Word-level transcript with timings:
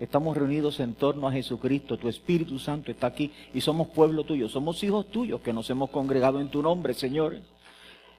Estamos 0.00 0.36
reunidos 0.36 0.78
en 0.78 0.94
torno 0.94 1.26
a 1.26 1.32
Jesucristo, 1.32 1.98
tu 1.98 2.08
Espíritu 2.08 2.58
Santo 2.60 2.92
está 2.92 3.08
aquí 3.08 3.32
y 3.52 3.60
somos 3.60 3.88
pueblo 3.88 4.22
tuyo, 4.22 4.48
somos 4.48 4.82
hijos 4.84 5.06
tuyos 5.06 5.40
que 5.40 5.52
nos 5.52 5.68
hemos 5.70 5.90
congregado 5.90 6.40
en 6.40 6.48
tu 6.48 6.62
nombre, 6.62 6.94
Señor. 6.94 7.38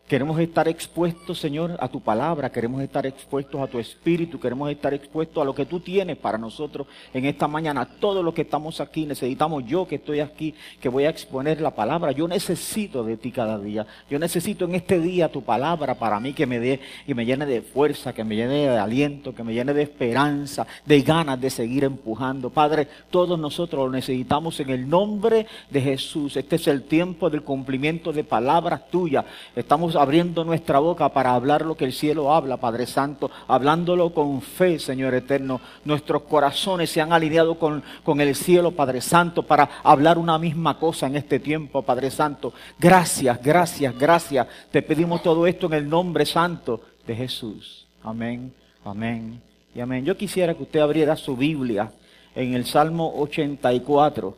Queremos 0.09 0.39
estar 0.39 0.67
expuestos, 0.67 1.37
Señor, 1.37 1.77
a 1.79 1.87
tu 1.87 2.01
palabra, 2.01 2.51
queremos 2.51 2.81
estar 2.81 3.05
expuestos 3.05 3.61
a 3.61 3.67
tu 3.67 3.77
espíritu, 3.77 4.39
queremos 4.39 4.71
estar 4.71 4.91
expuestos 4.91 5.39
a 5.39 5.45
lo 5.45 5.53
que 5.53 5.67
tú 5.67 5.81
tienes 5.81 6.17
para 6.17 6.39
nosotros 6.39 6.87
en 7.13 7.25
esta 7.25 7.47
mañana. 7.47 7.85
Todo 7.85 8.23
lo 8.23 8.33
que 8.33 8.41
estamos 8.41 8.81
aquí, 8.81 9.05
necesitamos 9.05 9.65
yo 9.67 9.87
que 9.87 9.97
estoy 9.97 10.19
aquí, 10.19 10.55
que 10.81 10.89
voy 10.89 11.03
a 11.03 11.11
exponer 11.11 11.61
la 11.61 11.75
palabra. 11.75 12.11
Yo 12.11 12.27
necesito 12.27 13.03
de 13.03 13.17
ti 13.17 13.31
cada 13.31 13.59
día. 13.59 13.85
Yo 14.09 14.17
necesito 14.17 14.65
en 14.65 14.73
este 14.73 14.99
día 14.99 15.31
tu 15.31 15.43
palabra 15.43 15.93
para 15.93 16.19
mí 16.19 16.33
que 16.33 16.47
me 16.47 16.57
dé 16.57 16.79
y 17.05 17.13
me 17.13 17.23
llene 17.23 17.45
de 17.45 17.61
fuerza, 17.61 18.11
que 18.11 18.23
me 18.23 18.35
llene 18.35 18.67
de 18.67 18.79
aliento, 18.79 19.35
que 19.35 19.43
me 19.43 19.53
llene 19.53 19.75
de 19.75 19.83
esperanza, 19.83 20.65
de 20.87 21.03
ganas 21.03 21.39
de 21.39 21.51
seguir 21.51 21.83
empujando. 21.83 22.49
Padre, 22.49 22.87
todos 23.11 23.37
nosotros 23.37 23.85
lo 23.85 23.91
necesitamos 23.91 24.59
en 24.59 24.71
el 24.71 24.89
nombre 24.89 25.45
de 25.69 25.81
Jesús. 25.81 26.35
Este 26.35 26.55
es 26.55 26.67
el 26.67 26.81
tiempo 26.85 27.29
del 27.29 27.43
cumplimiento 27.43 28.11
de 28.11 28.23
palabras 28.23 28.89
tuyas. 28.89 29.23
Estamos 29.55 29.98
abriendo 29.99 30.43
nuestra 30.43 30.79
boca 30.79 31.09
para 31.09 31.33
hablar 31.33 31.65
lo 31.65 31.75
que 31.75 31.85
el 31.85 31.93
cielo 31.93 32.33
habla, 32.33 32.57
Padre 32.57 32.85
Santo, 32.85 33.29
hablándolo 33.47 34.13
con 34.13 34.41
fe, 34.41 34.79
Señor 34.79 35.13
Eterno. 35.13 35.61
Nuestros 35.85 36.23
corazones 36.23 36.89
se 36.89 37.01
han 37.01 37.13
alineado 37.13 37.59
con, 37.59 37.83
con 38.03 38.21
el 38.21 38.35
cielo, 38.35 38.71
Padre 38.71 39.01
Santo, 39.01 39.43
para 39.43 39.69
hablar 39.83 40.17
una 40.17 40.37
misma 40.37 40.79
cosa 40.79 41.07
en 41.07 41.15
este 41.15 41.39
tiempo, 41.39 41.81
Padre 41.81 42.11
Santo. 42.11 42.53
Gracias, 42.79 43.41
gracias, 43.41 43.97
gracias. 43.97 44.47
Te 44.71 44.81
pedimos 44.81 45.21
todo 45.21 45.45
esto 45.47 45.67
en 45.67 45.73
el 45.73 45.89
nombre 45.89 46.25
santo 46.25 46.81
de 47.05 47.15
Jesús. 47.15 47.87
Amén, 48.03 48.53
amén 48.85 49.41
y 49.75 49.79
amén. 49.79 50.05
Yo 50.05 50.15
quisiera 50.15 50.53
que 50.53 50.63
usted 50.63 50.79
abriera 50.79 51.15
su 51.15 51.35
Biblia 51.35 51.91
en 52.35 52.53
el 52.53 52.65
Salmo 52.65 53.13
84, 53.17 54.37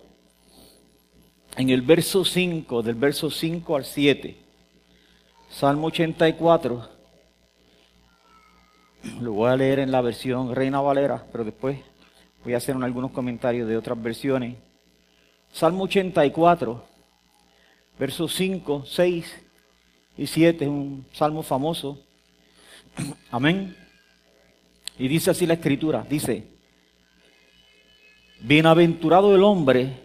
en 1.58 1.70
el 1.70 1.82
verso 1.82 2.26
5, 2.26 2.82
del 2.82 2.96
verso 2.96 3.30
5 3.30 3.76
al 3.76 3.86
7. 3.86 4.41
Salmo 5.52 5.88
84. 5.88 6.90
Lo 9.20 9.34
voy 9.34 9.50
a 9.50 9.58
leer 9.58 9.80
en 9.80 9.92
la 9.92 10.00
versión 10.02 10.56
Reina 10.56 10.80
Valera, 10.80 11.26
pero 11.30 11.44
después 11.44 11.78
voy 12.44 12.54
a 12.54 12.58
hacer 12.58 12.76
algunos 12.76 13.12
comentarios 13.12 13.68
de 13.68 13.76
otras 13.76 14.02
versiones. 14.02 14.56
Salmo 15.52 15.84
84, 15.84 16.84
versos 18.00 18.34
5, 18.34 18.86
6 18.86 19.42
y 20.18 20.28
7, 20.28 20.64
es 20.64 20.70
un 20.70 21.06
salmo 21.12 21.44
famoso. 21.44 22.00
Amén. 23.32 23.76
Y 24.98 25.10
dice 25.10 25.32
así 25.32 25.46
la 25.46 25.56
escritura, 25.56 26.06
dice, 26.10 26.48
Bienaventurado 28.40 29.36
el 29.36 29.44
hombre 29.44 30.00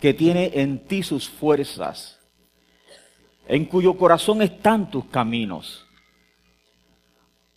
que 0.00 0.14
tiene 0.14 0.52
en 0.54 0.86
ti 0.86 1.02
sus 1.02 1.28
fuerzas 1.28 2.20
en 3.46 3.64
cuyo 3.66 3.96
corazón 3.96 4.42
están 4.42 4.90
tus 4.90 5.04
caminos. 5.06 5.86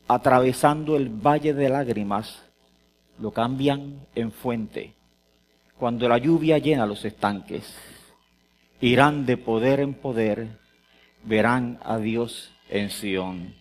Atravesando 0.07 0.95
el 0.95 1.09
valle 1.09 1.53
de 1.53 1.69
lágrimas, 1.69 2.43
lo 3.19 3.31
cambian 3.31 4.05
en 4.15 4.31
fuente. 4.31 4.93
Cuando 5.77 6.07
la 6.07 6.17
lluvia 6.17 6.57
llena 6.57 6.85
los 6.85 7.03
estanques, 7.05 7.75
irán 8.81 9.25
de 9.25 9.37
poder 9.37 9.79
en 9.79 9.93
poder, 9.93 10.59
verán 11.23 11.79
a 11.83 11.97
Dios 11.97 12.51
en 12.69 12.89
Sión. 12.89 13.55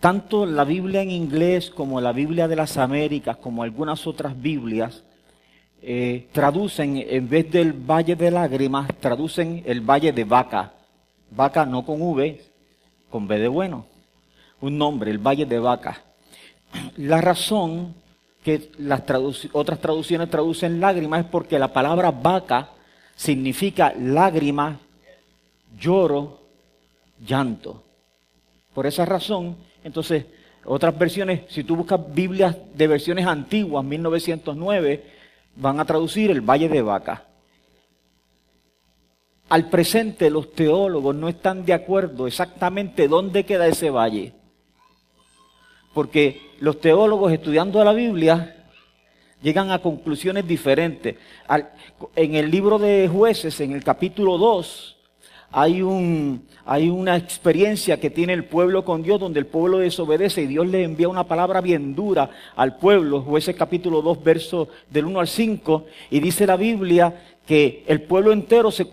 Tanto 0.00 0.44
la 0.44 0.64
Biblia 0.64 1.00
en 1.00 1.10
inglés 1.10 1.70
como 1.70 2.00
la 2.00 2.12
Biblia 2.12 2.46
de 2.46 2.56
las 2.56 2.76
Américas, 2.76 3.38
como 3.38 3.62
algunas 3.62 4.06
otras 4.06 4.38
Biblias, 4.40 5.02
eh, 5.86 6.28
traducen, 6.32 6.96
en 6.96 7.28
vez 7.28 7.50
del 7.50 7.74
valle 7.74 8.16
de 8.16 8.30
lágrimas, 8.30 8.88
traducen 9.00 9.62
el 9.66 9.82
valle 9.82 10.12
de 10.12 10.24
vaca. 10.24 10.72
Vaca 11.30 11.66
no 11.66 11.84
con 11.84 12.00
V, 12.00 12.40
con 13.10 13.28
B 13.28 13.38
de 13.38 13.48
bueno. 13.48 13.84
Un 14.62 14.78
nombre, 14.78 15.10
el 15.10 15.18
valle 15.18 15.44
de 15.44 15.58
vaca. 15.58 16.02
La 16.96 17.20
razón 17.20 17.94
que 18.42 18.70
las 18.78 19.02
otras 19.52 19.78
traducciones 19.78 20.30
traducen 20.30 20.80
lágrimas 20.80 21.24
es 21.24 21.30
porque 21.30 21.58
la 21.58 21.72
palabra 21.72 22.10
vaca 22.10 22.70
significa 23.14 23.92
lágrima, 23.98 24.80
lloro, 25.78 26.40
llanto. 27.26 27.82
Por 28.72 28.86
esa 28.86 29.04
razón, 29.04 29.56
entonces, 29.82 30.24
otras 30.64 30.98
versiones, 30.98 31.42
si 31.48 31.62
tú 31.62 31.76
buscas 31.76 32.00
Biblias 32.14 32.56
de 32.74 32.86
versiones 32.86 33.26
antiguas, 33.26 33.84
1909, 33.84 35.13
van 35.56 35.80
a 35.80 35.84
traducir 35.84 36.30
el 36.30 36.40
valle 36.40 36.68
de 36.68 36.82
vaca. 36.82 37.24
Al 39.48 39.68
presente 39.68 40.30
los 40.30 40.52
teólogos 40.52 41.14
no 41.14 41.28
están 41.28 41.64
de 41.64 41.74
acuerdo 41.74 42.26
exactamente 42.26 43.08
dónde 43.08 43.44
queda 43.44 43.66
ese 43.66 43.90
valle. 43.90 44.32
Porque 45.92 46.40
los 46.60 46.80
teólogos 46.80 47.32
estudiando 47.32 47.84
la 47.84 47.92
Biblia 47.92 48.66
llegan 49.42 49.70
a 49.70 49.78
conclusiones 49.78 50.46
diferentes. 50.46 51.16
en 52.16 52.34
el 52.34 52.50
libro 52.50 52.78
de 52.78 53.08
jueces, 53.08 53.60
en 53.60 53.72
el 53.72 53.84
capítulo 53.84 54.38
2, 54.38 54.93
hay, 55.56 55.82
un, 55.82 56.48
hay 56.66 56.90
una 56.90 57.16
experiencia 57.16 58.00
que 58.00 58.10
tiene 58.10 58.32
el 58.32 58.44
pueblo 58.44 58.84
con 58.84 59.04
Dios 59.04 59.20
donde 59.20 59.38
el 59.38 59.46
pueblo 59.46 59.78
desobedece 59.78 60.42
y 60.42 60.46
Dios 60.48 60.66
le 60.66 60.82
envía 60.82 61.08
una 61.08 61.28
palabra 61.28 61.60
bien 61.60 61.94
dura 61.94 62.28
al 62.56 62.76
pueblo. 62.76 63.22
Jueces 63.22 63.54
capítulo 63.54 64.02
2, 64.02 64.24
verso 64.24 64.68
del 64.90 65.04
1 65.04 65.20
al 65.20 65.28
5. 65.28 65.86
Y 66.10 66.18
dice 66.18 66.44
la 66.44 66.56
Biblia 66.56 67.22
que 67.46 67.84
el 67.86 68.02
pueblo 68.02 68.32
entero 68.32 68.72
se 68.72 68.88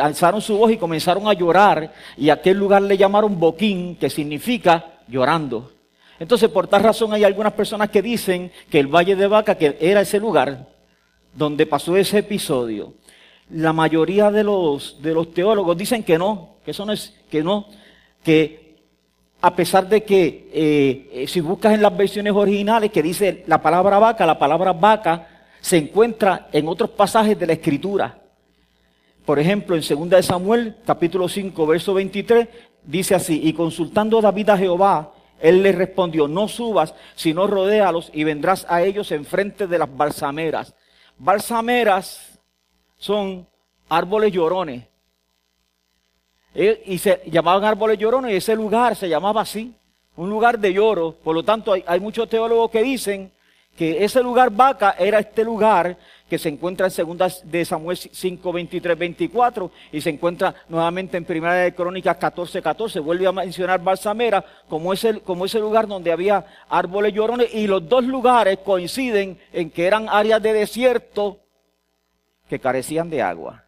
alzaron 0.00 0.40
su 0.40 0.56
voz 0.56 0.70
y 0.70 0.76
comenzaron 0.76 1.26
a 1.26 1.32
llorar 1.32 1.92
y 2.16 2.28
a 2.28 2.34
aquel 2.34 2.58
lugar 2.58 2.82
le 2.82 2.96
llamaron 2.96 3.40
boquín, 3.40 3.96
que 3.96 4.08
significa 4.08 5.00
llorando. 5.08 5.72
Entonces, 6.20 6.48
por 6.48 6.68
tal 6.68 6.84
razón 6.84 7.12
hay 7.12 7.24
algunas 7.24 7.54
personas 7.54 7.90
que 7.90 8.02
dicen 8.02 8.52
que 8.70 8.78
el 8.78 8.86
Valle 8.86 9.16
de 9.16 9.26
Vaca, 9.26 9.56
que 9.56 9.76
era 9.80 10.02
ese 10.02 10.20
lugar 10.20 10.68
donde 11.34 11.66
pasó 11.66 11.96
ese 11.96 12.18
episodio 12.18 12.94
la 13.50 13.72
mayoría 13.72 14.30
de 14.30 14.44
los, 14.44 15.00
de 15.02 15.12
los 15.12 15.32
teólogos 15.32 15.76
dicen 15.76 16.02
que 16.02 16.18
no, 16.18 16.56
que 16.64 16.70
eso 16.70 16.84
no 16.84 16.92
es, 16.92 17.14
que 17.30 17.42
no, 17.42 17.66
que 18.22 18.64
a 19.40 19.54
pesar 19.54 19.88
de 19.88 20.02
que 20.02 20.48
eh, 20.52 21.10
eh, 21.12 21.26
si 21.28 21.40
buscas 21.40 21.74
en 21.74 21.82
las 21.82 21.94
versiones 21.94 22.32
originales 22.32 22.90
que 22.90 23.02
dice 23.02 23.44
la 23.46 23.60
palabra 23.60 23.98
vaca, 23.98 24.24
la 24.24 24.38
palabra 24.38 24.72
vaca 24.72 25.28
se 25.60 25.76
encuentra 25.76 26.48
en 26.52 26.66
otros 26.68 26.90
pasajes 26.90 27.38
de 27.38 27.46
la 27.46 27.52
escritura. 27.52 28.18
Por 29.24 29.38
ejemplo, 29.38 29.76
en 29.76 29.82
2 29.82 30.08
de 30.10 30.22
Samuel, 30.22 30.76
capítulo 30.84 31.28
5, 31.28 31.66
verso 31.66 31.94
23, 31.94 32.48
dice 32.84 33.14
así, 33.14 33.40
y 33.42 33.52
consultando 33.52 34.20
David 34.20 34.50
a 34.50 34.58
Jehová, 34.58 35.12
él 35.40 35.62
le 35.62 35.72
respondió, 35.72 36.28
no 36.28 36.48
subas, 36.48 36.94
sino 37.14 37.46
rodéalos 37.46 38.10
y 38.14 38.24
vendrás 38.24 38.66
a 38.68 38.82
ellos 38.82 39.12
enfrente 39.12 39.66
de 39.66 39.78
las 39.78 39.94
balsameras. 39.94 40.74
Balsameras 41.18 42.33
son 42.96 43.46
árboles 43.88 44.32
llorones. 44.32 44.84
Eh, 46.54 46.82
y 46.86 46.98
se 46.98 47.20
llamaban 47.26 47.64
árboles 47.64 47.98
llorones 47.98 48.32
y 48.32 48.36
ese 48.36 48.54
lugar 48.54 48.94
se 48.94 49.08
llamaba 49.08 49.40
así, 49.40 49.74
un 50.16 50.30
lugar 50.30 50.58
de 50.58 50.72
lloro. 50.72 51.12
Por 51.12 51.34
lo 51.34 51.42
tanto, 51.42 51.72
hay, 51.72 52.00
muchos 52.00 52.28
teólogos 52.28 52.70
que 52.70 52.82
dicen 52.82 53.32
que 53.76 54.04
ese 54.04 54.22
lugar 54.22 54.50
vaca 54.50 54.94
era 54.96 55.18
este 55.18 55.42
lugar 55.42 55.96
que 56.30 56.38
se 56.38 56.48
encuentra 56.48 56.86
en 56.86 56.92
segunda 56.92 57.28
de 57.42 57.64
Samuel 57.64 57.96
5, 57.96 58.52
23, 58.52 58.96
24 58.96 59.70
y 59.90 60.00
se 60.00 60.10
encuentra 60.10 60.54
nuevamente 60.68 61.16
en 61.16 61.24
primera 61.24 61.54
de 61.54 61.74
Crónicas 61.74 62.16
14, 62.16 62.62
14. 62.62 63.00
Vuelve 63.00 63.26
a 63.26 63.32
mencionar 63.32 63.82
Balsamera 63.82 64.44
como 64.68 64.92
ese, 64.92 65.20
como 65.20 65.44
ese 65.44 65.58
lugar 65.58 65.88
donde 65.88 66.12
había 66.12 66.46
árboles 66.68 67.12
llorones 67.12 67.52
y 67.52 67.66
los 67.66 67.88
dos 67.88 68.04
lugares 68.04 68.58
coinciden 68.64 69.40
en 69.52 69.70
que 69.70 69.86
eran 69.86 70.08
áreas 70.08 70.40
de 70.40 70.52
desierto 70.52 71.43
que 72.54 72.60
carecían 72.60 73.10
de 73.10 73.20
agua, 73.20 73.64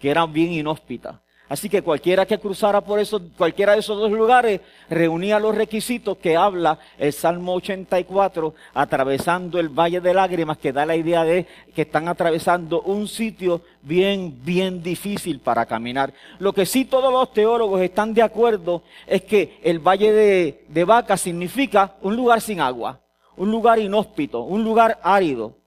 que 0.00 0.10
eran 0.10 0.32
bien 0.32 0.52
inhóspitas. 0.52 1.14
Así 1.48 1.68
que 1.68 1.82
cualquiera 1.82 2.26
que 2.26 2.40
cruzara 2.40 2.80
por 2.80 2.98
eso, 2.98 3.22
cualquiera 3.38 3.74
de 3.74 3.78
esos 3.78 3.96
dos 3.96 4.10
lugares 4.10 4.60
reunía 4.90 5.38
los 5.38 5.54
requisitos 5.54 6.18
que 6.18 6.36
habla 6.36 6.80
el 6.98 7.12
Salmo 7.12 7.54
84, 7.54 8.52
atravesando 8.72 9.60
el 9.60 9.68
Valle 9.68 10.00
de 10.00 10.12
Lágrimas, 10.12 10.58
que 10.58 10.72
da 10.72 10.84
la 10.84 10.96
idea 10.96 11.22
de 11.22 11.46
que 11.72 11.82
están 11.82 12.08
atravesando 12.08 12.82
un 12.82 13.06
sitio 13.06 13.60
bien, 13.82 14.40
bien 14.42 14.82
difícil 14.82 15.38
para 15.38 15.64
caminar. 15.64 16.12
Lo 16.40 16.52
que 16.52 16.66
sí 16.66 16.86
todos 16.86 17.12
los 17.12 17.32
teólogos 17.32 17.80
están 17.80 18.12
de 18.12 18.22
acuerdo 18.22 18.82
es 19.06 19.22
que 19.22 19.60
el 19.62 19.78
Valle 19.78 20.12
de, 20.12 20.64
de 20.66 20.84
Vaca 20.84 21.16
significa 21.16 21.94
un 22.02 22.16
lugar 22.16 22.40
sin 22.40 22.60
agua, 22.60 22.98
un 23.36 23.52
lugar 23.52 23.78
inhóspito, 23.78 24.40
un 24.40 24.64
lugar 24.64 24.98
árido. 25.00 25.63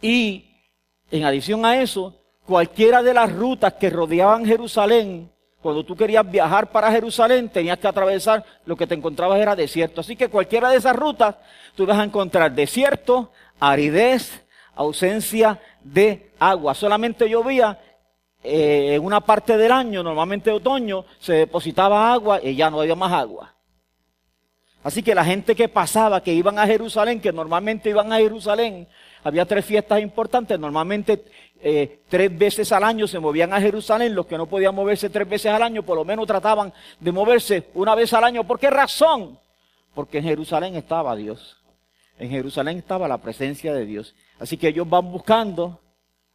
Y 0.00 0.44
en 1.10 1.24
adición 1.24 1.64
a 1.64 1.80
eso, 1.80 2.14
cualquiera 2.46 3.02
de 3.02 3.14
las 3.14 3.32
rutas 3.32 3.74
que 3.74 3.90
rodeaban 3.90 4.44
Jerusalén 4.44 5.30
cuando 5.66 5.82
tú 5.82 5.96
querías 5.96 6.30
viajar 6.30 6.70
para 6.70 6.92
Jerusalén, 6.92 7.48
tenías 7.48 7.76
que 7.78 7.88
atravesar 7.88 8.44
lo 8.66 8.76
que 8.76 8.86
te 8.86 8.94
encontrabas 8.94 9.40
era 9.40 9.56
desierto. 9.56 10.00
Así 10.00 10.14
que 10.14 10.28
cualquiera 10.28 10.70
de 10.70 10.76
esas 10.76 10.94
rutas, 10.94 11.34
tú 11.74 11.82
ibas 11.82 11.98
a 11.98 12.04
encontrar 12.04 12.52
desierto, 12.52 13.32
aridez, 13.58 14.44
ausencia 14.76 15.60
de 15.82 16.30
agua. 16.38 16.72
Solamente 16.72 17.28
llovía 17.28 17.80
eh, 18.44 18.94
en 18.94 19.04
una 19.04 19.20
parte 19.20 19.56
del 19.56 19.72
año, 19.72 20.04
normalmente 20.04 20.52
otoño, 20.52 21.04
se 21.18 21.32
depositaba 21.32 22.12
agua 22.12 22.38
y 22.40 22.54
ya 22.54 22.70
no 22.70 22.80
había 22.80 22.94
más 22.94 23.12
agua. 23.12 23.52
Así 24.84 25.02
que 25.02 25.16
la 25.16 25.24
gente 25.24 25.56
que 25.56 25.68
pasaba, 25.68 26.22
que 26.22 26.32
iban 26.32 26.60
a 26.60 26.66
Jerusalén, 26.68 27.20
que 27.20 27.32
normalmente 27.32 27.90
iban 27.90 28.12
a 28.12 28.18
Jerusalén, 28.18 28.86
había 29.26 29.44
tres 29.44 29.64
fiestas 29.64 30.00
importantes, 30.00 30.56
normalmente 30.56 31.24
eh, 31.60 31.98
tres 32.08 32.38
veces 32.38 32.70
al 32.70 32.84
año 32.84 33.08
se 33.08 33.18
movían 33.18 33.52
a 33.52 33.60
Jerusalén, 33.60 34.14
los 34.14 34.24
que 34.26 34.38
no 34.38 34.46
podían 34.46 34.72
moverse 34.72 35.10
tres 35.10 35.28
veces 35.28 35.50
al 35.50 35.64
año, 35.64 35.82
por 35.82 35.96
lo 35.96 36.04
menos 36.04 36.28
trataban 36.28 36.72
de 37.00 37.10
moverse 37.10 37.68
una 37.74 37.96
vez 37.96 38.12
al 38.12 38.22
año. 38.22 38.44
¿Por 38.44 38.60
qué 38.60 38.70
razón? 38.70 39.36
Porque 39.96 40.18
en 40.18 40.24
Jerusalén 40.24 40.76
estaba 40.76 41.16
Dios. 41.16 41.56
En 42.20 42.30
Jerusalén 42.30 42.78
estaba 42.78 43.08
la 43.08 43.18
presencia 43.18 43.74
de 43.74 43.84
Dios. 43.84 44.14
Así 44.38 44.56
que 44.56 44.68
ellos 44.68 44.88
van 44.88 45.10
buscando 45.10 45.80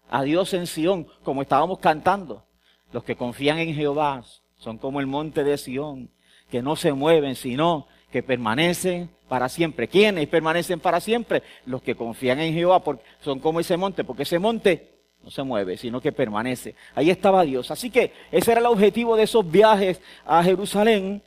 a 0.09 0.23
Dios 0.23 0.53
en 0.53 0.67
Sión, 0.67 1.07
como 1.23 1.43
estábamos 1.43 1.79
cantando. 1.79 2.43
Los 2.91 3.05
que 3.05 3.15
confían 3.15 3.57
en 3.59 3.73
Jehová 3.73 4.25
son 4.57 4.77
como 4.77 4.99
el 4.99 5.07
monte 5.07 5.45
de 5.45 5.57
Sión, 5.57 6.09
que 6.49 6.61
no 6.61 6.75
se 6.75 6.91
mueven, 6.91 7.37
sino 7.37 7.87
que 8.11 8.21
permanecen 8.21 9.09
para 9.27 9.49
siempre. 9.49 9.87
¿Quiénes 9.87 10.27
permanecen 10.27 10.79
para 10.79 10.99
siempre? 10.99 11.41
Los 11.65 11.81
que 11.81 11.95
confían 11.95 12.39
en 12.39 12.53
Jehová 12.53 12.83
porque 12.83 13.03
son 13.21 13.39
como 13.39 13.59
ese 13.59 13.77
monte, 13.77 14.03
porque 14.03 14.23
ese 14.23 14.39
monte 14.39 14.89
no 15.23 15.31
se 15.31 15.43
mueve, 15.43 15.77
sino 15.77 16.01
que 16.01 16.11
permanece. 16.11 16.75
Ahí 16.95 17.09
estaba 17.09 17.43
Dios. 17.43 17.71
Así 17.71 17.89
que 17.89 18.13
ese 18.31 18.51
era 18.51 18.59
el 18.59 18.67
objetivo 18.67 19.15
de 19.15 19.23
esos 19.23 19.49
viajes 19.49 20.01
a 20.25 20.43
Jerusalén 20.43 21.21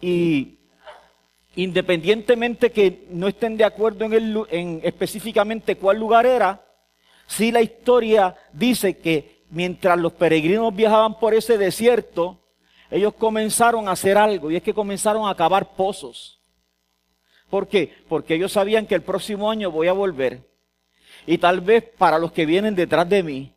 y 0.00 0.58
independientemente 1.56 2.70
que 2.70 3.06
no 3.10 3.28
estén 3.28 3.56
de 3.56 3.64
acuerdo 3.64 4.04
en, 4.04 4.12
el, 4.12 4.42
en 4.50 4.80
específicamente 4.84 5.76
cuál 5.76 5.98
lugar 5.98 6.26
era, 6.26 6.64
sí 7.26 7.50
la 7.50 7.62
historia 7.62 8.36
dice 8.52 8.98
que 8.98 9.44
mientras 9.50 9.98
los 9.98 10.12
peregrinos 10.12 10.74
viajaban 10.74 11.18
por 11.18 11.34
ese 11.34 11.58
desierto, 11.58 12.38
ellos 12.90 13.14
comenzaron 13.14 13.88
a 13.88 13.92
hacer 13.92 14.16
algo 14.16 14.50
y 14.50 14.56
es 14.56 14.62
que 14.62 14.74
comenzaron 14.74 15.28
a 15.28 15.34
cavar 15.34 15.74
pozos. 15.74 16.40
¿Por 17.50 17.68
qué? 17.68 17.94
Porque 18.08 18.34
ellos 18.34 18.52
sabían 18.52 18.86
que 18.86 18.94
el 18.94 19.02
próximo 19.02 19.50
año 19.50 19.70
voy 19.70 19.88
a 19.88 19.92
volver. 19.92 20.46
Y 21.26 21.38
tal 21.38 21.60
vez 21.60 21.84
para 21.96 22.18
los 22.18 22.32
que 22.32 22.46
vienen 22.46 22.74
detrás 22.74 23.08
de 23.08 23.22
mí. 23.22 23.52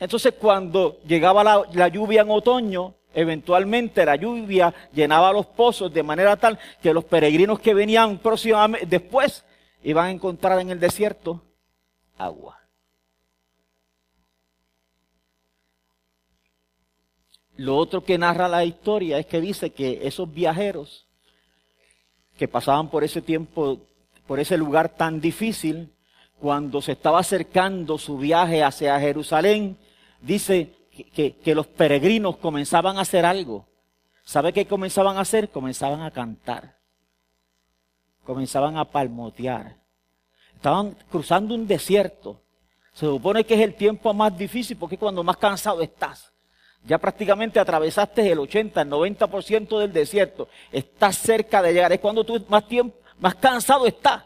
Entonces 0.00 0.34
cuando 0.38 0.98
llegaba 1.06 1.44
la, 1.44 1.88
lluvia 1.88 2.22
en 2.22 2.30
otoño, 2.30 2.94
eventualmente 3.14 4.04
la 4.04 4.16
lluvia 4.16 4.74
llenaba 4.92 5.32
los 5.32 5.46
pozos 5.46 5.92
de 5.92 6.02
manera 6.02 6.36
tal 6.36 6.58
que 6.82 6.92
los 6.92 7.04
peregrinos 7.04 7.60
que 7.60 7.74
venían 7.74 8.18
próximamente 8.18 8.86
después 8.86 9.44
iban 9.82 10.06
a 10.06 10.10
encontrar 10.10 10.58
en 10.60 10.70
el 10.70 10.80
desierto 10.80 11.42
agua. 12.18 12.63
Lo 17.56 17.76
otro 17.76 18.04
que 18.04 18.18
narra 18.18 18.48
la 18.48 18.64
historia 18.64 19.18
es 19.18 19.26
que 19.26 19.40
dice 19.40 19.70
que 19.70 20.06
esos 20.06 20.32
viajeros 20.32 21.06
que 22.36 22.48
pasaban 22.48 22.90
por 22.90 23.04
ese 23.04 23.22
tiempo, 23.22 23.78
por 24.26 24.40
ese 24.40 24.56
lugar 24.56 24.88
tan 24.88 25.20
difícil, 25.20 25.92
cuando 26.40 26.82
se 26.82 26.92
estaba 26.92 27.20
acercando 27.20 27.96
su 27.96 28.18
viaje 28.18 28.62
hacia 28.62 28.98
Jerusalén, 28.98 29.78
dice 30.20 30.74
que, 31.14 31.54
los 31.54 31.66
peregrinos 31.68 32.36
comenzaban 32.36 32.98
a 32.98 33.02
hacer 33.02 33.24
algo. 33.24 33.66
¿Sabe 34.24 34.52
qué 34.52 34.66
comenzaban 34.66 35.16
a 35.16 35.20
hacer? 35.20 35.50
Comenzaban 35.50 36.02
a 36.02 36.10
cantar. 36.10 36.76
Comenzaban 38.24 38.76
a 38.76 38.84
palmotear. 38.84 39.76
Estaban 40.56 40.96
cruzando 41.10 41.54
un 41.54 41.66
desierto. 41.66 42.40
Se 42.92 43.06
supone 43.06 43.44
que 43.44 43.54
es 43.54 43.60
el 43.60 43.74
tiempo 43.74 44.12
más 44.12 44.36
difícil 44.36 44.76
porque 44.76 44.96
es 44.96 45.00
cuando 45.00 45.22
más 45.22 45.36
cansado 45.36 45.82
estás. 45.82 46.33
Ya 46.84 46.98
prácticamente 46.98 47.58
atravesaste 47.58 48.30
el 48.30 48.38
80, 48.38 48.82
el 48.82 48.90
90% 48.90 49.78
del 49.78 49.92
desierto. 49.92 50.48
Estás 50.70 51.16
cerca 51.16 51.62
de 51.62 51.72
llegar. 51.72 51.92
Es 51.92 52.00
cuando 52.00 52.24
tú 52.24 52.44
más 52.48 52.68
tiempo, 52.68 52.98
más 53.18 53.34
cansado 53.36 53.86
estás. 53.86 54.22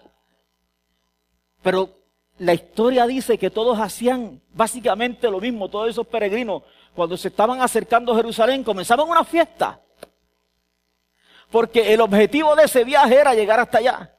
Pero 1.62 1.90
la 2.38 2.54
historia 2.54 3.06
dice 3.06 3.38
que 3.38 3.50
todos 3.50 3.78
hacían 3.78 4.42
básicamente 4.52 5.30
lo 5.30 5.40
mismo. 5.40 5.68
Todos 5.68 5.90
esos 5.90 6.06
peregrinos, 6.06 6.62
cuando 6.94 7.16
se 7.16 7.28
estaban 7.28 7.62
acercando 7.62 8.12
a 8.12 8.16
Jerusalén, 8.16 8.64
comenzaban 8.64 9.08
una 9.08 9.24
fiesta. 9.24 9.80
Porque 11.50 11.94
el 11.94 12.00
objetivo 12.00 12.56
de 12.56 12.64
ese 12.64 12.82
viaje 12.82 13.14
era 13.14 13.34
llegar 13.34 13.60
hasta 13.60 13.78
allá. 13.78 14.14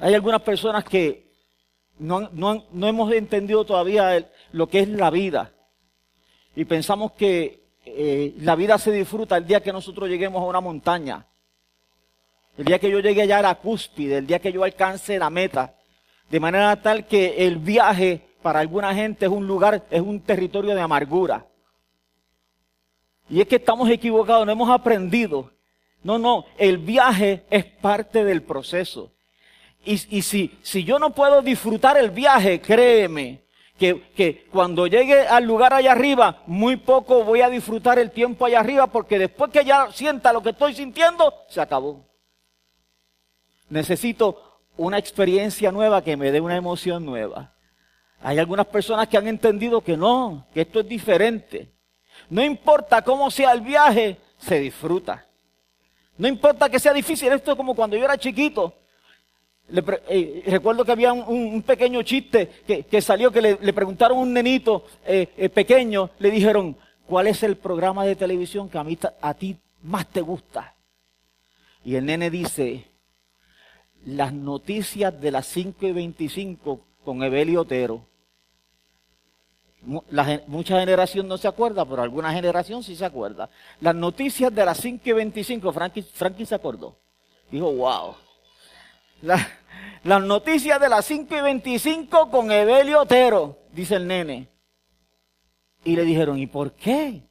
Hay 0.00 0.14
algunas 0.14 0.42
personas 0.42 0.84
que 0.84 1.28
no, 1.98 2.88
hemos 2.88 3.12
entendido 3.12 3.64
todavía 3.64 4.30
lo 4.52 4.68
que 4.68 4.80
es 4.80 4.88
la 4.88 5.10
vida. 5.10 5.52
Y 6.54 6.64
pensamos 6.64 7.12
que 7.12 7.68
eh, 7.84 8.34
la 8.40 8.54
vida 8.56 8.78
se 8.78 8.92
disfruta 8.92 9.36
el 9.36 9.46
día 9.46 9.62
que 9.62 9.72
nosotros 9.72 10.08
lleguemos 10.08 10.42
a 10.42 10.46
una 10.46 10.60
montaña. 10.60 11.26
El 12.56 12.64
día 12.64 12.78
que 12.78 12.90
yo 12.90 13.00
llegue 13.00 13.22
allá 13.22 13.38
a 13.38 13.42
la 13.42 13.54
cúspide, 13.54 14.18
el 14.18 14.26
día 14.26 14.40
que 14.40 14.52
yo 14.52 14.64
alcance 14.64 15.18
la 15.18 15.30
meta. 15.30 15.74
De 16.28 16.40
manera 16.40 16.80
tal 16.82 17.06
que 17.06 17.46
el 17.46 17.56
viaje 17.56 18.28
para 18.42 18.60
alguna 18.60 18.94
gente 18.94 19.26
es 19.26 19.30
un 19.30 19.46
lugar, 19.46 19.86
es 19.90 20.00
un 20.00 20.20
territorio 20.20 20.74
de 20.74 20.80
amargura. 20.80 21.46
Y 23.30 23.40
es 23.40 23.46
que 23.46 23.56
estamos 23.56 23.88
equivocados, 23.90 24.44
no 24.46 24.52
hemos 24.52 24.70
aprendido. 24.70 25.52
No, 26.02 26.18
no, 26.18 26.46
el 26.56 26.78
viaje 26.78 27.44
es 27.50 27.64
parte 27.64 28.24
del 28.24 28.42
proceso. 28.42 29.12
Y, 29.84 29.96
si, 29.96 30.58
si 30.62 30.84
yo 30.84 30.98
no 30.98 31.10
puedo 31.10 31.40
disfrutar 31.40 31.96
el 31.96 32.10
viaje, 32.10 32.60
créeme, 32.60 33.42
que, 33.78 34.10
que, 34.14 34.46
cuando 34.50 34.86
llegue 34.86 35.26
al 35.26 35.44
lugar 35.44 35.72
allá 35.72 35.92
arriba, 35.92 36.42
muy 36.46 36.76
poco 36.76 37.24
voy 37.24 37.42
a 37.42 37.48
disfrutar 37.48 37.98
el 37.98 38.10
tiempo 38.10 38.44
allá 38.44 38.60
arriba, 38.60 38.88
porque 38.88 39.18
después 39.18 39.52
que 39.52 39.64
ya 39.64 39.90
sienta 39.92 40.32
lo 40.32 40.42
que 40.42 40.50
estoy 40.50 40.74
sintiendo, 40.74 41.32
se 41.48 41.60
acabó. 41.60 42.04
Necesito 43.68 44.62
una 44.76 44.98
experiencia 44.98 45.70
nueva 45.70 46.02
que 46.02 46.16
me 46.16 46.32
dé 46.32 46.40
una 46.40 46.56
emoción 46.56 47.04
nueva. 47.04 47.54
Hay 48.20 48.38
algunas 48.38 48.66
personas 48.66 49.06
que 49.06 49.16
han 49.16 49.28
entendido 49.28 49.80
que 49.80 49.96
no, 49.96 50.48
que 50.52 50.62
esto 50.62 50.80
es 50.80 50.88
diferente. 50.88 51.72
No 52.28 52.42
importa 52.42 53.02
cómo 53.02 53.30
sea 53.30 53.52
el 53.52 53.60
viaje, 53.60 54.18
se 54.38 54.58
disfruta. 54.58 55.24
No 56.16 56.26
importa 56.26 56.68
que 56.68 56.80
sea 56.80 56.92
difícil, 56.92 57.32
esto 57.32 57.52
es 57.52 57.56
como 57.56 57.76
cuando 57.76 57.96
yo 57.96 58.04
era 58.04 58.18
chiquito. 58.18 58.74
Eh, 59.70 60.44
recuerdo 60.46 60.84
que 60.84 60.92
había 60.92 61.12
un, 61.12 61.62
pequeño 61.62 62.02
chiste 62.02 62.48
que, 62.66 63.02
salió, 63.02 63.30
que 63.30 63.42
le, 63.42 63.72
preguntaron 63.72 64.18
a 64.18 64.20
un 64.20 64.32
nenito 64.32 64.84
eh, 65.06 65.28
eh, 65.36 65.48
pequeño, 65.50 66.10
le 66.18 66.30
dijeron, 66.30 66.76
¿cuál 67.06 67.26
es 67.26 67.42
el 67.42 67.56
programa 67.56 68.04
de 68.04 68.16
televisión 68.16 68.68
que 68.68 68.78
a, 68.78 68.84
mí, 68.84 68.98
a 69.20 69.34
ti 69.34 69.58
más 69.82 70.06
te 70.06 70.22
gusta? 70.22 70.74
Y 71.84 71.96
el 71.96 72.06
nene 72.06 72.30
dice, 72.30 72.86
las 74.06 74.32
noticias 74.32 75.18
de 75.20 75.30
las 75.30 75.46
5 75.46 75.86
y 75.86 75.92
25 75.92 76.80
con 77.04 77.22
Evelio 77.22 77.60
Otero. 77.60 78.06
mucha 80.46 80.80
generación 80.80 81.28
no 81.28 81.36
se 81.36 81.46
acuerda, 81.46 81.84
pero 81.84 82.02
alguna 82.02 82.32
generación 82.32 82.82
sí 82.82 82.96
se 82.96 83.04
acuerda. 83.04 83.50
Las 83.80 83.94
noticias 83.94 84.54
de 84.54 84.64
las 84.64 84.78
5 84.78 85.02
y 85.04 85.12
25, 85.12 85.72
Frankie, 85.72 86.02
Frankie 86.02 86.46
se 86.46 86.54
acordó. 86.54 86.96
Dijo, 87.50 87.70
wow. 87.70 88.14
Las 89.22 90.22
noticias 90.22 90.80
de 90.80 90.88
las 90.88 91.04
5 91.04 91.36
y 91.36 91.40
25 91.40 92.30
con 92.30 92.50
Evelio 92.50 93.00
Otero, 93.00 93.58
dice 93.72 93.96
el 93.96 94.06
nene. 94.06 94.48
Y 95.84 95.96
le 95.96 96.02
dijeron, 96.02 96.38
¿y 96.38 96.46
por 96.46 96.72
qué? 96.72 97.22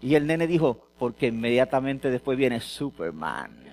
Y 0.00 0.14
el 0.14 0.26
nene 0.26 0.46
dijo, 0.46 0.88
porque 0.98 1.28
inmediatamente 1.28 2.10
después 2.10 2.36
viene 2.36 2.60
Superman. 2.60 3.64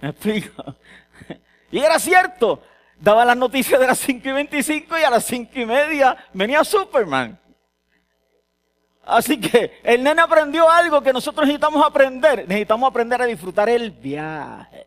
¿Me 0.00 0.10
explico? 0.10 0.76
Y 1.70 1.78
era 1.78 1.98
cierto. 1.98 2.62
Daba 3.00 3.24
las 3.24 3.36
noticias 3.36 3.78
de 3.80 3.86
las 3.86 3.98
5 3.98 4.28
y 4.28 4.32
25 4.32 4.98
y 4.98 5.02
a 5.02 5.10
las 5.10 5.24
5 5.24 5.52
y 5.54 5.66
media 5.66 6.16
venía 6.32 6.64
Superman. 6.64 7.38
Así 9.08 9.40
que 9.40 9.80
el 9.82 10.02
nene 10.02 10.20
aprendió 10.20 10.68
algo 10.68 11.00
que 11.00 11.14
nosotros 11.14 11.46
necesitamos 11.46 11.84
aprender. 11.84 12.46
Necesitamos 12.46 12.90
aprender 12.90 13.22
a 13.22 13.24
disfrutar 13.24 13.70
el 13.70 13.90
viaje. 13.90 14.86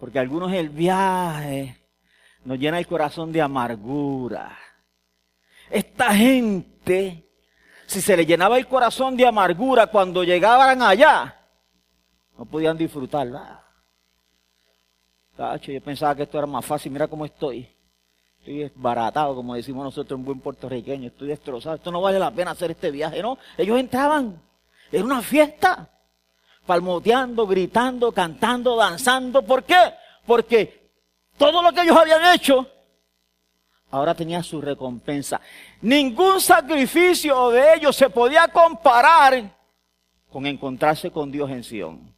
Porque 0.00 0.18
algunos 0.18 0.52
el 0.52 0.68
viaje 0.68 1.80
nos 2.44 2.58
llena 2.58 2.80
el 2.80 2.88
corazón 2.88 3.30
de 3.30 3.40
amargura. 3.40 4.58
Esta 5.70 6.12
gente, 6.12 7.30
si 7.86 8.00
se 8.00 8.16
le 8.16 8.26
llenaba 8.26 8.58
el 8.58 8.66
corazón 8.66 9.16
de 9.16 9.26
amargura 9.26 9.86
cuando 9.86 10.24
llegaban 10.24 10.82
allá, 10.82 11.40
no 12.36 12.46
podían 12.46 12.76
disfrutarla. 12.76 13.64
Tacho, 15.36 15.70
yo 15.70 15.80
pensaba 15.80 16.16
que 16.16 16.24
esto 16.24 16.36
era 16.36 16.48
más 16.48 16.64
fácil, 16.64 16.90
mira 16.90 17.06
cómo 17.06 17.24
estoy. 17.24 17.75
Estoy 18.46 18.58
desbaratado, 18.58 19.34
como 19.34 19.56
decimos 19.56 19.84
nosotros 19.84 20.18
en 20.18 20.24
buen 20.24 20.38
puertorriqueño, 20.38 21.08
estoy 21.08 21.28
destrozado, 21.28 21.74
esto 21.74 21.90
no 21.90 22.00
vale 22.00 22.20
la 22.20 22.30
pena 22.30 22.52
hacer 22.52 22.70
este 22.70 22.92
viaje, 22.92 23.20
no. 23.20 23.38
Ellos 23.58 23.78
entraban, 23.80 24.40
era 24.92 25.04
una 25.04 25.20
fiesta, 25.20 25.90
palmoteando, 26.64 27.44
gritando, 27.44 28.12
cantando, 28.12 28.76
danzando. 28.76 29.42
¿Por 29.42 29.64
qué? 29.64 29.94
Porque 30.24 30.92
todo 31.36 31.60
lo 31.60 31.72
que 31.72 31.82
ellos 31.82 31.96
habían 31.96 32.34
hecho 32.34 32.68
ahora 33.90 34.14
tenía 34.14 34.44
su 34.44 34.60
recompensa. 34.60 35.40
Ningún 35.80 36.40
sacrificio 36.40 37.50
de 37.50 37.74
ellos 37.74 37.96
se 37.96 38.10
podía 38.10 38.46
comparar 38.46 39.56
con 40.30 40.46
encontrarse 40.46 41.10
con 41.10 41.32
Dios 41.32 41.50
en 41.50 41.64
Sion, 41.64 42.16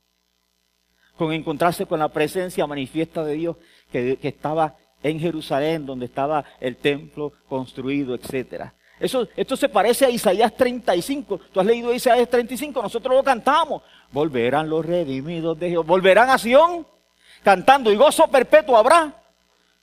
con 1.16 1.32
encontrarse 1.32 1.86
con 1.86 1.98
la 2.00 2.10
presencia 2.10 2.66
manifiesta 2.66 3.24
de 3.24 3.32
Dios 3.34 3.56
que, 3.90 4.18
estaba 4.22 4.76
en 5.02 5.20
Jerusalén, 5.20 5.86
donde 5.86 6.06
estaba 6.06 6.44
el 6.60 6.76
templo 6.76 7.32
construido, 7.48 8.14
etcétera. 8.14 8.74
Eso, 9.00 9.28
esto 9.36 9.56
se 9.56 9.68
parece 9.68 10.04
a 10.04 10.10
Isaías 10.10 10.54
35. 10.56 11.40
Tú 11.52 11.60
has 11.60 11.66
leído 11.66 11.94
Isaías 11.94 12.28
35, 12.28 12.82
nosotros 12.82 13.14
lo 13.14 13.22
cantamos. 13.22 13.82
Volverán 14.10 14.68
los 14.68 14.84
redimidos 14.84 15.58
de 15.58 15.68
Dios, 15.68 15.86
volverán 15.86 16.30
a 16.30 16.38
Sion, 16.38 16.86
cantando 17.42 17.92
y 17.92 17.96
gozo 17.96 18.28
perpetuo 18.28 18.76
habrá 18.76 19.22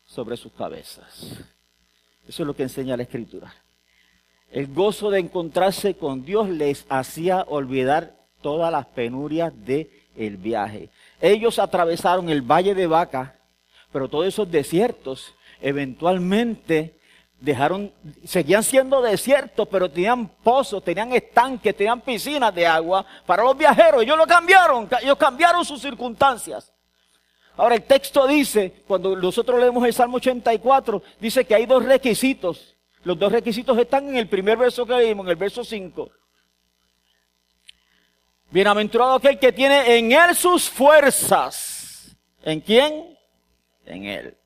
sobre 0.05 0.35
sus 0.35 0.51
cabezas. 0.51 1.43
Eso 2.27 2.43
es 2.43 2.47
lo 2.47 2.55
que 2.55 2.63
enseña 2.63 2.97
la 2.97 3.03
Escritura. 3.03 3.53
El 4.51 4.67
gozo 4.73 5.09
de 5.09 5.19
encontrarse 5.19 5.95
con 5.95 6.25
Dios 6.25 6.49
les 6.49 6.85
hacía 6.89 7.45
olvidar 7.47 8.15
todas 8.41 8.71
las 8.71 8.85
penurias 8.87 9.53
del 9.65 9.89
el 10.15 10.37
viaje. 10.37 10.89
Ellos 11.19 11.59
atravesaron 11.59 12.29
el 12.29 12.41
valle 12.41 12.73
de 12.73 12.87
Vaca, 12.87 13.34
pero 13.95 14.09
todos 14.09 14.25
esos 14.25 14.51
desiertos 14.51 15.33
eventualmente 15.61 16.99
dejaron, 17.39 17.93
seguían 18.25 18.61
siendo 18.61 19.01
desiertos, 19.01 19.65
pero 19.71 19.89
tenían 19.89 20.27
pozos, 20.27 20.83
tenían 20.83 21.13
estanques, 21.13 21.73
tenían 21.73 22.01
piscinas 22.01 22.53
de 22.53 22.67
agua 22.67 23.05
para 23.25 23.45
los 23.45 23.57
viajeros. 23.57 24.03
Ellos 24.03 24.17
lo 24.17 24.27
cambiaron, 24.27 24.89
ellos 25.01 25.17
cambiaron 25.17 25.63
sus 25.63 25.81
circunstancias. 25.81 26.73
Ahora 27.55 27.75
el 27.75 27.83
texto 27.83 28.27
dice, 28.27 28.83
cuando 28.85 29.15
nosotros 29.15 29.61
leemos 29.61 29.85
el 29.85 29.93
Salmo 29.93 30.17
84, 30.17 31.01
dice 31.21 31.45
que 31.45 31.55
hay 31.55 31.65
dos 31.65 31.85
requisitos. 31.85 32.75
Los 33.05 33.17
dos 33.17 33.31
requisitos 33.31 33.77
están 33.77 34.09
en 34.09 34.17
el 34.17 34.27
primer 34.27 34.57
verso 34.57 34.85
que 34.85 34.93
leímos, 34.93 35.25
en 35.25 35.29
el 35.29 35.37
verso 35.37 35.63
5. 35.63 36.11
Bienaventurado 38.51 39.13
aquel 39.13 39.39
que 39.39 39.53
tiene 39.53 39.97
en 39.97 40.11
él 40.11 40.35
sus 40.35 40.69
fuerzas. 40.69 42.13
¿En 42.43 42.59
quién? 42.59 43.14
En 43.85 44.05
él. 44.05 44.37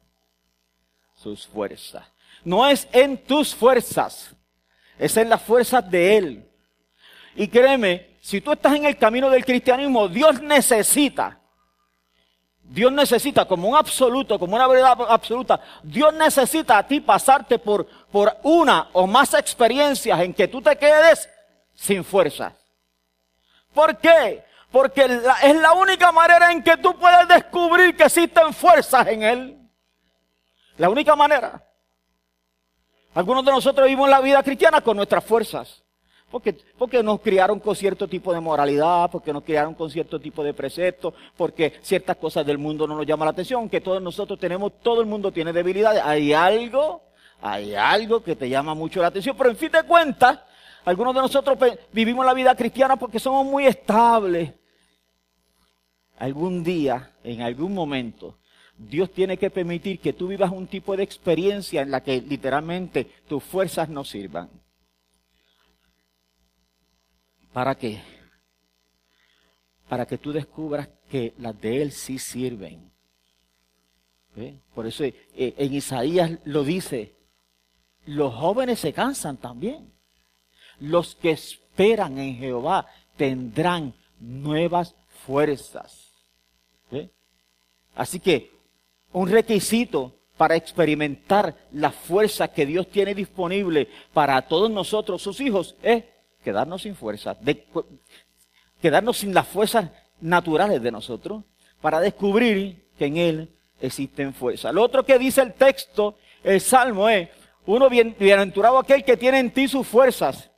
Sus 1.16 1.48
fuerzas. 1.48 2.06
No 2.44 2.68
es 2.68 2.88
en 2.92 3.18
tus 3.18 3.54
fuerzas, 3.54 4.34
es 4.98 5.18
en 5.18 5.30
las 5.30 5.42
fuerzas 5.42 5.90
de 5.90 6.18
él. 6.18 6.50
Y 7.36 7.48
créeme, 7.48 8.18
si 8.22 8.40
tú 8.40 8.54
estás 8.54 8.74
en 8.76 8.86
el 8.86 8.98
camino 8.98 9.30
del 9.30 9.44
cristianismo, 9.44 10.08
Dios 10.08 10.42
necesita 10.42 11.40
Dios 12.70 12.92
necesita 12.92 13.46
como 13.46 13.68
un 13.68 13.76
absoluto, 13.76 14.38
como 14.38 14.56
una 14.56 14.68
verdad 14.68 14.96
absoluta, 15.10 15.60
Dios 15.82 16.14
necesita 16.14 16.78
a 16.78 16.86
ti 16.86 17.02
pasarte 17.02 17.58
por, 17.58 17.88
por 18.12 18.38
una 18.44 18.90
o 18.94 19.08
más 19.08 19.34
experiencias 19.34 20.20
en 20.20 20.36
que 20.36 20.48
tú 20.48 20.62
te 20.62 20.76
quedes 20.78 21.28
sin 21.74 22.04
fuerza. 22.04 22.54
¿Por 23.74 23.98
qué? 23.98 24.44
Porque 24.72 25.06
es 25.06 25.56
la 25.56 25.74
única 25.74 26.12
manera 26.12 26.52
en 26.52 26.62
que 26.62 26.78
tú 26.78 26.98
puedes 26.98 27.28
descubrir 27.28 27.96
que 27.96 28.04
existen 28.04 28.54
fuerzas 28.54 29.08
en 29.08 29.24
Él. 29.24 29.70
La 30.78 30.90
única 30.90 31.16
manera. 31.16 31.64
Algunos 33.16 33.44
de 33.44 33.52
nosotros 33.52 33.86
vivimos 33.86 34.10
la 34.10 34.22
vida 34.22 34.44
cristiana 34.44 34.82
con 34.82 34.96
nuestras 34.96 35.24
fuerzas. 35.24 35.84
Porque, 36.30 36.56
porque 36.78 37.02
nos 37.02 37.22
criaron 37.22 37.60
con 37.60 37.76
cierto 37.76 38.08
tipo 38.08 38.32
de 38.32 38.40
moralidad, 38.40 39.10
porque 39.10 39.34
nos 39.34 39.44
criaron 39.44 39.74
con 39.74 39.90
cierto 39.90 40.20
tipo 40.20 40.44
de 40.44 40.54
preceptos, 40.54 41.16
porque 41.36 41.80
ciertas 41.82 42.18
cosas 42.18 42.46
del 42.46 42.60
mundo 42.60 42.86
no 42.86 42.96
nos 42.96 43.06
llaman 43.08 43.26
la 43.26 43.32
atención, 43.32 43.68
que 43.68 43.82
todos 43.82 44.00
nosotros 44.00 44.38
tenemos, 44.38 44.74
todo 44.84 45.02
el 45.02 45.08
mundo 45.08 45.32
tiene 45.32 45.52
debilidades. 45.52 46.04
Hay 46.06 46.32
algo, 46.32 47.02
hay 47.42 47.74
algo 47.74 48.24
que 48.24 48.36
te 48.36 48.48
llama 48.48 48.76
mucho 48.76 49.02
la 49.02 49.08
atención, 49.08 49.36
pero 49.36 49.50
en 49.50 49.58
fin 49.58 49.72
de 49.72 49.82
cuentas, 49.84 50.40
algunos 50.86 51.16
de 51.16 51.22
nosotros 51.22 51.58
vivimos 51.92 52.24
la 52.24 52.36
vida 52.36 52.56
cristiana 52.56 52.96
porque 52.96 53.20
somos 53.20 53.44
muy 53.44 53.66
estables. 53.66 54.54
Algún 56.20 56.64
día, 56.64 57.14
en 57.24 57.42
algún 57.42 57.74
momento, 57.74 58.38
Dios 58.78 59.12
tiene 59.12 59.38
que 59.38 59.50
permitir 59.50 60.00
que 60.00 60.14
tú 60.14 60.28
vivas 60.28 60.52
un 60.52 60.68
tipo 60.68 60.96
de 60.96 61.04
experiencia 61.04 61.82
en 61.82 61.92
la 61.92 62.02
que 62.02 62.22
literalmente 62.22 63.06
tus 63.28 63.44
fuerzas 63.44 63.90
no 63.90 64.04
sirvan. 64.04 64.50
¿Para 67.54 67.76
qué? 67.76 68.02
Para 69.88 70.06
que 70.06 70.18
tú 70.18 70.32
descubras 70.32 70.90
que 71.10 71.34
las 71.40 71.60
de 71.60 71.82
Él 71.82 71.92
sí 71.92 72.20
sirven. 72.20 72.92
Por 74.76 74.88
eso 74.88 75.04
eh, 75.04 75.14
en 75.36 75.74
Isaías 75.74 76.32
lo 76.46 76.64
dice, 76.64 77.16
los 78.06 78.34
jóvenes 78.34 78.80
se 78.80 78.94
cansan 78.94 79.38
también. 79.38 79.94
Los 80.80 81.16
que 81.16 81.32
esperan 81.32 82.18
en 82.18 82.38
Jehová 82.38 82.88
tendrán 83.18 83.94
nuevas 84.20 84.96
fuerzas. 85.26 86.09
Así 87.96 88.20
que 88.20 88.52
un 89.12 89.30
requisito 89.30 90.16
para 90.38 90.56
experimentar 90.56 91.54
la 91.74 91.92
fuerza 91.92 92.48
que 92.48 92.66
Dios 92.66 92.88
tiene 92.90 93.14
disponible 93.14 93.90
para 94.14 94.42
todos 94.44 94.72
nosotros, 94.72 95.22
sus 95.22 95.42
hijos, 95.42 95.76
es 95.84 96.04
quedarnos 96.44 96.84
sin 96.84 96.96
fuerza, 96.96 97.38
quedarnos 98.82 99.18
sin 99.18 99.34
las 99.34 99.48
fuerzas 99.48 99.90
naturales 100.22 100.82
de 100.82 100.92
nosotros, 100.92 101.44
para 101.82 102.00
descubrir 102.00 102.88
que 102.98 103.06
en 103.06 103.18
Él 103.18 103.50
existen 103.82 104.34
fuerzas. 104.34 104.74
Lo 104.74 104.84
otro 104.84 105.06
que 105.06 105.20
dice 105.20 105.42
el 105.42 105.54
texto, 105.54 106.18
el 106.44 106.62
Salmo 106.62 107.10
es, 107.10 107.30
uno 107.66 107.90
bien, 107.90 108.16
bienaventurado 108.18 108.78
aquel 108.78 109.04
que 109.04 109.18
tiene 109.18 109.40
en 109.40 109.52
ti 109.52 109.68
sus 109.68 109.86
fuerzas. 109.86 110.50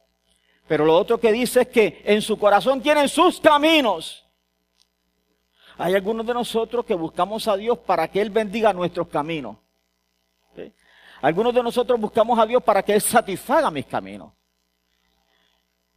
Pero 0.68 0.86
lo 0.86 0.96
otro 0.96 1.20
que 1.20 1.32
dice 1.32 1.62
es 1.62 1.68
que 1.68 2.02
en 2.06 2.22
su 2.22 2.38
corazón 2.38 2.82
tienen 2.82 3.10
sus 3.10 3.40
caminos. 3.40 4.24
Hay 5.78 5.96
algunos 5.96 6.26
de 6.26 6.34
nosotros 6.34 6.86
que 6.86 6.94
buscamos 6.94 7.48
a 7.48 7.58
Dios 7.58 7.78
para 7.80 8.08
que 8.08 8.22
Él 8.22 8.30
bendiga 8.30 8.74
nuestros 8.74 9.08
caminos. 9.08 9.58
Algunos 11.22 11.54
de 11.54 11.62
nosotros 11.62 12.00
buscamos 12.00 12.38
a 12.40 12.46
Dios 12.46 12.64
para 12.64 12.84
que 12.84 12.94
Él 12.94 13.02
satisfaga 13.02 13.70
mis 13.70 13.86
caminos. 13.86 14.34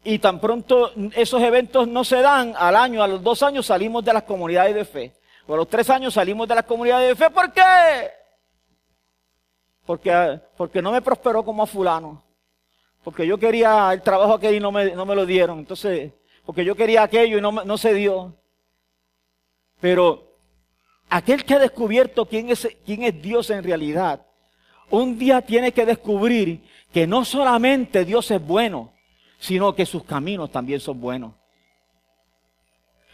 Y 0.05 0.19
tan 0.19 0.39
pronto 0.39 0.93
esos 1.15 1.41
eventos 1.41 1.89
no 1.89 2.05
se 2.05 2.21
dan, 2.21 2.55
al 2.59 2.77
año, 2.77 3.03
a 3.03 3.09
los 3.09 3.23
dos 3.23 3.43
años 3.43 3.67
salimos 3.67 4.05
de 4.05 4.13
las 4.13 4.25
comunidades 4.25 4.75
de 4.75 4.85
fe. 4.85 5.15
O 5.47 5.55
a 5.55 5.57
los 5.57 5.69
tres 5.69 5.89
años 5.89 6.13
salimos 6.13 6.47
de 6.47 6.55
las 6.55 6.65
comunidades 6.65 7.09
de 7.09 7.25
fe. 7.25 7.31
¿Por 7.31 7.53
qué? 7.53 8.11
Porque, 9.87 10.41
porque 10.59 10.83
no 10.83 10.93
me 10.93 11.01
prosperó 11.01 11.43
como 11.43 11.63
a 11.63 11.67
fulano. 11.67 12.23
Porque 13.03 13.27
yo 13.27 13.39
quería 13.39 13.93
el 13.93 14.03
trabajo 14.03 14.35
aquel 14.35 14.55
y 14.55 14.61
no 14.61 14.71
me, 14.71 14.95
no 14.95 15.07
me 15.07 15.15
lo 15.15 15.25
dieron. 15.25 15.59
Entonces, 15.59 16.13
porque 16.45 16.65
yo 16.67 16.75
quería 16.75 17.03
aquello 17.03 17.39
y 17.39 17.41
no, 17.41 17.51
no 17.51 17.79
se 17.79 17.95
dio. 17.95 18.35
Pero 19.85 20.39
aquel 21.11 21.45
que 21.45 21.53
ha 21.53 21.59
descubierto 21.59 22.25
quién 22.25 22.49
es, 22.49 22.67
quién 22.87 23.03
es 23.03 23.21
Dios 23.21 23.51
en 23.51 23.63
realidad, 23.63 24.25
un 24.89 25.19
día 25.19 25.43
tiene 25.43 25.73
que 25.73 25.85
descubrir 25.85 26.65
que 26.91 27.07
no 27.07 27.23
solamente 27.23 28.07
Dios 28.07 28.31
es 28.31 28.41
bueno, 28.41 28.95
sino 29.39 29.75
que 29.75 29.85
sus 29.85 30.03
caminos 30.03 30.51
también 30.51 30.81
son 30.81 30.99
buenos. 30.99 31.35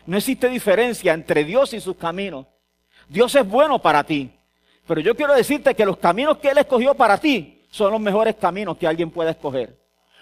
No 0.06 0.16
existe 0.16 0.48
diferencia 0.48 1.12
entre 1.12 1.42
Dios 1.42 1.74
y 1.74 1.80
sus 1.80 1.96
caminos. 1.96 2.46
Dios 3.08 3.34
es 3.34 3.48
bueno 3.48 3.80
para 3.80 4.04
ti, 4.04 4.30
pero 4.86 5.00
yo 5.00 5.16
quiero 5.16 5.34
decirte 5.34 5.74
que 5.74 5.84
los 5.84 5.96
caminos 5.96 6.38
que 6.38 6.50
Él 6.50 6.58
escogió 6.58 6.94
para 6.94 7.18
ti 7.18 7.64
son 7.68 7.90
los 7.90 8.00
mejores 8.00 8.36
caminos 8.36 8.78
que 8.78 8.86
alguien 8.86 9.10
pueda 9.10 9.32
escoger. 9.32 9.76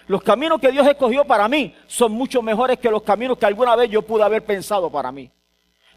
Los 0.07 0.23
caminos 0.23 0.59
que 0.59 0.71
Dios 0.71 0.87
escogió 0.87 1.25
para 1.25 1.47
mí 1.47 1.75
son 1.85 2.11
mucho 2.11 2.41
mejores 2.41 2.79
que 2.79 2.89
los 2.89 3.03
caminos 3.03 3.37
que 3.37 3.45
alguna 3.45 3.75
vez 3.75 3.91
yo 3.91 4.01
pude 4.01 4.23
haber 4.23 4.43
pensado 4.43 4.89
para 4.89 5.11
mí. 5.11 5.31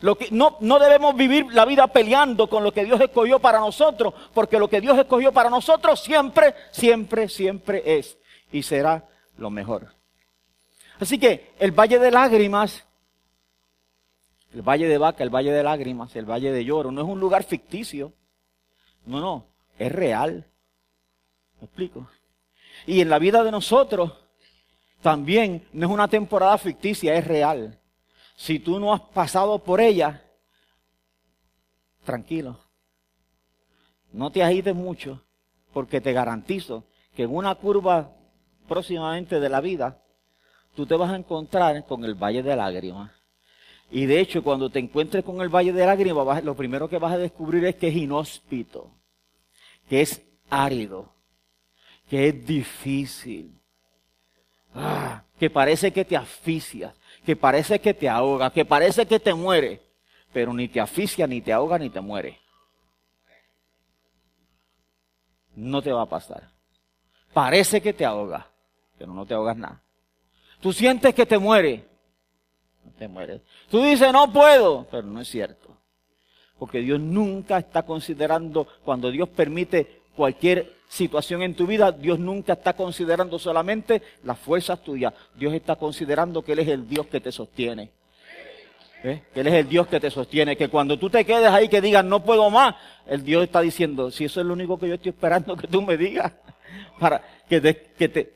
Lo 0.02 0.18
que, 0.18 0.28
no, 0.32 0.56
no 0.61 0.78
debemos 0.80 1.14
vivir 1.14 1.47
la 1.52 1.64
vida 1.64 1.87
peleando 1.87 2.49
con 2.49 2.64
lo 2.64 2.73
que 2.73 2.85
Dios 2.85 3.00
escogió 3.00 3.38
para 3.38 3.61
nosotros, 3.61 4.12
porque 4.35 4.59
lo 4.59 4.68
que 4.68 4.80
Dios 4.80 4.99
escogió 4.99 5.32
para 5.32 5.49
nosotros 5.49 6.00
siempre, 6.00 6.54
siempre, 6.73 7.28
siempre 7.28 7.82
es 7.99 8.18
y 8.50 8.64
será 8.64 9.09
lo 9.38 9.49
mejor. 9.49 9.94
Así 10.99 11.18
que 11.18 11.52
el 11.59 11.71
valle 11.71 12.00
de 12.00 12.11
lágrimas, 12.11 12.85
el 14.52 14.62
valle 14.62 14.88
de 14.88 14.99
vaca, 14.99 15.23
el 15.23 15.30
valle 15.30 15.52
de 15.52 15.62
lágrimas, 15.62 16.14
el 16.16 16.26
valle 16.26 16.52
de 16.52 16.64
lloro, 16.64 16.90
no 16.90 17.00
es 17.00 17.09
un 17.09 17.21
lugar 17.21 17.44
ficticio. 17.44 18.12
No, 19.06 19.21
no, 19.21 19.47
es 19.78 19.90
real. 19.90 20.47
¿Me 21.61 21.66
explico? 21.66 22.09
Y 22.87 23.00
en 23.00 23.09
la 23.09 23.21
vida 23.21 23.44
de 23.44 23.52
nosotros 23.52 24.12
también 25.00 25.66
no 25.73 25.87
es 25.87 25.92
una 25.92 26.09
temporada 26.09 26.59
ficticia, 26.59 27.14
es 27.14 27.26
real. 27.26 27.78
Si 28.37 28.59
tú 28.59 28.81
no 28.81 28.93
has 28.93 29.01
pasado 29.01 29.59
por 29.59 29.81
ella, 29.81 30.23
tranquilo. 32.05 32.59
No 34.12 34.31
te 34.31 34.43
agites 34.43 34.75
mucho, 34.75 35.23
porque 35.73 36.01
te 36.01 36.12
garantizo 36.12 36.85
que 37.15 37.25
en 37.25 37.35
una 37.35 37.55
curva 37.55 38.15
próximamente 38.69 39.41
de 39.41 39.49
la 39.49 39.61
vida, 39.61 40.03
tú 40.75 40.87
te 40.87 40.95
vas 40.95 41.11
a 41.11 41.17
encontrar 41.17 41.85
con 41.87 42.05
el 42.05 42.15
valle 42.15 42.43
de 42.43 42.57
lágrimas. 42.57 43.11
Y 43.91 44.07
de 44.07 44.21
hecho, 44.21 44.43
cuando 44.43 44.71
te 44.71 44.79
encuentres 44.79 45.23
con 45.25 45.41
el 45.41 45.49
valle 45.49 45.73
de 45.73 45.85
lágrimas, 45.85 46.43
lo 46.43 46.57
primero 46.57 46.89
que 46.89 46.99
vas 46.99 47.12
a 47.12 47.19
descubrir 47.19 47.65
es 47.67 47.77
que 47.77 47.89
es 47.89 47.97
inhóspito, 47.97 48.91
que 49.89 50.01
es 50.01 50.23
árido, 50.49 51.12
que 52.09 52.29
es 52.29 52.47
difícil, 52.47 53.61
ah, 54.75 55.25
que 55.39 55.51
parece 55.51 55.93
que 55.93 56.05
te 56.05 56.17
asfixias, 56.17 56.95
que 57.25 57.37
parece 57.37 57.81
que 57.81 57.95
te 57.95 58.09
ahoga, 58.09 58.50
que 58.50 58.64
parece 58.64 59.07
que 59.07 59.21
te 59.21 59.35
muere, 59.35 59.81
pero 60.33 60.52
ni 60.52 60.69
te 60.69 60.81
asfixia, 60.81 61.26
ni 61.26 61.41
te 61.41 61.52
ahoga, 61.52 61.79
ni 61.79 61.91
te 61.91 62.00
muere. 62.00 62.41
No 65.55 65.83
te 65.83 65.93
va 65.93 66.02
a 66.02 66.09
pasar. 66.09 66.50
Parece 67.33 67.81
que 67.81 67.93
te 67.93 68.05
ahoga, 68.05 68.47
pero 68.99 69.12
no 69.12 69.25
te 69.25 69.35
ahogas 69.35 69.57
nada. 69.57 69.83
Tú 70.61 70.73
sientes 70.73 71.14
que 71.14 71.26
te 71.26 71.38
muere, 71.38 71.87
no 72.85 72.93
te 72.93 73.09
mueres. 73.09 73.41
Tú 73.71 73.83
dices, 73.83 74.12
no 74.12 74.33
puedo, 74.33 74.87
pero 74.91 75.02
no 75.02 75.21
es 75.21 75.29
cierto. 75.29 75.76
Porque 76.59 76.79
Dios 76.79 77.00
nunca 77.00 77.59
está 77.59 77.83
considerando, 77.83 78.67
cuando 78.85 79.11
Dios 79.11 79.29
permite 79.29 80.01
cualquier 80.16 80.83
situación 80.88 81.42
en 81.42 81.54
tu 81.54 81.66
vida, 81.66 81.90
Dios 81.90 82.19
nunca 82.19 82.52
está 82.52 82.75
considerando 82.75 83.38
solamente 83.38 84.02
las 84.25 84.38
fuerzas 84.38 84.83
tuyas. 84.83 85.14
Dios 85.35 85.54
está 85.54 85.76
considerando 85.76 86.42
que 86.42 86.52
Él 86.52 86.59
es 86.59 86.69
el 86.69 86.87
Dios 86.87 87.07
que 87.07 87.21
te 87.21 87.33
sostiene. 87.33 87.90
¿Eh? 89.02 89.23
Que 89.33 89.40
Él 89.40 89.47
es 89.47 89.54
el 89.54 89.69
Dios 89.69 89.87
que 89.87 89.99
te 89.99 90.11
sostiene. 90.11 90.54
Que 90.54 90.69
cuando 90.69 90.99
tú 90.99 91.09
te 91.09 91.25
quedes 91.25 91.49
ahí 91.49 91.69
que 91.69 91.81
digas 91.81 92.04
no 92.04 92.23
puedo 92.23 92.50
más, 92.50 92.75
el 93.07 93.25
Dios 93.25 93.42
está 93.42 93.62
diciendo, 93.62 94.11
si 94.11 94.26
eso 94.26 94.40
es 94.40 94.47
lo 94.47 94.52
único 94.52 94.78
que 94.78 94.88
yo 94.88 94.95
estoy 94.95 95.11
esperando 95.11 95.57
que 95.57 95.66
tú 95.66 95.81
me 95.81 95.97
digas, 95.97 96.33
para 97.00 97.23
que 97.49 97.61
te, 97.61 97.76
que 97.99 98.09
te, 98.09 98.31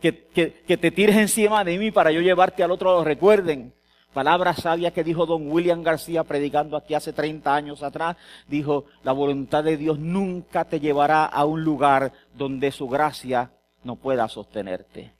que 0.66 0.76
te 0.76 0.90
tires 0.90 1.16
encima 1.16 1.62
de 1.62 1.78
mí 1.78 1.90
para 1.90 2.10
yo 2.10 2.20
llevarte 2.20 2.62
al 2.62 2.70
otro 2.70 2.90
lado. 2.90 3.04
Recuerden, 3.04 3.74
palabra 4.16 4.54
sabia 4.54 4.92
que 4.92 5.04
dijo 5.04 5.26
don 5.26 5.52
William 5.52 5.82
García 5.82 6.24
predicando 6.24 6.78
aquí 6.78 6.94
hace 6.94 7.12
30 7.12 7.54
años 7.54 7.82
atrás, 7.82 8.16
dijo, 8.48 8.86
la 9.04 9.12
voluntad 9.12 9.62
de 9.62 9.76
Dios 9.76 9.98
nunca 9.98 10.64
te 10.64 10.80
llevará 10.80 11.26
a 11.26 11.44
un 11.44 11.62
lugar 11.62 12.12
donde 12.32 12.72
su 12.72 12.88
gracia 12.88 13.50
no 13.84 13.96
pueda 13.96 14.26
sostenerte. 14.26 15.12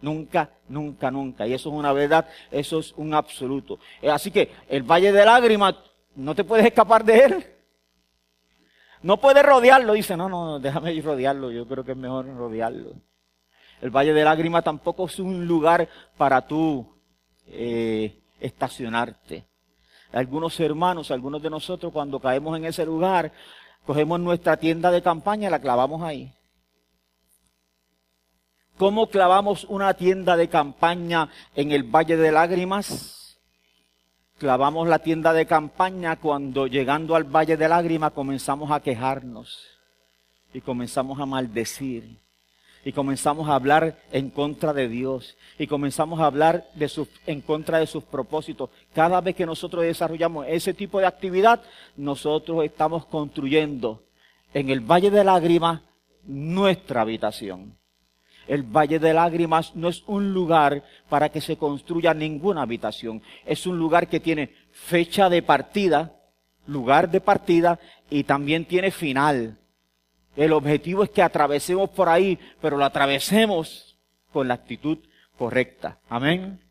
Nunca, 0.00 0.48
nunca, 0.70 1.10
nunca. 1.10 1.46
Y 1.46 1.52
eso 1.52 1.68
es 1.68 1.74
una 1.74 1.92
verdad, 1.92 2.26
eso 2.50 2.78
es 2.78 2.94
un 2.96 3.12
absoluto. 3.12 3.78
Eh, 4.00 4.08
así 4.08 4.30
que 4.30 4.52
el 4.70 4.84
valle 4.84 5.12
de 5.12 5.26
lágrimas, 5.26 5.74
no 6.16 6.34
te 6.34 6.44
puedes 6.44 6.64
escapar 6.64 7.04
de 7.04 7.18
él. 7.18 7.46
No 9.02 9.18
puedes 9.18 9.44
rodearlo, 9.44 9.92
dice, 9.92 10.16
no, 10.16 10.30
no, 10.30 10.58
déjame 10.58 10.98
rodearlo, 11.02 11.50
yo 11.50 11.68
creo 11.68 11.84
que 11.84 11.92
es 11.92 11.98
mejor 11.98 12.24
rodearlo. 12.24 12.92
El 13.82 13.90
valle 13.90 14.14
de 14.14 14.24
lágrimas 14.24 14.64
tampoco 14.64 15.04
es 15.04 15.18
un 15.18 15.46
lugar 15.46 15.86
para 16.16 16.46
tú 16.46 16.97
eh, 17.50 18.20
estacionarte. 18.40 19.44
Algunos 20.12 20.58
hermanos, 20.60 21.10
algunos 21.10 21.42
de 21.42 21.50
nosotros, 21.50 21.92
cuando 21.92 22.20
caemos 22.20 22.56
en 22.56 22.64
ese 22.64 22.84
lugar, 22.84 23.32
cogemos 23.84 24.20
nuestra 24.20 24.56
tienda 24.56 24.90
de 24.90 25.02
campaña 25.02 25.48
y 25.48 25.50
la 25.50 25.60
clavamos 25.60 26.02
ahí. 26.02 26.32
¿Cómo 28.78 29.08
clavamos 29.08 29.64
una 29.64 29.94
tienda 29.94 30.36
de 30.36 30.48
campaña 30.48 31.28
en 31.54 31.72
el 31.72 31.82
Valle 31.82 32.16
de 32.16 32.30
Lágrimas? 32.30 33.40
Clavamos 34.38 34.86
la 34.86 35.00
tienda 35.00 35.32
de 35.32 35.46
campaña 35.46 36.16
cuando 36.16 36.68
llegando 36.68 37.16
al 37.16 37.24
Valle 37.24 37.56
de 37.56 37.68
Lágrimas 37.68 38.12
comenzamos 38.12 38.70
a 38.70 38.80
quejarnos 38.80 39.66
y 40.54 40.60
comenzamos 40.60 41.18
a 41.18 41.26
maldecir 41.26 42.20
y 42.84 42.92
comenzamos 42.92 43.48
a 43.48 43.54
hablar 43.54 43.98
en 44.12 44.30
contra 44.30 44.72
de 44.72 44.88
Dios 44.88 45.36
y 45.58 45.66
comenzamos 45.66 46.20
a 46.20 46.26
hablar 46.26 46.68
de 46.74 46.90
en 47.26 47.40
contra 47.40 47.78
de 47.78 47.86
sus 47.86 48.04
propósitos. 48.04 48.70
Cada 48.94 49.20
vez 49.20 49.34
que 49.34 49.46
nosotros 49.46 49.82
desarrollamos 49.82 50.46
ese 50.48 50.74
tipo 50.74 51.00
de 51.00 51.06
actividad, 51.06 51.62
nosotros 51.96 52.64
estamos 52.64 53.04
construyendo 53.06 54.04
en 54.54 54.70
el 54.70 54.80
Valle 54.80 55.10
de 55.10 55.24
Lágrimas 55.24 55.82
nuestra 56.24 57.02
habitación. 57.02 57.76
El 58.46 58.62
Valle 58.62 58.98
de 58.98 59.12
Lágrimas 59.12 59.76
no 59.76 59.88
es 59.88 60.02
un 60.06 60.32
lugar 60.32 60.82
para 61.08 61.28
que 61.28 61.40
se 61.40 61.56
construya 61.56 62.14
ninguna 62.14 62.62
habitación. 62.62 63.22
Es 63.44 63.66
un 63.66 63.78
lugar 63.78 64.08
que 64.08 64.20
tiene 64.20 64.54
fecha 64.72 65.28
de 65.28 65.42
partida, 65.42 66.16
lugar 66.66 67.10
de 67.10 67.20
partida 67.20 67.78
y 68.08 68.24
también 68.24 68.64
tiene 68.64 68.90
final. 68.90 69.58
El 70.38 70.52
objetivo 70.52 71.02
es 71.02 71.10
que 71.10 71.20
atravesemos 71.20 71.90
por 71.90 72.08
ahí, 72.08 72.38
pero 72.60 72.76
lo 72.76 72.84
atravesemos 72.84 73.98
con 74.32 74.46
la 74.46 74.54
actitud 74.54 74.96
correcta. 75.36 75.98
Amén. 76.08 76.62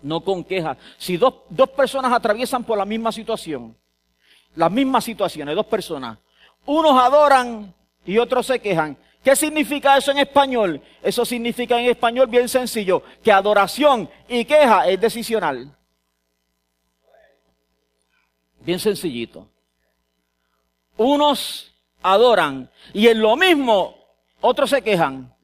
No 0.00 0.22
con 0.22 0.42
queja. 0.42 0.78
Si 0.96 1.18
dos, 1.18 1.42
dos 1.50 1.68
personas 1.68 2.10
atraviesan 2.10 2.64
por 2.64 2.78
la 2.78 2.86
misma 2.86 3.12
situación, 3.12 3.76
las 4.56 4.72
mismas 4.72 5.04
situaciones, 5.04 5.54
dos 5.54 5.66
personas, 5.66 6.16
unos 6.64 6.98
adoran 6.98 7.74
y 8.06 8.16
otros 8.16 8.46
se 8.46 8.58
quejan. 8.60 8.96
¿Qué 9.22 9.36
significa 9.36 9.98
eso 9.98 10.10
en 10.10 10.18
español? 10.20 10.80
Eso 11.02 11.26
significa 11.26 11.78
en 11.78 11.90
español 11.90 12.28
bien 12.28 12.48
sencillo, 12.48 13.02
que 13.22 13.30
adoración 13.30 14.08
y 14.26 14.46
queja 14.46 14.88
es 14.88 14.98
decisional. 14.98 15.76
Bien 18.60 18.78
sencillito. 18.78 19.46
Unos 20.96 21.67
adoran. 22.02 22.70
Y 22.92 23.08
en 23.08 23.20
lo 23.20 23.36
mismo, 23.36 23.96
otros 24.40 24.70
se 24.70 24.82
quejan. 24.82 25.34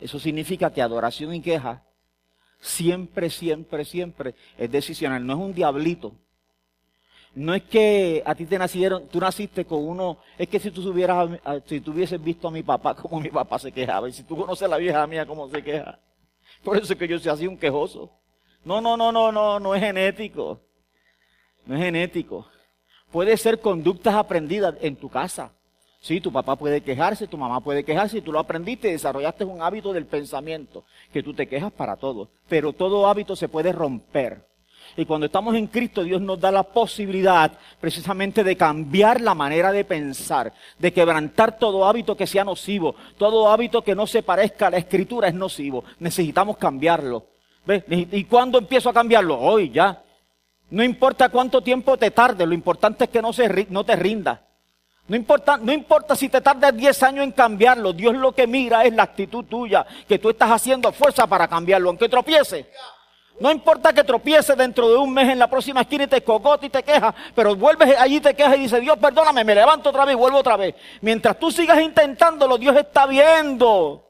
Eso 0.00 0.18
significa 0.18 0.72
que 0.72 0.80
adoración 0.80 1.34
y 1.34 1.42
queja 1.42 1.84
siempre, 2.60 3.30
siempre, 3.30 3.84
siempre 3.84 4.34
es 4.56 4.70
decisional. 4.70 5.26
No 5.26 5.34
es 5.34 5.38
un 5.38 5.54
diablito. 5.54 6.14
No 7.34 7.54
es 7.54 7.62
que 7.62 8.22
a 8.26 8.34
ti 8.34 8.44
te 8.44 8.58
nacieron, 8.58 9.06
tú 9.06 9.20
naciste 9.20 9.64
con 9.64 9.86
uno, 9.86 10.18
es 10.36 10.48
que 10.48 10.58
si 10.58 10.72
tú 10.72 10.88
hubieras, 10.90 11.30
si 11.64 11.80
tú 11.80 11.92
hubieses 11.92 12.20
visto 12.20 12.48
a 12.48 12.50
mi 12.50 12.64
papá 12.64 12.94
como 12.96 13.20
mi 13.20 13.28
papá 13.28 13.58
se 13.58 13.70
quejaba, 13.70 14.08
y 14.08 14.12
si 14.12 14.24
tú 14.24 14.36
conoces 14.36 14.64
a 14.64 14.68
la 14.68 14.78
vieja 14.78 15.06
mía 15.06 15.24
como 15.24 15.48
se 15.48 15.62
queja, 15.62 16.00
por 16.64 16.76
eso 16.76 16.92
es 16.92 16.98
que 16.98 17.06
yo 17.06 17.18
soy 17.20 17.30
así 17.30 17.46
un 17.46 17.56
quejoso. 17.56 18.10
No, 18.64 18.80
no, 18.80 18.96
no, 18.96 19.12
no, 19.12 19.30
no, 19.30 19.60
no 19.60 19.74
es 19.74 19.80
genético. 19.80 20.60
No 21.66 21.76
es 21.76 21.82
genético. 21.82 22.46
Puede 23.10 23.36
ser 23.36 23.60
conductas 23.60 24.14
aprendidas 24.14 24.74
en 24.80 24.96
tu 24.96 25.08
casa. 25.08 25.52
Sí, 26.00 26.20
tu 26.20 26.32
papá 26.32 26.56
puede 26.56 26.80
quejarse, 26.80 27.26
tu 27.26 27.36
mamá 27.36 27.60
puede 27.60 27.84
quejarse, 27.84 28.18
y 28.18 28.20
tú 28.22 28.32
lo 28.32 28.38
aprendiste 28.38 28.88
desarrollaste 28.88 29.44
un 29.44 29.60
hábito 29.60 29.92
del 29.92 30.06
pensamiento, 30.06 30.84
que 31.12 31.22
tú 31.22 31.34
te 31.34 31.46
quejas 31.46 31.72
para 31.72 31.96
todo. 31.96 32.30
Pero 32.48 32.72
todo 32.72 33.06
hábito 33.06 33.36
se 33.36 33.48
puede 33.48 33.70
romper. 33.72 34.48
Y 34.96 35.04
cuando 35.04 35.26
estamos 35.26 35.54
en 35.54 35.66
Cristo, 35.66 36.02
Dios 36.02 36.20
nos 36.20 36.40
da 36.40 36.50
la 36.50 36.62
posibilidad 36.62 37.52
precisamente 37.80 38.42
de 38.42 38.56
cambiar 38.56 39.20
la 39.20 39.34
manera 39.34 39.72
de 39.72 39.84
pensar, 39.84 40.52
de 40.78 40.92
quebrantar 40.92 41.58
todo 41.58 41.84
hábito 41.84 42.16
que 42.16 42.26
sea 42.26 42.44
nocivo, 42.44 42.94
todo 43.16 43.48
hábito 43.50 43.82
que 43.82 43.94
no 43.94 44.06
se 44.06 44.22
parezca 44.22 44.66
a 44.66 44.70
la 44.70 44.78
escritura 44.78 45.28
es 45.28 45.34
nocivo. 45.34 45.84
Necesitamos 45.98 46.56
cambiarlo. 46.56 47.26
¿Ves? 47.66 47.84
¿Y 47.88 48.24
cuándo 48.24 48.58
empiezo 48.58 48.88
a 48.88 48.94
cambiarlo? 48.94 49.38
Hoy 49.38 49.70
ya. 49.70 50.02
No 50.70 50.84
importa 50.84 51.28
cuánto 51.28 51.60
tiempo 51.60 51.96
te 51.96 52.10
tarde, 52.10 52.46
lo 52.46 52.54
importante 52.54 53.04
es 53.04 53.10
que 53.10 53.20
no, 53.20 53.32
se, 53.32 53.66
no 53.70 53.84
te 53.84 53.96
rinda. 53.96 54.42
No 55.08 55.16
importa, 55.16 55.56
no 55.56 55.72
importa 55.72 56.14
si 56.14 56.28
te 56.28 56.40
tardas 56.40 56.76
10 56.76 57.02
años 57.02 57.24
en 57.24 57.32
cambiarlo, 57.32 57.92
Dios 57.92 58.14
lo 58.14 58.32
que 58.32 58.46
mira 58.46 58.84
es 58.84 58.94
la 58.94 59.02
actitud 59.02 59.44
tuya, 59.44 59.84
que 60.06 60.20
tú 60.20 60.30
estás 60.30 60.50
haciendo 60.50 60.92
fuerza 60.92 61.26
para 61.26 61.48
cambiarlo, 61.48 61.88
aunque 61.88 62.08
tropiece. 62.08 62.70
No 63.40 63.50
importa 63.50 63.92
que 63.92 64.04
tropiece 64.04 64.54
dentro 64.54 64.88
de 64.88 64.98
un 64.98 65.12
mes 65.12 65.28
en 65.30 65.38
la 65.38 65.48
próxima 65.48 65.80
esquina 65.80 66.04
y 66.04 66.06
te 66.06 66.22
cogote 66.22 66.66
y 66.66 66.70
te 66.70 66.82
quejas, 66.82 67.14
pero 67.34 67.56
vuelves 67.56 67.98
allí 67.98 68.20
te 68.20 68.34
quejas 68.34 68.56
y 68.58 68.60
dices, 68.60 68.80
Dios, 68.80 68.98
perdóname, 68.98 69.42
me 69.42 69.54
levanto 69.54 69.88
otra 69.88 70.04
vez 70.04 70.12
y 70.12 70.18
vuelvo 70.18 70.38
otra 70.38 70.56
vez. 70.56 70.74
Mientras 71.00 71.38
tú 71.38 71.50
sigas 71.50 71.80
intentándolo, 71.80 72.58
Dios 72.58 72.76
está 72.76 73.06
viendo. 73.06 74.09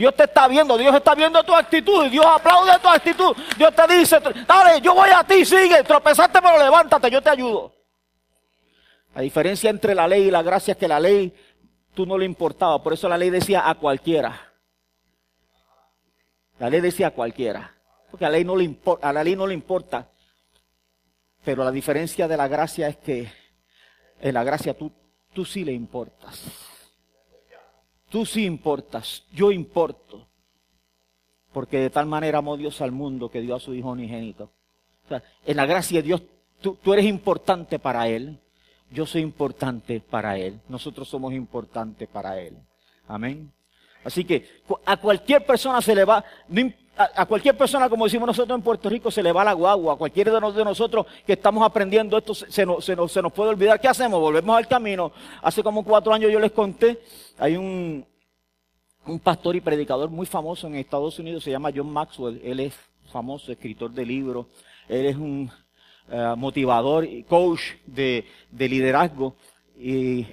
Dios 0.00 0.16
te 0.16 0.24
está 0.24 0.48
viendo, 0.48 0.78
Dios 0.78 0.94
está 0.94 1.14
viendo 1.14 1.44
tu 1.44 1.54
actitud 1.54 2.06
Dios 2.06 2.24
aplaude 2.24 2.72
tu 2.80 2.88
actitud. 2.88 3.36
Dios 3.58 3.74
te 3.74 3.98
dice, 3.98 4.18
dale, 4.48 4.80
yo 4.80 4.94
voy 4.94 5.10
a 5.14 5.22
ti, 5.24 5.44
sigue, 5.44 5.84
tropezaste, 5.84 6.40
pero 6.40 6.56
levántate, 6.56 7.10
yo 7.10 7.20
te 7.20 7.28
ayudo. 7.28 7.74
La 9.14 9.20
diferencia 9.20 9.68
entre 9.68 9.94
la 9.94 10.08
ley 10.08 10.22
y 10.22 10.30
la 10.30 10.40
gracia 10.40 10.72
es 10.72 10.78
que 10.78 10.88
la 10.88 10.98
ley 10.98 11.34
tú 11.92 12.06
no 12.06 12.16
le 12.16 12.24
importaba, 12.24 12.82
por 12.82 12.94
eso 12.94 13.10
la 13.10 13.18
ley 13.18 13.28
decía 13.28 13.68
a 13.68 13.74
cualquiera. 13.74 14.40
La 16.58 16.70
ley 16.70 16.80
decía 16.80 17.08
a 17.08 17.10
cualquiera, 17.10 17.70
porque 18.10 18.24
a 18.24 18.30
la 18.30 18.38
ley 18.38 18.44
no 18.46 18.56
le 18.56 18.64
importa, 18.64 19.06
a 19.06 19.12
la 19.12 19.22
ley 19.22 19.36
no 19.36 19.46
le 19.46 19.52
importa. 19.52 20.08
Pero 21.44 21.62
la 21.62 21.70
diferencia 21.70 22.26
de 22.26 22.38
la 22.38 22.48
gracia 22.48 22.88
es 22.88 22.96
que 22.96 23.30
en 24.22 24.32
la 24.32 24.44
gracia 24.44 24.72
tú, 24.72 24.90
tú 25.34 25.44
sí 25.44 25.62
le 25.62 25.72
importas. 25.72 26.69
Tú 28.10 28.26
sí 28.26 28.44
importas, 28.44 29.24
yo 29.32 29.52
importo. 29.52 30.26
Porque 31.52 31.78
de 31.78 31.90
tal 31.90 32.06
manera 32.06 32.38
amó 32.38 32.56
Dios 32.56 32.80
al 32.80 32.92
mundo 32.92 33.30
que 33.30 33.40
dio 33.40 33.54
a 33.54 33.60
su 33.60 33.74
Hijo 33.74 33.90
unigénito. 33.90 34.52
O 35.04 35.08
sea, 35.08 35.22
en 35.46 35.56
la 35.56 35.66
gracia 35.66 36.00
de 36.00 36.06
Dios, 36.06 36.22
tú, 36.60 36.78
eres 36.92 37.06
importante 37.06 37.78
para 37.78 38.08
Él. 38.08 38.38
yo 38.90 39.06
soy 39.06 39.22
importante 39.22 40.00
para 40.00 40.36
Él. 40.36 40.60
Nosotros 40.68 41.08
somos 41.08 41.32
importantes 41.32 42.08
para 42.08 42.40
Él. 42.40 42.56
Amén. 43.06 43.52
Así 44.04 44.24
que 44.24 44.62
a 44.84 44.96
cualquier 44.96 45.44
persona 45.44 45.80
se 45.80 45.94
le 45.94 46.04
va, 46.04 46.24
a 47.14 47.26
cualquier 47.26 47.56
persona, 47.56 47.88
como 47.88 48.04
decimos 48.04 48.26
nosotros 48.26 48.56
en 48.56 48.62
Puerto 48.62 48.88
Rico, 48.90 49.10
se 49.10 49.22
le 49.22 49.32
va 49.32 49.44
la 49.44 49.54
guagua. 49.54 49.94
A 49.94 49.96
cualquiera 49.96 50.32
de 50.32 50.64
nosotros 50.64 51.06
que 51.26 51.32
estamos 51.32 51.64
aprendiendo 51.64 52.18
esto 52.18 52.34
se 52.34 52.66
nos, 52.66 52.84
se 52.84 52.94
nos, 52.94 53.10
se 53.10 53.22
puede 53.22 53.50
olvidar. 53.50 53.80
¿Qué 53.80 53.88
hacemos? 53.88 54.20
Volvemos 54.20 54.56
al 54.56 54.68
camino. 54.68 55.12
Hace 55.42 55.62
como 55.62 55.82
cuatro 55.82 56.12
años 56.12 56.30
yo 56.30 56.38
les 56.38 56.52
conté, 56.52 57.00
hay 57.38 57.56
un, 57.56 58.04
pastor 59.22 59.56
y 59.56 59.60
predicador 59.60 60.10
muy 60.10 60.26
famoso 60.26 60.66
en 60.66 60.76
Estados 60.76 61.18
Unidos, 61.18 61.42
se 61.42 61.50
llama 61.50 61.70
John 61.74 61.90
Maxwell. 61.90 62.40
Él 62.44 62.60
es 62.60 62.74
famoso 63.10 63.50
escritor 63.50 63.90
de 63.90 64.04
libros. 64.04 64.46
Él 64.88 65.06
es 65.06 65.16
un 65.16 65.50
uh, 66.10 66.36
motivador 66.36 67.04
y 67.04 67.22
coach 67.22 67.60
de, 67.86 68.26
de 68.50 68.68
liderazgo. 68.68 69.34
Y, 69.78 70.26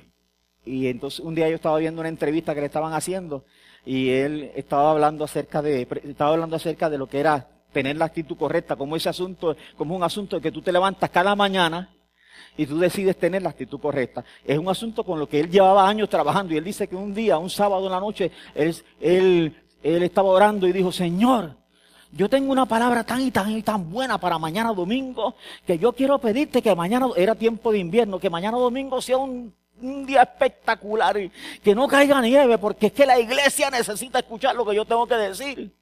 y 0.66 0.88
entonces 0.88 1.22
un 1.22 1.34
día 1.34 1.48
yo 1.48 1.56
estaba 1.56 1.78
viendo 1.78 2.02
una 2.02 2.10
entrevista 2.10 2.54
que 2.54 2.60
le 2.60 2.68
estaban 2.68 2.94
haciendo 2.94 3.46
y 3.88 4.10
él 4.10 4.52
estaba 4.54 4.92
hablando 4.92 5.24
acerca 5.24 5.62
de, 5.62 5.88
estaba 6.04 6.32
hablando 6.32 6.58
acerca 6.58 6.90
de 6.90 6.98
lo 6.98 7.08
que 7.08 7.22
era 7.22 7.48
tener 7.72 7.96
la 7.96 8.04
actitud 8.04 8.36
correcta, 8.36 8.76
como 8.76 8.98
ese 8.98 9.08
asunto, 9.08 9.56
como 9.78 9.96
un 9.96 10.04
asunto 10.04 10.42
que 10.42 10.52
tú 10.52 10.62
te 10.62 10.74
levantas 10.74 11.10
cada 11.10 11.38
mañana 11.38 11.90
y 12.58 12.66
tú 12.66 12.78
decides 12.78 13.16
tener 13.18 13.44
la 13.44 13.50
actitud 13.50 13.80
correcta. 13.80 14.26
Es 14.44 14.58
un 14.58 14.68
asunto 14.68 15.06
con 15.06 15.18
lo 15.20 15.30
que 15.30 15.40
él 15.40 15.50
llevaba 15.50 15.88
años 15.88 16.10
trabajando 16.10 16.54
y 16.54 16.58
él 16.58 16.66
dice 16.66 16.90
que 16.90 16.98
un 16.98 17.14
día, 17.14 17.38
un 17.38 17.50
sábado 17.50 17.86
en 17.86 17.92
la 17.94 18.02
noche, 18.02 18.30
él, 18.54 18.76
él, 19.00 19.56
él 19.82 20.04
estaba 20.04 20.28
orando 20.28 20.68
y 20.68 20.74
dijo, 20.74 20.92
Señor, 20.92 21.56
yo 22.12 22.28
tengo 22.28 22.52
una 22.52 22.66
palabra 22.66 23.06
tan 23.06 23.22
y 23.22 23.32
tan 23.32 23.52
y 23.52 23.64
tan 23.64 23.90
buena 23.90 24.18
para 24.18 24.38
mañana 24.38 24.74
domingo 24.74 25.36
que 25.66 25.80
yo 25.80 25.94
quiero 25.94 26.20
pedirte 26.20 26.62
que 26.62 26.76
mañana, 26.76 27.08
era 27.16 27.36
tiempo 27.36 27.72
de 27.72 27.80
invierno, 27.80 28.20
que 28.20 28.30
mañana 28.30 28.58
domingo 28.58 29.02
sea 29.02 29.18
un 29.18 29.54
un 29.82 30.06
día 30.06 30.24
espectacular 30.24 31.18
que 31.64 31.76
no 31.76 31.88
caiga 31.88 32.22
nieve 32.22 32.58
porque 32.58 32.88
es 32.88 32.94
que 32.94 33.06
la 33.06 33.20
iglesia 33.20 33.70
necesita 33.70 34.20
escuchar 34.20 34.56
lo 34.56 34.66
que 34.66 34.76
yo 34.76 34.86
tengo 34.86 35.08
que 35.08 35.16
decir. 35.16 35.76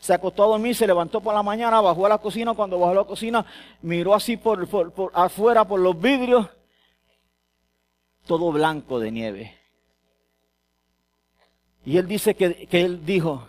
Se 0.00 0.12
acostó 0.12 0.44
a 0.44 0.48
dormir, 0.48 0.76
se 0.76 0.86
levantó 0.86 1.20
por 1.20 1.34
la 1.34 1.42
mañana, 1.42 1.80
bajó 1.80 2.04
a 2.04 2.10
la 2.10 2.18
cocina, 2.18 2.52
cuando 2.52 2.78
bajó 2.78 2.92
a 2.92 2.96
la 2.96 3.04
cocina 3.04 3.46
miró 3.80 4.14
así 4.14 4.36
por, 4.36 4.68
por, 4.68 5.10
afuera 5.14 5.64
por 5.64 5.80
los 5.80 5.98
vidrios, 5.98 6.46
todo 8.26 8.52
blanco 8.52 8.98
de 9.00 9.10
nieve. 9.10 9.58
Y 11.86 11.96
él 11.96 12.06
dice 12.06 12.34
que, 12.34 12.66
que 12.66 12.82
él 12.82 13.04
dijo, 13.04 13.48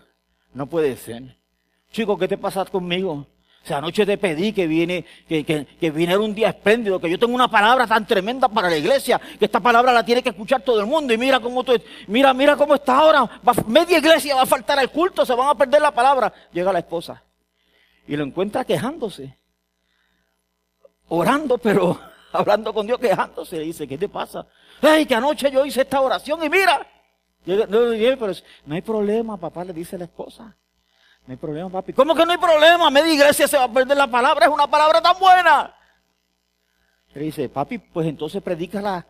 no 0.54 0.68
puede 0.68 0.96
ser. 0.98 1.38
Chico, 1.92 2.18
¿qué 2.18 2.28
te 2.28 2.38
pasa 2.38 2.66
conmigo? 2.66 3.28
O 3.66 3.68
sea, 3.68 3.78
anoche 3.80 4.06
te 4.06 4.20
pedí 4.20 4.54
que 4.54 4.68
viene, 4.68 5.04
que, 5.28 5.44
que, 5.44 5.66
que, 5.66 5.90
viniera 5.90 6.20
un 6.20 6.36
día 6.36 6.50
espléndido, 6.50 7.00
que 7.00 7.10
yo 7.10 7.18
tengo 7.18 7.34
una 7.34 7.50
palabra 7.50 7.88
tan 7.88 8.06
tremenda 8.06 8.48
para 8.48 8.70
la 8.70 8.78
iglesia, 8.78 9.20
que 9.40 9.46
esta 9.46 9.60
palabra 9.60 9.92
la 9.92 10.06
tiene 10.06 10.22
que 10.22 10.30
escuchar 10.30 10.62
todo 10.62 10.80
el 10.80 10.86
mundo. 10.86 11.12
Y 11.12 11.18
mira 11.18 11.40
cómo 11.40 11.64
tú, 11.64 11.74
mira, 12.06 12.32
mira 12.32 12.56
cómo 12.56 12.76
está 12.76 12.96
ahora. 13.00 13.28
media 13.66 13.98
iglesia 13.98 14.36
va 14.36 14.44
a 14.44 14.46
faltar 14.46 14.78
al 14.78 14.92
culto, 14.92 15.26
se 15.26 15.34
van 15.34 15.50
a 15.50 15.56
perder 15.56 15.82
la 15.82 15.90
palabra. 15.90 16.32
Llega 16.54 16.72
la 16.72 16.78
esposa 16.78 17.24
y 18.08 18.16
lo 18.16 18.24
encuentra 18.24 18.64
quejándose, 18.64 19.36
orando, 21.08 21.58
pero 21.58 22.00
hablando 22.34 22.72
con 22.72 22.86
Dios, 22.86 23.00
quejándose. 23.00 23.58
Le 23.58 23.64
dice, 23.64 23.88
¿qué 23.88 23.98
te 23.98 24.08
pasa? 24.08 24.46
¡Ay, 24.80 25.08
que 25.08 25.16
anoche 25.16 25.50
yo 25.50 25.66
hice 25.66 25.82
esta 25.82 26.02
oración 26.02 26.44
y 26.44 26.50
mira! 26.50 26.86
no, 27.48 27.66
pero 27.68 28.34
no 28.68 28.76
hay 28.76 28.82
problema, 28.84 29.38
papá, 29.38 29.64
le 29.64 29.74
dice 29.74 29.98
la 29.98 30.06
esposa. 30.06 30.56
No 31.28 31.32
hay 31.32 31.38
problema, 31.38 31.70
papi. 31.70 31.94
¿Cómo 31.94 32.14
que 32.14 32.26
no 32.26 32.32
hay 32.32 32.38
problema? 32.38 32.90
Media 32.92 33.14
iglesia 33.14 33.48
se 33.48 33.58
va 33.58 33.64
a 33.64 33.72
perder 33.72 33.98
la 33.98 34.08
palabra. 34.08 34.46
Es 34.46 34.52
una 34.52 34.68
palabra 34.68 35.02
tan 35.02 35.18
buena. 35.20 35.76
Le 37.14 37.22
dice, 37.22 37.50
papi, 37.50 37.80
pues 37.80 38.08
entonces 38.08 38.44
predícala 38.44 39.06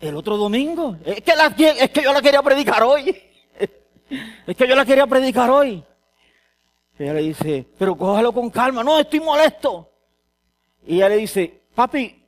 el 0.00 0.14
otro 0.16 0.36
domingo. 0.36 0.96
Es 1.04 1.22
que, 1.22 1.34
la, 1.34 1.46
es 1.46 1.90
que 1.90 2.02
yo 2.02 2.12
la 2.12 2.20
quería 2.20 2.42
predicar 2.42 2.82
hoy. 2.82 3.16
Es 4.46 4.56
que 4.56 4.66
yo 4.66 4.74
la 4.74 4.86
quería 4.86 5.06
predicar 5.06 5.50
hoy. 5.50 5.84
ella 6.98 7.14
le 7.14 7.20
dice, 7.20 7.66
pero 7.78 7.96
cójalo 7.96 8.32
con 8.32 8.50
calma. 8.50 8.82
No, 8.82 8.98
estoy 8.98 9.20
molesto. 9.20 9.90
Y 10.86 10.96
ella 10.96 11.10
le 11.10 11.16
dice, 11.18 11.62
papi, 11.74 12.26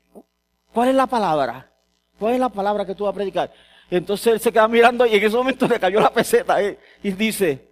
¿cuál 0.72 0.90
es 0.90 0.94
la 0.94 1.06
palabra? 1.06 1.72
¿Cuál 2.18 2.35
es 2.35 2.40
la 2.40 2.50
palabra 2.50 2.85
que 2.85 2.94
tú 2.94 3.04
vas 3.04 3.12
a 3.12 3.14
predicar? 3.14 3.50
Y 3.90 3.96
entonces 3.96 4.35
él 4.35 4.40
se 4.40 4.52
queda 4.52 4.68
mirando 4.68 5.06
y 5.06 5.14
en 5.14 5.24
ese 5.24 5.37
momento 5.37 5.66
le 5.66 5.80
cayó 5.80 6.00
la 6.00 6.12
peseta. 6.12 6.62
¿eh? 6.62 6.78
Y 7.02 7.12
dice, 7.12 7.69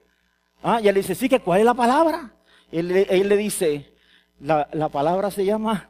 Ah, 0.62 0.81
y 0.83 0.88
él 0.88 0.94
dice, 0.97 1.14
sí, 1.14 1.29
que 1.29 1.40
cuál 1.40 1.61
es 1.61 1.66
la 1.66 1.75
palabra. 1.75 2.33
Él, 2.71 2.88
le 2.88 3.37
dice, 3.37 3.94
la, 4.40 4.68
la, 4.73 4.88
palabra 4.88 5.31
se 5.31 5.44
llama 5.44 5.88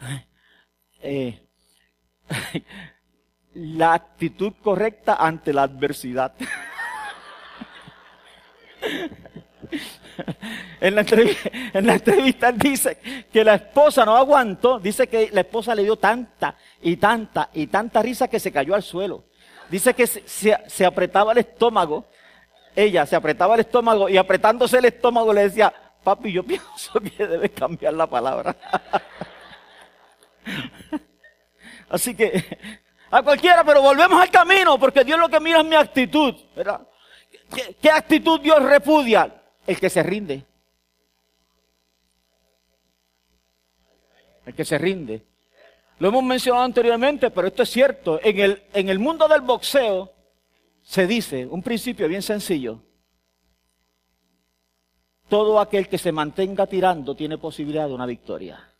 eh, 1.00 1.46
la 3.54 3.94
actitud 3.94 4.52
correcta 4.62 5.16
ante 5.16 5.52
la 5.52 5.62
adversidad. 5.62 6.32
en, 10.80 10.94
la 10.94 11.04
en 11.72 11.86
la 11.86 11.94
entrevista 11.94 12.52
dice 12.52 13.26
que 13.32 13.44
la 13.44 13.54
esposa 13.54 14.04
no 14.04 14.16
aguantó, 14.16 14.78
dice 14.80 15.06
que 15.06 15.30
la 15.32 15.42
esposa 15.42 15.74
le 15.74 15.84
dio 15.84 15.96
tanta 15.96 16.56
y 16.82 16.96
tanta 16.96 17.50
y 17.52 17.66
tanta 17.66 18.02
risa 18.02 18.28
que 18.28 18.40
se 18.40 18.50
cayó 18.50 18.74
al 18.74 18.82
suelo. 18.82 19.26
Dice 19.70 19.94
que 19.94 20.06
se 20.06 20.84
apretaba 20.86 21.32
el 21.32 21.38
estómago 21.38 22.06
ella 22.76 23.06
se 23.06 23.16
apretaba 23.16 23.54
el 23.54 23.60
estómago 23.60 24.08
y 24.08 24.18
apretándose 24.18 24.78
el 24.78 24.84
estómago 24.84 25.32
le 25.32 25.44
decía, 25.44 25.72
papi, 26.04 26.30
yo 26.30 26.44
pienso 26.44 27.00
que 27.16 27.26
debes 27.26 27.50
cambiar 27.52 27.94
la 27.94 28.06
palabra. 28.06 28.54
Así 31.88 32.14
que, 32.14 32.44
a 33.10 33.22
cualquiera, 33.22 33.64
pero 33.64 33.80
volvemos 33.80 34.20
al 34.20 34.30
camino, 34.30 34.78
porque 34.78 35.04
Dios 35.04 35.18
lo 35.18 35.28
que 35.28 35.40
mira 35.40 35.60
es 35.60 35.66
mi 35.66 35.74
actitud, 35.74 36.34
¿verdad? 36.54 36.86
¿Qué, 37.54 37.76
qué 37.80 37.90
actitud 37.90 38.40
Dios 38.40 38.62
repudia? 38.62 39.32
El 39.66 39.80
que 39.80 39.88
se 39.88 40.02
rinde. 40.02 40.44
El 44.44 44.54
que 44.54 44.64
se 44.64 44.78
rinde. 44.78 45.24
Lo 45.98 46.08
hemos 46.08 46.22
mencionado 46.22 46.64
anteriormente, 46.64 47.30
pero 47.30 47.48
esto 47.48 47.62
es 47.62 47.70
cierto. 47.70 48.20
En 48.22 48.38
el, 48.38 48.62
en 48.74 48.88
el 48.88 48.98
mundo 48.98 49.26
del 49.28 49.40
boxeo, 49.40 50.12
se 50.86 51.04
dice 51.08 51.46
un 51.46 51.62
principio 51.62 52.06
bien 52.06 52.22
sencillo. 52.22 52.80
Todo 55.28 55.58
aquel 55.58 55.88
que 55.88 55.98
se 55.98 56.12
mantenga 56.12 56.68
tirando 56.68 57.16
tiene 57.16 57.38
posibilidad 57.38 57.88
de 57.88 57.94
una 57.94 58.06
victoria. 58.06 58.72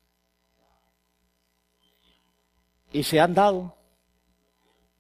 Y 2.93 3.03
se 3.03 3.19
han 3.19 3.35
dado, 3.35 3.75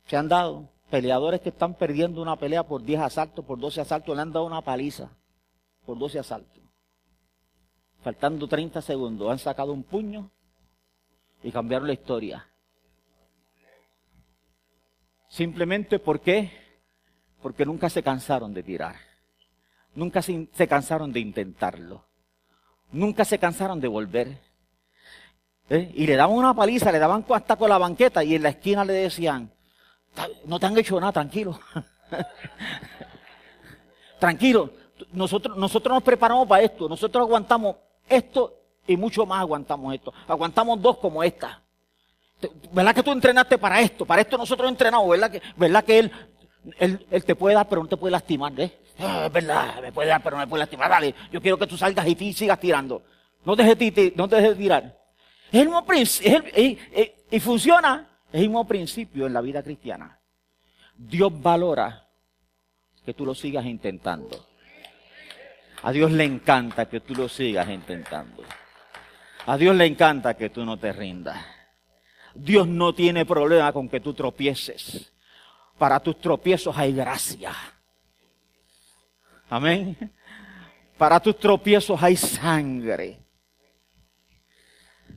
se 0.06 0.16
han 0.16 0.28
dado 0.28 0.68
peleadores 0.90 1.40
que 1.40 1.50
están 1.50 1.74
perdiendo 1.74 2.20
una 2.20 2.34
pelea 2.34 2.64
por 2.64 2.82
10 2.82 3.00
asaltos, 3.00 3.44
por 3.44 3.60
12 3.60 3.82
asaltos, 3.82 4.16
le 4.16 4.22
han 4.22 4.32
dado 4.32 4.44
una 4.44 4.62
paliza 4.62 5.08
por 5.86 5.96
12 5.96 6.18
asaltos. 6.18 6.64
Faltando 8.02 8.48
30 8.48 8.82
segundos, 8.82 9.30
han 9.30 9.38
sacado 9.38 9.72
un 9.72 9.84
puño 9.84 10.28
y 11.40 11.52
cambiaron 11.52 11.86
la 11.86 11.94
historia. 11.94 12.48
Simplemente 15.28 16.00
porque 16.00 16.65
porque 17.42 17.64
nunca 17.64 17.90
se 17.90 18.02
cansaron 18.02 18.54
de 18.54 18.62
tirar. 18.62 18.96
Nunca 19.94 20.20
se, 20.20 20.68
cansaron 20.68 21.12
de 21.12 21.20
intentarlo. 21.20 22.04
Nunca 22.92 23.24
se 23.24 23.38
cansaron 23.38 23.80
de 23.80 23.88
volver. 23.88 24.38
¿Eh? 25.70 25.90
Y 25.94 26.06
le 26.06 26.16
daban 26.16 26.36
una 26.36 26.54
paliza, 26.54 26.92
le 26.92 26.98
daban 26.98 27.24
hasta 27.30 27.56
con 27.56 27.68
la 27.68 27.78
banqueta 27.78 28.22
y 28.22 28.34
en 28.34 28.42
la 28.42 28.50
esquina 28.50 28.84
le 28.84 28.92
decían, 28.92 29.50
no 30.44 30.60
te 30.60 30.66
han 30.66 30.78
hecho 30.78 31.00
nada, 31.00 31.12
tranquilo. 31.12 31.58
tranquilo, 34.20 34.70
nosotros, 35.12 35.56
nosotros 35.56 35.94
nos 35.94 36.02
preparamos 36.02 36.46
para 36.46 36.62
esto, 36.62 36.88
nosotros 36.88 37.26
aguantamos 37.26 37.76
esto 38.08 38.54
y 38.86 38.96
mucho 38.96 39.26
más 39.26 39.40
aguantamos 39.40 39.94
esto. 39.94 40.12
Aguantamos 40.28 40.80
dos 40.80 40.98
como 40.98 41.22
esta. 41.22 41.62
¿Verdad 42.70 42.94
que 42.94 43.02
tú 43.02 43.12
entrenaste 43.12 43.56
para 43.56 43.80
esto? 43.80 44.04
Para 44.04 44.20
esto 44.20 44.36
nosotros 44.36 44.68
entrenamos, 44.68 45.08
¿verdad 45.08 45.30
que, 45.30 45.42
¿verdad 45.56 45.84
que 45.84 45.98
él 45.98 46.12
él, 46.78 47.24
te 47.24 47.34
puede 47.34 47.54
dar, 47.54 47.68
pero 47.68 47.82
no 47.82 47.88
te 47.88 47.96
puede 47.96 48.12
lastimar, 48.12 48.52
¿eh? 48.58 48.78
Ah, 48.98 49.24
es 49.26 49.32
verdad, 49.32 49.80
me 49.82 49.92
puede 49.92 50.08
dar, 50.08 50.22
pero 50.22 50.36
no 50.36 50.42
me 50.42 50.46
puede 50.46 50.60
lastimar. 50.60 50.90
Dale, 50.90 51.14
yo 51.30 51.40
quiero 51.40 51.58
que 51.58 51.66
tú 51.66 51.76
salgas 51.76 52.06
y 52.06 52.32
sigas 52.32 52.58
tirando. 52.58 53.02
No 53.44 53.54
dejes 53.54 53.78
de, 53.78 54.12
no 54.16 54.26
dejes 54.26 54.50
de 54.50 54.56
tirar. 54.56 54.98
Es 55.52 55.60
el 55.60 55.66
mismo 55.66 55.84
principio, 55.84 56.40
y 57.30 57.40
funciona. 57.40 58.08
Es 58.32 58.40
el 58.40 58.48
mismo 58.48 58.66
principio 58.66 59.26
en 59.26 59.32
la 59.32 59.40
vida 59.40 59.62
cristiana. 59.62 60.18
Dios 60.96 61.30
valora 61.40 62.08
que 63.04 63.14
tú 63.14 63.24
lo 63.24 63.34
sigas 63.34 63.64
intentando. 63.64 64.46
A 65.82 65.92
Dios 65.92 66.10
le 66.10 66.24
encanta 66.24 66.88
que 66.88 67.00
tú 67.00 67.14
lo 67.14 67.28
sigas 67.28 67.68
intentando. 67.68 68.42
A 69.46 69.56
Dios 69.56 69.76
le 69.76 69.86
encanta 69.86 70.34
que 70.34 70.50
tú 70.50 70.64
no 70.64 70.78
te 70.78 70.92
rindas. 70.92 71.44
Dios 72.34 72.66
no 72.66 72.94
tiene 72.94 73.24
problema 73.24 73.72
con 73.72 73.88
que 73.88 74.00
tú 74.00 74.12
tropieces. 74.12 75.12
Para 75.78 76.00
tus 76.00 76.18
tropiezos 76.20 76.76
hay 76.76 76.94
gracia. 76.94 77.52
Amén. 79.50 79.96
Para 80.96 81.20
tus 81.20 81.38
tropiezos 81.38 82.02
hay 82.02 82.16
sangre. 82.16 83.18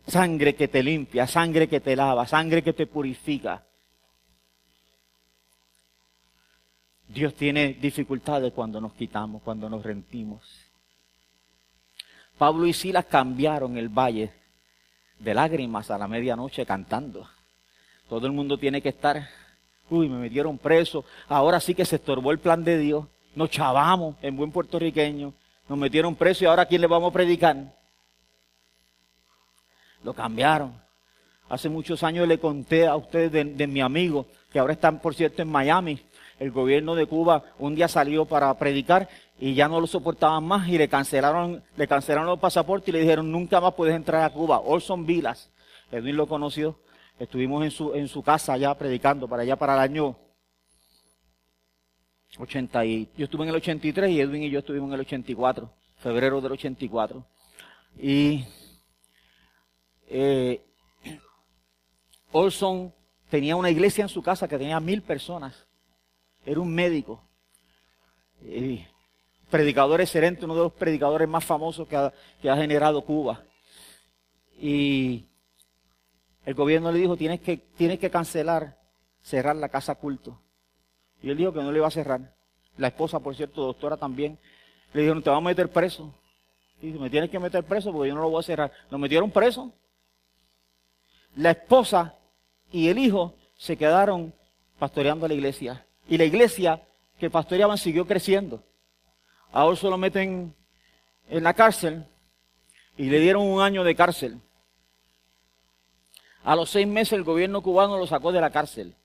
Sangre 0.08 0.56
que 0.56 0.68
te 0.68 0.84
limpia, 0.84 1.28
sangre 1.28 1.68
que 1.68 1.80
te 1.80 1.96
lava, 1.96 2.26
sangre 2.26 2.62
que 2.64 2.74
te 2.74 2.88
purifica. 2.88 3.64
Dios 7.08 7.34
tiene 7.34 7.74
dificultades 7.74 8.54
cuando 8.54 8.80
nos 8.80 8.94
quitamos, 8.94 9.42
cuando 9.42 9.70
nos 9.70 9.84
rentimos. 9.84 10.44
Pablo 12.38 12.68
y 12.68 12.74
Silas 12.74 13.06
cambiaron 13.06 13.78
el 13.78 13.90
valle 13.90 14.32
de 15.18 15.34
lágrimas 15.34 15.90
a 15.92 15.98
la 15.98 16.08
medianoche 16.08 16.66
cantando. 16.66 17.28
Todo 18.08 18.28
el 18.28 18.32
mundo 18.32 18.58
tiene 18.58 18.82
que 18.82 18.90
estar, 18.90 19.28
uy, 19.90 20.10
me 20.10 20.18
metieron 20.18 20.58
preso, 20.58 21.06
ahora 21.28 21.60
sí 21.60 21.74
que 21.74 21.86
se 21.86 21.98
estorbó 21.98 22.32
el 22.32 22.40
plan 22.40 22.64
de 22.64 22.78
Dios, 22.78 23.06
nos 23.36 23.50
chavamos 23.50 24.16
en 24.22 24.36
buen 24.36 24.52
puertorriqueño, 24.52 25.34
nos 25.68 25.78
metieron 25.78 26.16
preso 26.16 26.44
y 26.44 26.48
ahora 26.48 26.64
¿a 26.64 26.66
quién 26.66 26.82
le 26.82 26.88
vamos 26.88 27.10
a 27.10 27.14
predicar? 27.14 27.56
Lo 30.04 30.14
cambiaron. 30.14 30.74
Hace 31.50 31.68
muchos 31.68 32.04
años 32.04 32.28
le 32.28 32.40
conté 32.40 32.86
a 32.86 32.96
ustedes 32.96 33.32
de, 33.32 33.68
mi 33.68 33.82
amigo, 33.82 34.28
que 34.52 34.60
ahora 34.60 34.74
están, 34.74 35.00
por 35.00 35.16
cierto, 35.16 35.42
en 35.42 35.50
Miami. 35.50 36.00
El 36.40 36.52
gobierno 36.52 36.96
de 36.96 37.06
Cuba 37.06 37.44
un 37.58 37.76
día 37.76 37.88
salió 37.88 38.26
para 38.26 38.54
predicar 38.58 39.10
y 39.40 39.56
ya 39.56 39.68
no 39.68 39.82
lo 39.82 39.88
soportaban 39.88 40.44
más 40.44 40.70
y 40.70 40.78
le 40.78 40.88
cancelaron, 40.88 41.64
le 41.76 41.88
cancelaron 41.88 42.28
los 42.28 42.40
pasaportes 42.40 42.90
y 42.90 42.92
le 42.92 43.02
dijeron 43.02 43.32
nunca 43.32 43.60
más 43.60 43.74
puedes 43.74 43.96
entrar 43.96 44.24
a 44.24 44.30
Cuba. 44.30 44.60
Orson 44.60 45.06
Vilas, 45.06 45.50
Edwin 45.92 46.16
lo 46.16 46.28
conoció, 46.28 46.78
estuvimos 47.20 47.64
en 47.64 47.72
su, 47.72 47.94
en 47.94 48.08
su 48.08 48.24
casa 48.24 48.54
allá 48.54 48.74
predicando 48.76 49.28
para 49.28 49.44
allá 49.44 49.56
para 49.56 49.74
el 49.74 49.80
año 49.80 50.18
80 52.38 52.86
y, 52.86 53.10
yo 53.18 53.26
estuve 53.26 53.44
en 53.44 53.50
el 53.50 53.56
83 53.56 54.10
y 54.10 54.22
Edwin 54.22 54.44
y 54.44 54.50
yo 54.50 54.60
estuvimos 54.60 54.88
en 54.88 54.94
el 54.94 55.02
84, 55.02 55.72
febrero 55.98 56.42
del 56.42 56.54
84. 56.54 57.26
Y 57.98 58.46
eh, 60.08 60.64
Olson 62.32 62.94
tenía 63.30 63.56
una 63.56 63.70
iglesia 63.70 64.04
en 64.04 64.10
su 64.10 64.22
casa 64.22 64.48
que 64.48 64.58
tenía 64.58 64.80
mil 64.80 65.02
personas. 65.02 65.68
Era 66.46 66.60
un 66.60 66.74
médico. 66.74 67.22
Predicador 69.50 70.00
excelente, 70.00 70.46
uno 70.46 70.56
de 70.56 70.62
los 70.62 70.74
predicadores 70.74 71.28
más 71.28 71.44
famosos 71.44 71.88
que 71.88 71.96
ha, 71.96 72.14
que 72.42 72.50
ha 72.50 72.56
generado 72.56 73.04
Cuba. 73.04 73.44
Y 74.62 75.29
el 76.50 76.56
gobierno 76.56 76.92
le 76.92 76.98
dijo, 76.98 77.16
tienes 77.16 77.42
que, 77.42 77.58
tienes 77.58 78.00
que 78.00 78.10
cancelar, 78.10 78.76
cerrar 79.22 79.56
la 79.56 79.70
casa 79.70 79.94
culto. 79.94 80.42
Y 81.22 81.30
él 81.30 81.38
dijo 81.38 81.54
que 81.54 81.62
no 81.62 81.72
le 81.72 81.78
iba 81.78 81.86
a 81.86 81.92
cerrar. 81.92 82.34
La 82.76 82.88
esposa, 82.88 83.20
por 83.20 83.36
cierto, 83.36 83.62
doctora 83.62 83.98
también, 83.98 84.40
le 84.92 85.02
dijeron, 85.02 85.22
te 85.22 85.30
vamos 85.30 85.46
a 85.46 85.50
meter 85.52 85.70
preso. 85.70 86.12
Y 86.82 86.88
dice, 86.88 86.98
me 86.98 87.12
tienes 87.12 87.30
que 87.30 87.38
meter 87.38 87.64
preso 87.66 87.94
porque 87.94 88.10
yo 88.10 88.16
no 88.16 88.24
lo 88.24 88.32
voy 88.32 88.40
a 88.40 88.44
cerrar. 88.48 88.72
Nos 88.90 89.00
metieron 89.00 89.30
preso. 89.30 89.72
La 91.36 91.52
esposa 91.52 92.16
y 92.72 92.90
el 92.90 92.98
hijo 92.98 93.36
se 93.56 93.78
quedaron 93.78 94.34
pastoreando 94.80 95.28
la 95.28 95.36
iglesia. 95.36 95.86
Y 96.08 96.18
la 96.18 96.26
iglesia 96.26 96.82
que 97.20 97.30
pastoreaban 97.30 97.78
siguió 97.78 98.08
creciendo. 98.08 98.64
Ahora 99.52 99.76
se 99.76 99.88
lo 99.88 100.00
meten 100.00 100.56
en 101.30 101.44
la 101.44 101.54
cárcel 101.54 102.08
y 102.98 103.04
le 103.04 103.20
dieron 103.20 103.44
un 103.44 103.62
año 103.62 103.84
de 103.84 103.94
cárcel. 103.94 104.42
A 106.44 106.56
los 106.56 106.70
seis 106.70 106.88
meses 106.88 107.14
el 107.14 107.24
gobierno 107.24 107.62
cubano 107.62 107.98
lo 107.98 108.08
sacó 108.08 108.32
de 108.32 108.42
la 108.42 108.50
cárcel. 108.50 108.96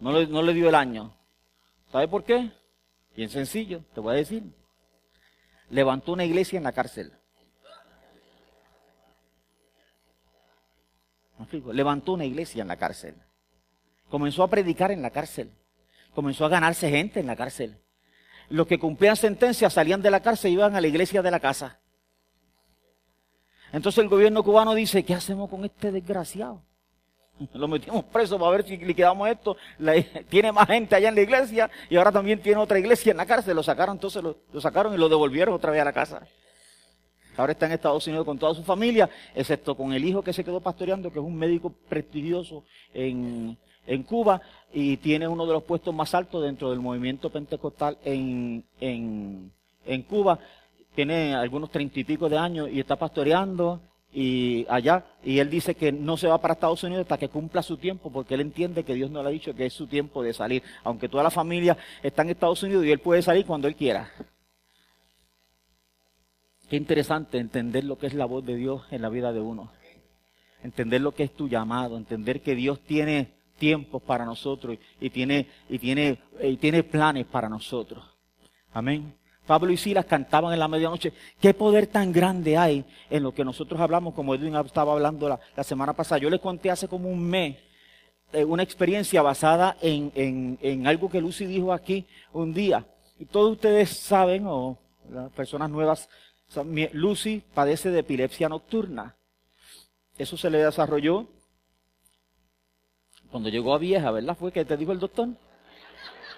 No 0.00 0.12
le, 0.12 0.54
dio 0.54 0.68
el 0.68 0.74
año. 0.74 1.14
¿Sabe 1.90 2.08
por 2.08 2.24
qué? 2.24 2.50
Bien 3.16 3.28
sencillo, 3.28 3.82
te 3.94 4.00
voy 4.00 4.14
a 4.14 4.16
decir. 4.18 4.44
Levantó 5.70 6.12
una 6.12 6.24
iglesia 6.24 6.56
en 6.56 6.64
la 6.64 6.72
cárcel. 6.72 7.12
Levantó 11.72 12.12
una 12.12 12.24
iglesia 12.24 12.62
en 12.62 12.68
la 12.68 12.76
cárcel. 12.76 13.14
Comenzó 14.08 14.42
a 14.42 14.48
predicar 14.48 14.90
en 14.90 15.02
la 15.02 15.10
cárcel. 15.10 15.52
Comenzó 16.14 16.44
a 16.44 16.48
ganarse 16.48 16.90
gente 16.90 17.20
en 17.20 17.26
la 17.26 17.36
cárcel 17.36 17.80
los 18.50 18.66
que 18.66 18.78
cumplían 18.78 19.16
sentencia 19.16 19.70
salían 19.70 20.02
de 20.02 20.10
la 20.10 20.20
cárcel 20.20 20.50
y 20.50 20.54
iban 20.54 20.74
a 20.74 20.80
la 20.80 20.86
iglesia 20.86 21.22
de 21.22 21.30
la 21.30 21.40
casa. 21.40 21.80
Entonces 23.72 24.02
el 24.02 24.08
gobierno 24.08 24.42
cubano 24.42 24.74
dice, 24.74 25.04
¿qué 25.04 25.14
hacemos 25.14 25.48
con 25.50 25.64
este 25.64 25.92
desgraciado? 25.92 26.62
Lo 27.54 27.68
metimos 27.68 28.04
preso 28.04 28.38
para 28.38 28.50
ver 28.50 28.66
si 28.66 28.76
liquidamos 28.76 29.28
esto. 29.28 29.56
tiene 30.28 30.52
más 30.52 30.66
gente 30.66 30.94
allá 30.94 31.08
en 31.08 31.14
la 31.14 31.20
iglesia 31.22 31.70
y 31.88 31.96
ahora 31.96 32.12
también 32.12 32.40
tiene 32.40 32.60
otra 32.60 32.78
iglesia 32.78 33.10
en 33.10 33.18
la 33.18 33.26
cárcel. 33.26 33.56
Lo 33.56 33.62
sacaron, 33.62 33.96
entonces 33.96 34.22
lo, 34.22 34.36
lo 34.52 34.60
sacaron 34.60 34.94
y 34.94 34.96
lo 34.96 35.08
devolvieron 35.08 35.54
otra 35.54 35.70
vez 35.70 35.80
a 35.80 35.84
la 35.84 35.92
casa. 35.92 36.22
Ahora 37.36 37.52
está 37.52 37.66
en 37.66 37.72
Estados 37.72 38.04
Unidos 38.08 38.24
con 38.24 38.36
toda 38.36 38.52
su 38.52 38.64
familia, 38.64 39.08
excepto 39.32 39.76
con 39.76 39.92
el 39.92 40.04
hijo 40.04 40.22
que 40.22 40.32
se 40.32 40.42
quedó 40.42 40.60
pastoreando, 40.60 41.12
que 41.12 41.20
es 41.20 41.24
un 41.24 41.36
médico 41.36 41.72
prestigioso 41.88 42.64
en, 42.92 43.56
en 43.86 44.02
Cuba 44.02 44.42
y 44.72 44.96
tiene 44.96 45.28
uno 45.28 45.46
de 45.46 45.52
los 45.52 45.62
puestos 45.62 45.94
más 45.94 46.14
altos 46.14 46.42
dentro 46.42 46.70
del 46.70 46.80
movimiento 46.80 47.30
pentecostal 47.30 47.96
en, 48.04 48.64
en, 48.80 49.52
en 49.86 50.02
Cuba. 50.02 50.40
Tiene 50.98 51.32
algunos 51.32 51.70
treinta 51.70 52.00
y 52.00 52.02
pico 52.02 52.28
de 52.28 52.36
años 52.36 52.68
y 52.72 52.80
está 52.80 52.96
pastoreando 52.96 53.80
y 54.12 54.66
allá 54.68 55.04
y 55.22 55.38
él 55.38 55.48
dice 55.48 55.76
que 55.76 55.92
no 55.92 56.16
se 56.16 56.26
va 56.26 56.40
para 56.40 56.54
Estados 56.54 56.82
Unidos 56.82 57.02
hasta 57.02 57.16
que 57.16 57.28
cumpla 57.28 57.62
su 57.62 57.76
tiempo 57.76 58.10
porque 58.10 58.34
él 58.34 58.40
entiende 58.40 58.82
que 58.82 58.94
Dios 58.94 59.08
no 59.08 59.22
le 59.22 59.28
ha 59.28 59.30
dicho 59.30 59.54
que 59.54 59.66
es 59.66 59.72
su 59.72 59.86
tiempo 59.86 60.24
de 60.24 60.34
salir, 60.34 60.60
aunque 60.82 61.08
toda 61.08 61.22
la 61.22 61.30
familia 61.30 61.78
está 62.02 62.22
en 62.22 62.30
Estados 62.30 62.64
Unidos 62.64 62.84
y 62.84 62.90
él 62.90 62.98
puede 62.98 63.22
salir 63.22 63.46
cuando 63.46 63.68
él 63.68 63.76
quiera. 63.76 64.10
Qué 66.68 66.74
interesante 66.74 67.38
entender 67.38 67.84
lo 67.84 67.96
que 67.96 68.08
es 68.08 68.14
la 68.14 68.24
voz 68.24 68.44
de 68.44 68.56
Dios 68.56 68.82
en 68.90 69.00
la 69.00 69.08
vida 69.08 69.32
de 69.32 69.40
uno. 69.40 69.70
Entender 70.64 71.00
lo 71.00 71.12
que 71.12 71.22
es 71.22 71.32
tu 71.32 71.48
llamado, 71.48 71.96
entender 71.96 72.42
que 72.42 72.56
Dios 72.56 72.80
tiene 72.80 73.34
tiempos 73.56 74.02
para 74.02 74.24
nosotros 74.24 74.76
y 74.98 75.10
tiene, 75.10 75.46
y 75.68 75.78
tiene, 75.78 76.18
y 76.42 76.56
tiene 76.56 76.82
planes 76.82 77.24
para 77.26 77.48
nosotros. 77.48 78.04
Amén. 78.72 79.17
Pablo 79.48 79.72
y 79.72 79.78
Silas 79.78 80.04
cantaban 80.04 80.52
en 80.52 80.58
la 80.58 80.68
medianoche. 80.68 81.14
¿Qué 81.40 81.54
poder 81.54 81.86
tan 81.86 82.12
grande 82.12 82.58
hay 82.58 82.84
en 83.08 83.22
lo 83.22 83.32
que 83.32 83.46
nosotros 83.46 83.80
hablamos, 83.80 84.12
como 84.12 84.34
Edwin 84.34 84.54
estaba 84.56 84.92
hablando 84.92 85.26
la, 85.26 85.64
semana 85.64 85.94
pasada? 85.94 86.20
Yo 86.20 86.28
les 86.28 86.38
conté 86.38 86.70
hace 86.70 86.86
como 86.86 87.08
un 87.08 87.26
mes 87.26 87.56
eh, 88.34 88.44
una 88.44 88.62
experiencia 88.62 89.22
basada 89.22 89.78
en, 89.80 90.12
en, 90.14 90.58
en, 90.60 90.86
algo 90.86 91.08
que 91.08 91.22
Lucy 91.22 91.46
dijo 91.46 91.72
aquí 91.72 92.04
un 92.34 92.52
día. 92.52 92.84
Y 93.18 93.24
todos 93.24 93.52
ustedes 93.52 93.88
saben, 93.88 94.44
o 94.46 94.78
las 95.10 95.32
personas 95.32 95.70
nuevas, 95.70 96.10
Lucy 96.92 97.42
padece 97.54 97.90
de 97.90 98.00
epilepsia 98.00 98.50
nocturna. 98.50 99.16
Eso 100.18 100.36
se 100.36 100.50
le 100.50 100.58
desarrolló 100.58 101.26
cuando 103.30 103.48
llegó 103.48 103.74
a 103.74 103.78
vieja, 103.78 104.10
¿verdad? 104.10 104.36
Fue 104.36 104.52
que 104.52 104.66
te 104.66 104.76
dijo 104.76 104.92
el 104.92 105.00
doctor. 105.00 105.28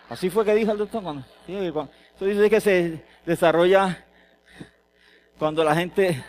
Así 0.08 0.30
fue 0.30 0.44
que 0.44 0.54
dijo 0.54 0.70
el 0.70 0.78
doctor. 0.78 1.02
Cuando, 1.02 1.24
eso 2.20 2.38
dice 2.38 2.50
que 2.50 2.60
se 2.60 3.04
desarrolla 3.24 4.04
cuando 5.38 5.64
la 5.64 5.74
gente... 5.74 6.22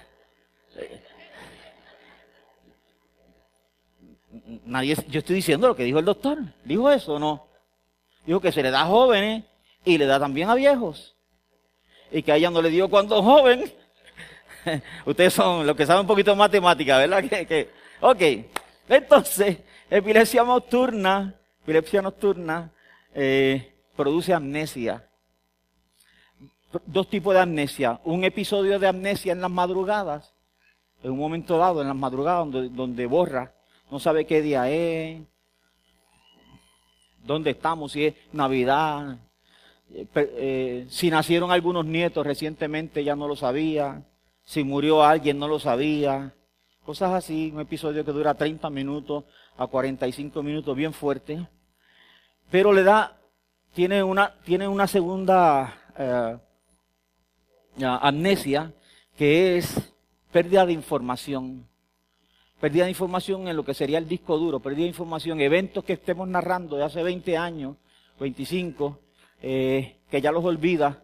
Nadie, 4.65 4.95
yo 5.09 5.19
estoy 5.19 5.35
diciendo 5.35 5.67
lo 5.67 5.75
que 5.75 5.83
dijo 5.83 5.99
el 5.99 6.05
doctor. 6.05 6.37
¿Dijo 6.63 6.89
eso 6.89 7.15
o 7.15 7.19
no? 7.19 7.47
Dijo 8.25 8.39
que 8.39 8.51
se 8.51 8.63
le 8.63 8.71
da 8.71 8.83
a 8.83 8.85
jóvenes 8.85 9.43
y 9.83 9.97
le 9.97 10.05
da 10.05 10.19
también 10.19 10.49
a 10.49 10.55
viejos. 10.55 11.15
Y 12.11 12.23
que 12.23 12.31
a 12.31 12.37
ella 12.37 12.49
no 12.49 12.61
le 12.61 12.69
dio 12.69 12.89
cuando 12.89 13.21
joven. 13.21 13.71
Ustedes 15.05 15.33
son 15.33 15.67
los 15.67 15.75
que 15.75 15.85
saben 15.85 16.01
un 16.01 16.07
poquito 16.07 16.31
de 16.31 16.37
matemática, 16.37 16.97
¿verdad? 16.97 17.23
Que, 17.29 17.45
que, 17.45 17.69
ok. 17.99 18.21
Entonces, 18.87 19.57
Epilepsia 19.91 20.45
nocturna, 20.45 21.35
epilepsia 21.63 22.01
nocturna 22.01 22.71
eh, 23.13 23.75
produce 23.93 24.33
amnesia. 24.33 25.05
Dos 26.85 27.09
tipos 27.09 27.33
de 27.33 27.41
amnesia. 27.41 27.99
Un 28.05 28.23
episodio 28.23 28.79
de 28.79 28.87
amnesia 28.87 29.33
en 29.33 29.41
las 29.41 29.51
madrugadas, 29.51 30.33
en 31.03 31.11
un 31.11 31.19
momento 31.19 31.57
dado, 31.57 31.81
en 31.81 31.87
las 31.87 31.97
madrugadas, 31.97 32.51
donde, 32.51 32.69
donde 32.69 33.05
borra, 33.05 33.53
no 33.89 33.99
sabe 33.99 34.25
qué 34.25 34.41
día 34.41 34.69
es, 34.69 35.21
dónde 37.23 37.51
estamos, 37.51 37.91
si 37.91 38.05
es 38.05 38.15
Navidad, 38.31 39.17
eh, 39.93 40.07
eh, 40.15 40.85
si 40.89 41.09
nacieron 41.09 41.51
algunos 41.51 41.85
nietos 41.85 42.25
recientemente 42.25 43.03
ya 43.03 43.15
no 43.15 43.27
lo 43.27 43.35
sabía, 43.35 44.03
si 44.43 44.63
murió 44.63 45.03
alguien 45.03 45.37
no 45.37 45.47
lo 45.47 45.59
sabía, 45.59 46.33
cosas 46.85 47.11
así, 47.11 47.51
un 47.53 47.59
episodio 47.59 48.05
que 48.05 48.11
dura 48.11 48.33
30 48.33 48.69
minutos, 48.69 49.25
a 49.57 49.67
45 49.67 50.41
minutos 50.41 50.75
bien 50.75 50.93
fuerte, 50.93 51.47
pero 52.49 52.71
le 52.71 52.83
da, 52.83 53.19
tiene 53.73 54.01
una, 54.01 54.35
tiene 54.43 54.67
una 54.67 54.87
segunda 54.87 55.73
eh, 55.97 56.37
amnesia 57.79 58.73
que 59.17 59.57
es 59.57 59.93
pérdida 60.31 60.65
de 60.65 60.73
información. 60.73 61.67
Pérdida 62.59 62.83
de 62.83 62.91
información 62.91 63.47
en 63.47 63.55
lo 63.55 63.65
que 63.65 63.73
sería 63.73 63.97
el 63.97 64.07
disco 64.07 64.37
duro, 64.37 64.59
pérdida 64.59 64.83
de 64.83 64.89
información, 64.89 65.41
eventos 65.41 65.83
que 65.83 65.93
estemos 65.93 66.27
narrando 66.27 66.77
de 66.77 66.83
hace 66.83 67.01
20 67.01 67.37
años, 67.37 67.75
25, 68.19 68.99
eh, 69.41 69.97
que 70.09 70.21
ya 70.21 70.31
los 70.31 70.43
olvida, 70.45 71.03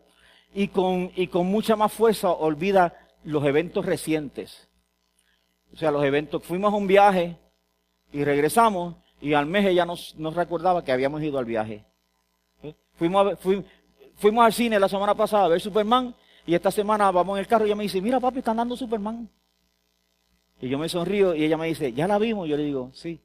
y 0.53 0.67
con, 0.67 1.11
y 1.15 1.27
con 1.27 1.47
mucha 1.47 1.75
más 1.75 1.91
fuerza 1.91 2.29
olvida 2.29 2.93
los 3.23 3.43
eventos 3.43 3.85
recientes. 3.85 4.69
o 5.73 5.77
sea, 5.77 5.91
los 5.91 6.03
eventos, 6.03 6.43
fuimos 6.43 6.73
a 6.73 6.77
un 6.77 6.87
viaje 6.87 7.37
y 8.11 8.23
regresamos 8.23 8.95
y 9.19 9.33
al 9.33 9.47
mes 9.47 9.65
ella 9.65 9.85
nos, 9.85 10.15
nos 10.15 10.35
recordaba 10.35 10.83
que 10.83 10.91
habíamos 10.91 11.21
ido 11.23 11.39
al 11.39 11.45
viaje. 11.45 11.85
¿Eh? 12.61 12.75
Fuimos, 12.93 13.37
fuimos 14.15 14.45
al 14.45 14.53
cine 14.53 14.79
la 14.79 14.87
semana 14.87 15.15
pasada 15.15 15.45
a 15.45 15.49
ver 15.49 15.59
Superman 15.59 16.15
y 16.47 16.55
esta 16.55 16.71
semana 16.71 17.11
vamos 17.11 17.37
en 17.37 17.41
el 17.41 17.47
carro 17.47 17.65
y 17.65 17.67
ella 17.67 17.75
me 17.75 17.83
dice, 17.83 18.01
mira 18.01 18.21
papi, 18.21 18.39
están 18.39 18.55
dando 18.55 18.77
Superman. 18.77 19.29
Y 20.61 20.69
yo 20.69 20.79
me 20.79 20.87
sonrío 20.87 21.35
y 21.35 21.43
ella 21.43 21.57
me 21.57 21.67
dice, 21.67 21.91
¿ya 21.91 22.07
la 22.07 22.17
vimos? 22.17 22.47
Yo 22.47 22.55
le 22.55 22.63
digo, 22.63 22.89
sí. 22.93 23.19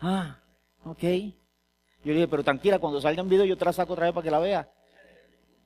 Ah, 0.00 0.36
ok. 0.84 1.02
Yo 1.02 2.06
le 2.06 2.14
dije, 2.14 2.28
pero 2.28 2.42
tranquila, 2.42 2.80
cuando 2.80 3.00
salga 3.00 3.22
un 3.22 3.28
video 3.28 3.44
yo 3.44 3.56
te 3.56 3.64
la 3.64 3.72
saco 3.72 3.92
otra 3.92 4.06
vez 4.06 4.14
para 4.14 4.24
que 4.24 4.30
la 4.32 4.40
vea. 4.40 4.68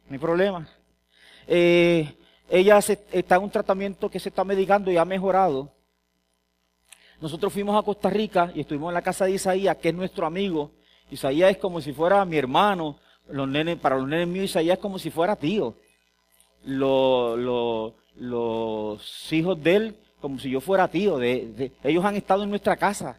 No 0.09 0.13
hay 0.13 0.19
problema. 0.19 0.69
Eh, 1.47 2.15
ella 2.51 2.79
está 2.79 3.37
en 3.37 3.43
un 3.43 3.51
tratamiento 3.51 4.11
que 4.11 4.21
se 4.21 4.29
está 4.29 4.45
medicando 4.45 4.93
y 4.93 4.99
ha 4.99 5.07
mejorado. 5.07 5.73
Nosotros 7.19 7.51
fuimos 7.51 7.81
a 7.81 7.83
Costa 7.83 8.11
Rica 8.11 8.53
y 8.55 8.61
estuvimos 8.61 8.91
en 8.91 8.95
la 8.95 9.03
casa 9.03 9.25
de 9.25 9.31
Isaías, 9.33 9.79
que 9.79 9.89
es 9.89 9.95
nuestro 9.95 10.27
amigo. 10.27 10.73
Isaías 11.11 11.53
es 11.53 11.57
como 11.57 11.81
si 11.81 11.95
fuera 11.95 12.23
mi 12.27 12.37
hermano. 12.37 12.99
Los 13.29 13.49
nenes, 13.49 13.79
para 13.79 13.97
los 13.97 14.07
nenes 14.07 14.29
míos, 14.29 14.45
Isaías 14.45 14.77
es 14.77 14.83
como 14.83 14.99
si 14.99 15.11
fuera 15.11 15.35
tío. 15.35 15.77
Los 16.65 17.93
hijos 19.33 19.63
de 19.63 19.77
él, 19.77 19.97
como 20.21 20.39
si 20.39 20.51
yo 20.51 20.61
fuera 20.61 20.89
tío. 20.89 21.19
De, 21.19 21.73
ellos 21.83 22.05
han 22.05 22.17
estado 22.17 22.43
en 22.45 22.51
nuestra 22.51 22.77
casa. 22.77 23.19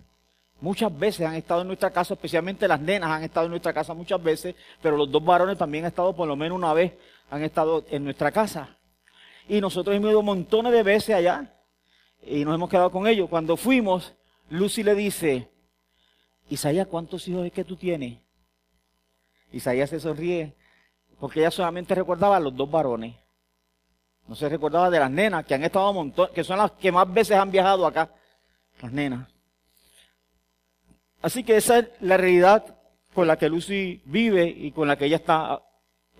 Muchas 0.62 0.98
veces 0.98 1.28
han 1.28 1.36
estado 1.36 1.62
en 1.62 1.68
nuestra 1.68 1.92
casa, 1.92 2.14
especialmente 2.14 2.68
las 2.68 2.80
nenas 2.80 3.12
han 3.12 3.24
estado 3.24 3.46
en 3.46 3.52
nuestra 3.52 3.74
casa 3.74 3.94
muchas 3.94 4.24
veces, 4.24 4.56
pero 4.82 4.96
los 4.98 5.12
dos 5.12 5.24
varones 5.24 5.58
también 5.58 5.84
han 5.84 5.90
estado 5.90 6.16
por 6.16 6.28
lo 6.28 6.36
menos 6.36 6.58
una 6.58 6.74
vez, 6.74 6.94
han 7.30 7.44
estado 7.44 7.84
en 7.90 8.04
nuestra 8.06 8.32
casa. 8.32 8.78
Y 9.48 9.62
nosotros 9.62 9.96
hemos 9.96 10.10
ido 10.10 10.24
montones 10.24 10.72
de 10.72 10.82
veces 10.82 11.16
allá 11.16 11.54
y 12.26 12.46
nos 12.46 12.56
hemos 12.56 12.70
quedado 12.70 12.90
con 12.90 13.06
ellos. 13.06 13.30
Cuando 13.30 13.58
fuimos, 13.58 14.16
Lucy 14.50 14.82
le 14.82 14.96
dice, 14.96 15.50
Isaías, 16.50 16.88
¿cuántos 16.88 17.28
hijos 17.28 17.46
es 17.46 17.52
que 17.52 17.64
tú 17.64 17.76
tienes? 17.76 18.20
Isaías 19.52 19.90
se 19.90 20.00
sonríe 20.00 20.56
porque 21.20 21.42
ella 21.42 21.52
solamente 21.52 21.96
recordaba 21.96 22.38
a 22.38 22.40
los 22.40 22.56
dos 22.56 22.70
varones. 22.70 23.16
No 24.28 24.36
se 24.36 24.50
recordaba 24.50 24.90
de 24.90 25.00
las 25.00 25.12
nenas 25.12 25.46
que 25.46 25.54
han 25.54 25.64
estado 25.64 25.90
un 25.90 25.96
montón, 25.96 26.30
que 26.34 26.44
son 26.44 26.58
las 26.58 26.72
que 26.72 26.92
más 26.92 27.12
veces 27.14 27.38
han 27.38 27.52
viajado 27.52 27.86
acá, 27.86 28.10
las 28.82 28.92
nenas. 28.92 29.30
Así 31.22 31.44
que 31.44 31.58
esa 31.58 31.80
es 31.80 31.90
la 32.02 32.18
realidad 32.18 32.78
con 33.14 33.28
la 33.28 33.38
que 33.38 33.50
Lucy 33.50 34.02
vive 34.06 34.46
y 34.46 34.72
con 34.72 34.88
la 34.88 34.98
que 34.98 35.06
ella 35.06 35.18
está, 35.18 35.62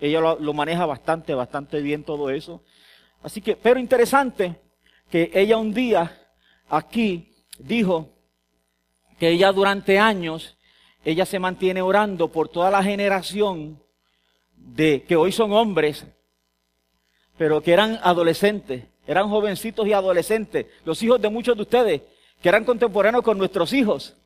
ella 0.00 0.20
lo, 0.20 0.38
lo 0.38 0.52
maneja 0.52 0.86
bastante, 0.86 1.34
bastante 1.34 1.80
bien 1.80 2.04
todo 2.04 2.30
eso. 2.30 2.62
Así 3.22 3.40
que, 3.40 3.56
pero 3.56 3.78
interesante 3.78 4.60
que 5.10 5.30
ella 5.34 5.56
un 5.56 5.74
día 5.74 6.16
aquí 6.68 7.34
dijo 7.58 8.10
que 9.18 9.28
ella 9.28 9.52
durante 9.52 9.98
años, 9.98 10.56
ella 11.04 11.24
se 11.24 11.38
mantiene 11.38 11.82
orando 11.82 12.30
por 12.30 12.48
toda 12.48 12.70
la 12.70 12.82
generación 12.82 13.82
de 14.56 15.04
que 15.04 15.16
hoy 15.16 15.32
son 15.32 15.52
hombres, 15.52 16.06
pero 17.36 17.62
que 17.62 17.72
eran 17.72 17.98
adolescentes, 18.02 18.84
eran 19.06 19.28
jovencitos 19.28 19.86
y 19.86 19.92
adolescentes, 19.92 20.66
los 20.84 21.02
hijos 21.02 21.20
de 21.20 21.28
muchos 21.28 21.56
de 21.56 21.62
ustedes, 21.62 22.02
que 22.40 22.48
eran 22.48 22.64
contemporáneos 22.64 23.24
con 23.24 23.38
nuestros 23.38 23.72
hijos, 23.72 24.16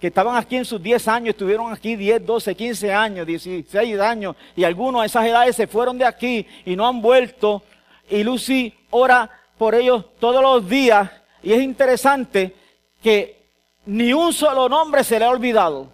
que 0.00 0.08
estaban 0.08 0.36
aquí 0.36 0.56
en 0.56 0.64
sus 0.64 0.80
10 0.82 1.08
años, 1.08 1.28
estuvieron 1.30 1.72
aquí 1.72 1.96
10, 1.96 2.24
12, 2.24 2.54
15 2.54 2.92
años, 2.92 3.26
16 3.26 4.00
años, 4.00 4.36
y 4.54 4.64
algunos 4.64 5.02
a 5.02 5.06
esas 5.06 5.26
edades 5.26 5.56
se 5.56 5.66
fueron 5.66 5.98
de 5.98 6.04
aquí 6.04 6.46
y 6.64 6.76
no 6.76 6.86
han 6.86 7.02
vuelto, 7.02 7.62
y 8.08 8.22
Lucy 8.22 8.72
ora 8.90 9.30
por 9.56 9.74
ellos 9.74 10.04
todos 10.20 10.40
los 10.42 10.68
días, 10.68 11.10
y 11.42 11.52
es 11.52 11.62
interesante 11.62 12.54
que 13.02 13.38
ni 13.86 14.12
un 14.12 14.32
solo 14.32 14.68
nombre 14.68 15.02
se 15.02 15.18
le 15.18 15.24
ha 15.24 15.30
olvidado. 15.30 15.92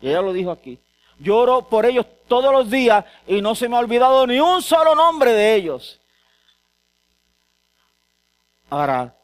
Y 0.00 0.08
ella 0.08 0.20
lo 0.20 0.32
dijo 0.32 0.50
aquí. 0.50 0.78
Yo 1.18 1.38
oro 1.38 1.68
por 1.68 1.86
ellos 1.86 2.06
todos 2.28 2.52
los 2.52 2.70
días 2.70 3.04
y 3.26 3.40
no 3.40 3.54
se 3.54 3.68
me 3.68 3.76
ha 3.76 3.80
olvidado 3.80 4.26
ni 4.26 4.40
un 4.40 4.62
solo 4.62 4.94
nombre 4.94 5.32
de 5.32 5.54
ellos. 5.54 6.00
Ahora, 8.70 9.14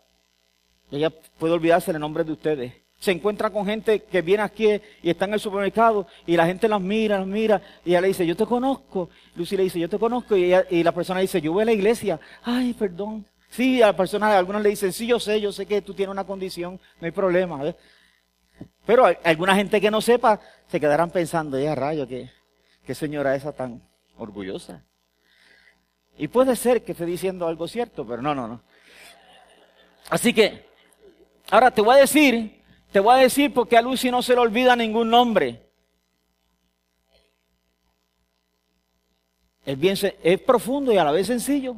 ella 0.90 1.10
puede 1.38 1.54
olvidarse 1.54 1.90
el 1.90 1.98
nombre 1.98 2.24
de 2.24 2.32
ustedes. 2.32 2.72
Se 3.00 3.10
encuentra 3.12 3.48
con 3.48 3.64
gente 3.64 4.02
que 4.02 4.20
viene 4.20 4.42
aquí 4.42 4.68
y 5.02 5.08
está 5.08 5.24
en 5.24 5.32
el 5.34 5.40
supermercado 5.40 6.06
y 6.26 6.36
la 6.36 6.44
gente 6.44 6.68
las 6.68 6.80
mira, 6.80 7.18
las 7.18 7.26
mira 7.26 7.62
y 7.84 7.90
ella 7.90 8.02
le 8.02 8.08
dice, 8.08 8.26
yo 8.26 8.36
te 8.36 8.44
conozco. 8.44 9.08
Lucy 9.34 9.56
le 9.56 9.62
dice, 9.62 9.80
yo 9.80 9.88
te 9.88 9.98
conozco 9.98 10.36
y, 10.36 10.82
la 10.82 10.92
persona 10.92 11.20
dice, 11.20 11.40
yo 11.40 11.52
voy 11.52 11.62
a 11.62 11.66
la 11.66 11.72
iglesia. 11.72 12.20
Ay, 12.42 12.74
perdón. 12.74 13.24
Sí, 13.48 13.80
a 13.82 13.86
la 13.86 13.96
persona, 13.96 14.36
algunos 14.36 14.62
le 14.62 14.68
dicen, 14.68 14.92
sí, 14.92 15.06
yo 15.06 15.18
sé, 15.18 15.40
yo 15.40 15.50
sé 15.50 15.64
que 15.66 15.80
tú 15.80 15.94
tienes 15.94 16.12
una 16.12 16.24
condición, 16.24 16.78
no 17.00 17.04
hay 17.06 17.10
problema. 17.10 17.74
Pero 18.90 19.06
alguna 19.22 19.54
gente 19.54 19.80
que 19.80 19.88
no 19.88 20.00
sepa 20.00 20.40
se 20.66 20.80
quedarán 20.80 21.12
pensando, 21.12 21.56
ya 21.60 21.76
rayo, 21.76 22.08
¿qué, 22.08 22.28
qué 22.84 22.92
señora 22.92 23.36
esa 23.36 23.52
tan 23.52 23.88
orgullosa. 24.16 24.84
Y 26.18 26.26
puede 26.26 26.56
ser 26.56 26.82
que 26.82 26.90
esté 26.90 27.06
diciendo 27.06 27.46
algo 27.46 27.68
cierto, 27.68 28.04
pero 28.04 28.20
no, 28.20 28.34
no, 28.34 28.48
no. 28.48 28.62
Así 30.08 30.34
que, 30.34 30.66
ahora 31.52 31.70
te 31.70 31.82
voy 31.82 31.98
a 31.98 32.00
decir, 32.00 32.64
te 32.90 32.98
voy 32.98 33.14
a 33.14 33.22
decir 33.22 33.54
porque 33.54 33.76
a 33.76 33.82
Lucy 33.82 34.10
no 34.10 34.22
se 34.22 34.34
le 34.34 34.40
olvida 34.40 34.74
ningún 34.74 35.08
nombre. 35.08 35.70
Es, 39.64 39.78
bien, 39.78 39.96
es 40.20 40.40
profundo 40.40 40.92
y 40.92 40.98
a 40.98 41.04
la 41.04 41.12
vez 41.12 41.28
sencillo. 41.28 41.76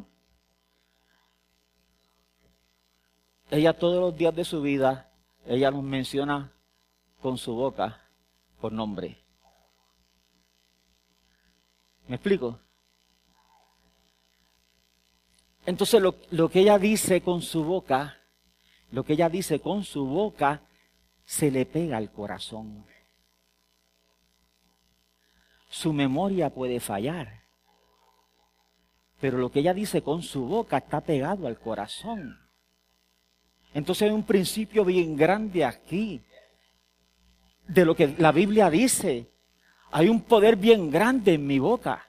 Ella 3.50 3.74
todos 3.74 4.00
los 4.00 4.16
días 4.16 4.34
de 4.34 4.46
su 4.46 4.62
vida, 4.62 5.12
ella 5.44 5.70
nos 5.70 5.82
menciona 5.82 6.50
con 7.22 7.38
su 7.38 7.54
boca 7.54 8.02
por 8.60 8.72
nombre. 8.72 9.16
¿Me 12.08 12.16
explico? 12.16 12.58
Entonces 15.64 16.02
lo, 16.02 16.16
lo, 16.32 16.50
que 16.50 16.60
ella 16.60 16.78
dice 16.78 17.22
con 17.22 17.40
su 17.40 17.62
boca, 17.62 18.18
lo 18.90 19.04
que 19.04 19.12
ella 19.12 19.28
dice 19.28 19.60
con 19.60 19.84
su 19.84 20.04
boca, 20.04 20.62
se 21.24 21.50
le 21.52 21.64
pega 21.64 21.96
al 21.96 22.10
corazón. 22.10 22.84
Su 25.70 25.92
memoria 25.92 26.50
puede 26.50 26.80
fallar, 26.80 27.44
pero 29.20 29.38
lo 29.38 29.50
que 29.50 29.60
ella 29.60 29.72
dice 29.72 30.02
con 30.02 30.22
su 30.22 30.44
boca 30.46 30.78
está 30.78 31.00
pegado 31.00 31.46
al 31.46 31.58
corazón. 31.58 32.38
Entonces 33.72 34.08
hay 34.08 34.14
un 34.14 34.24
principio 34.24 34.84
bien 34.84 35.16
grande 35.16 35.64
aquí 35.64 36.22
de 37.72 37.84
lo 37.84 37.94
que 37.94 38.14
la 38.18 38.32
Biblia 38.32 38.70
dice. 38.70 39.30
Hay 39.90 40.08
un 40.08 40.22
poder 40.22 40.56
bien 40.56 40.90
grande 40.90 41.34
en 41.34 41.46
mi 41.46 41.58
boca. 41.58 42.08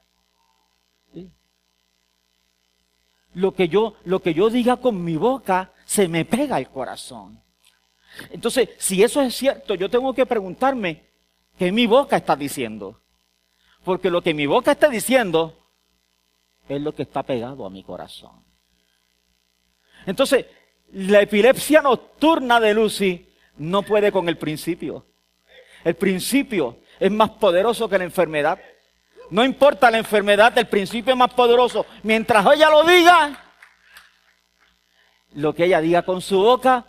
Lo, 3.35 3.53
que 3.53 3.67
yo, 3.67 3.95
lo 4.05 4.21
que 4.21 4.33
yo 4.33 4.49
diga 4.49 4.77
con 4.77 5.03
mi 5.03 5.15
boca 5.15 5.73
se 5.85 6.07
me 6.07 6.23
pega 6.23 6.57
al 6.57 6.69
corazón. 6.69 7.41
Entonces, 8.29 8.69
si 8.77 9.01
eso 9.03 9.21
es 9.21 9.35
cierto, 9.35 9.73
yo 9.75 9.89
tengo 9.89 10.13
que 10.13 10.25
preguntarme 10.25 11.09
qué 11.57 11.71
mi 11.71 11.87
boca 11.87 12.17
está 12.17 12.35
diciendo. 12.35 13.01
Porque 13.83 14.09
lo 14.09 14.21
que 14.21 14.33
mi 14.33 14.45
boca 14.45 14.73
está 14.73 14.87
diciendo 14.87 15.57
es 16.69 16.81
lo 16.81 16.93
que 16.93 17.03
está 17.03 17.23
pegado 17.23 17.65
a 17.65 17.69
mi 17.69 17.83
corazón. 17.83 18.43
Entonces, 20.05 20.45
la 20.91 21.21
epilepsia 21.21 21.81
nocturna 21.81 22.59
de 22.59 22.73
Lucy 22.73 23.27
no 23.57 23.81
puede 23.81 24.11
con 24.11 24.29
el 24.29 24.37
principio. 24.37 25.05
El 25.83 25.95
principio 25.95 26.79
es 26.99 27.11
más 27.11 27.31
poderoso 27.31 27.89
que 27.89 27.97
la 27.97 28.03
enfermedad. 28.03 28.59
No 29.29 29.43
importa 29.43 29.91
la 29.91 29.97
enfermedad, 29.97 30.57
el 30.57 30.67
principio 30.67 31.13
es 31.13 31.17
más 31.17 31.33
poderoso. 31.33 31.85
Mientras 32.03 32.45
ella 32.53 32.69
lo 32.69 32.83
diga, 32.83 33.39
lo 35.33 35.53
que 35.53 35.65
ella 35.65 35.81
diga 35.81 36.03
con 36.03 36.21
su 36.21 36.39
boca 36.39 36.85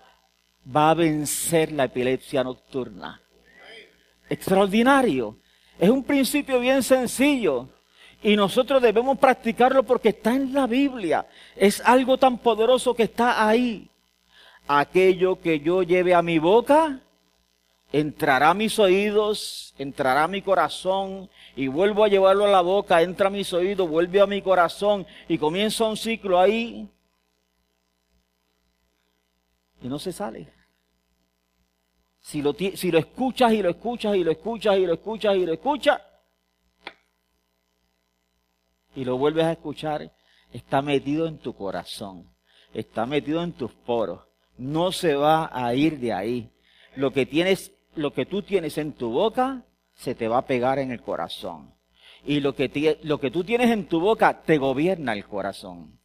va 0.75 0.91
a 0.91 0.95
vencer 0.95 1.73
la 1.73 1.85
epilepsia 1.85 2.45
nocturna. 2.45 3.21
Extraordinario. 4.29 5.39
Es 5.79 5.91
un 5.91 6.05
principio 6.05 6.61
bien 6.61 6.83
sencillo. 6.83 7.69
Y 8.23 8.37
nosotros 8.37 8.81
debemos 8.81 9.19
practicarlo 9.19 9.83
porque 9.83 10.11
está 10.11 10.35
en 10.35 10.55
la 10.55 10.67
Biblia. 10.67 11.27
Es 11.57 11.81
algo 11.85 12.17
tan 12.17 12.39
poderoso 12.39 12.95
que 12.95 13.03
está 13.05 13.47
ahí 13.47 13.91
aquello 14.67 15.41
que 15.41 15.61
yo 15.61 15.83
lleve 15.83 16.15
a 16.15 16.23
mi 16.23 16.39
boca, 16.39 17.01
entrará 17.95 18.51
a 18.51 18.55
mis 18.55 18.77
oídos, 18.81 19.73
entrará 19.79 20.25
a 20.25 20.29
mi 20.29 20.43
corazón 20.43 21.31
y 21.55 21.69
vuelvo 21.69 22.03
a 22.03 22.09
llevarlo 22.09 22.45
a 22.45 22.51
la 22.51 22.61
boca, 22.61 23.01
entra 23.03 23.29
a 23.29 23.31
mis 23.31 23.53
oídos, 23.53 23.89
vuelve 23.89 24.21
a 24.21 24.27
mi 24.27 24.43
corazón 24.43 25.07
y 25.29 25.39
comienza 25.39 25.85
un 25.85 25.97
ciclo 25.97 26.41
ahí 26.41 26.91
y 29.81 29.89
no 29.89 30.01
se 30.01 30.13
sale. 30.13 30.53
Si 32.19 32.43
lo, 32.43 32.53
si 32.55 32.91
lo 32.91 32.99
escuchas 32.99 33.53
y 33.53 33.63
lo 33.63 33.71
escuchas 33.71 34.17
y 34.17 34.25
lo 34.25 34.33
escuchas 34.33 34.77
y 34.77 34.87
lo 34.87 34.95
escuchas 34.95 35.37
y 35.37 35.47
lo 35.47 35.53
escuchas 35.53 36.01
y 38.97 39.05
lo 39.05 39.17
vuelves 39.19 39.45
a 39.45 39.53
escuchar, 39.53 40.13
está 40.53 40.83
metido 40.83 41.29
en 41.29 41.39
tu 41.39 41.55
corazón. 41.55 42.29
está 42.73 43.07
metido 43.07 43.41
en 43.45 43.53
tus 43.53 43.73
poros. 43.73 44.23
No 44.59 44.91
se 44.91 45.15
va 45.15 45.49
a 45.53 45.73
ir 45.77 46.01
de 46.01 46.13
ahí. 46.13 46.51
Lo 46.97 47.13
que 47.13 47.27
tienes, 47.27 47.74
lo 47.97 48.13
que 48.13 48.27
tú 48.27 48.43
tienes 48.43 48.79
en 48.79 48.93
tu 48.93 49.11
boca, 49.11 49.65
se 49.95 50.15
te 50.15 50.29
va 50.29 50.39
a 50.39 50.47
pegar 50.47 50.79
en 50.79 50.91
el 50.91 51.01
corazón. 51.01 51.75
Y 52.25 52.41
lo 52.41 52.55
que, 52.55 52.99
lo 53.03 53.19
que 53.19 53.31
tú 53.31 53.45
tienes 53.45 53.71
en 53.71 53.87
tu 53.87 54.01
boca 54.01 54.43
te 54.43 54.59
gobierna 54.59 55.13
el 55.13 55.27
corazón. 55.27 55.99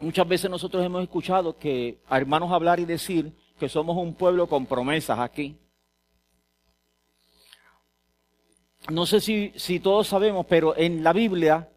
Muchas 0.00 0.26
veces 0.26 0.50
nosotros 0.50 0.84
hemos 0.84 1.02
escuchado 1.02 1.56
que 1.56 2.00
a 2.08 2.18
hermanos 2.18 2.50
hablar 2.50 2.80
y 2.80 2.84
decir 2.84 3.36
que 3.58 3.68
somos 3.68 3.96
un 3.96 4.14
pueblo 4.14 4.48
con 4.48 4.66
promesas 4.66 5.18
aquí. 5.20 5.56
No 8.90 9.06
sé 9.06 9.20
si, 9.20 9.52
si 9.54 9.78
todos 9.78 10.08
sabemos, 10.08 10.44
pero 10.48 10.76
en 10.76 11.04
la 11.04 11.12
Biblia, 11.12 11.70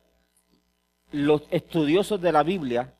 los 1.11 1.43
estudiosos 1.51 2.19
de 2.19 2.31
la 2.31 2.41
Biblia 2.41 2.95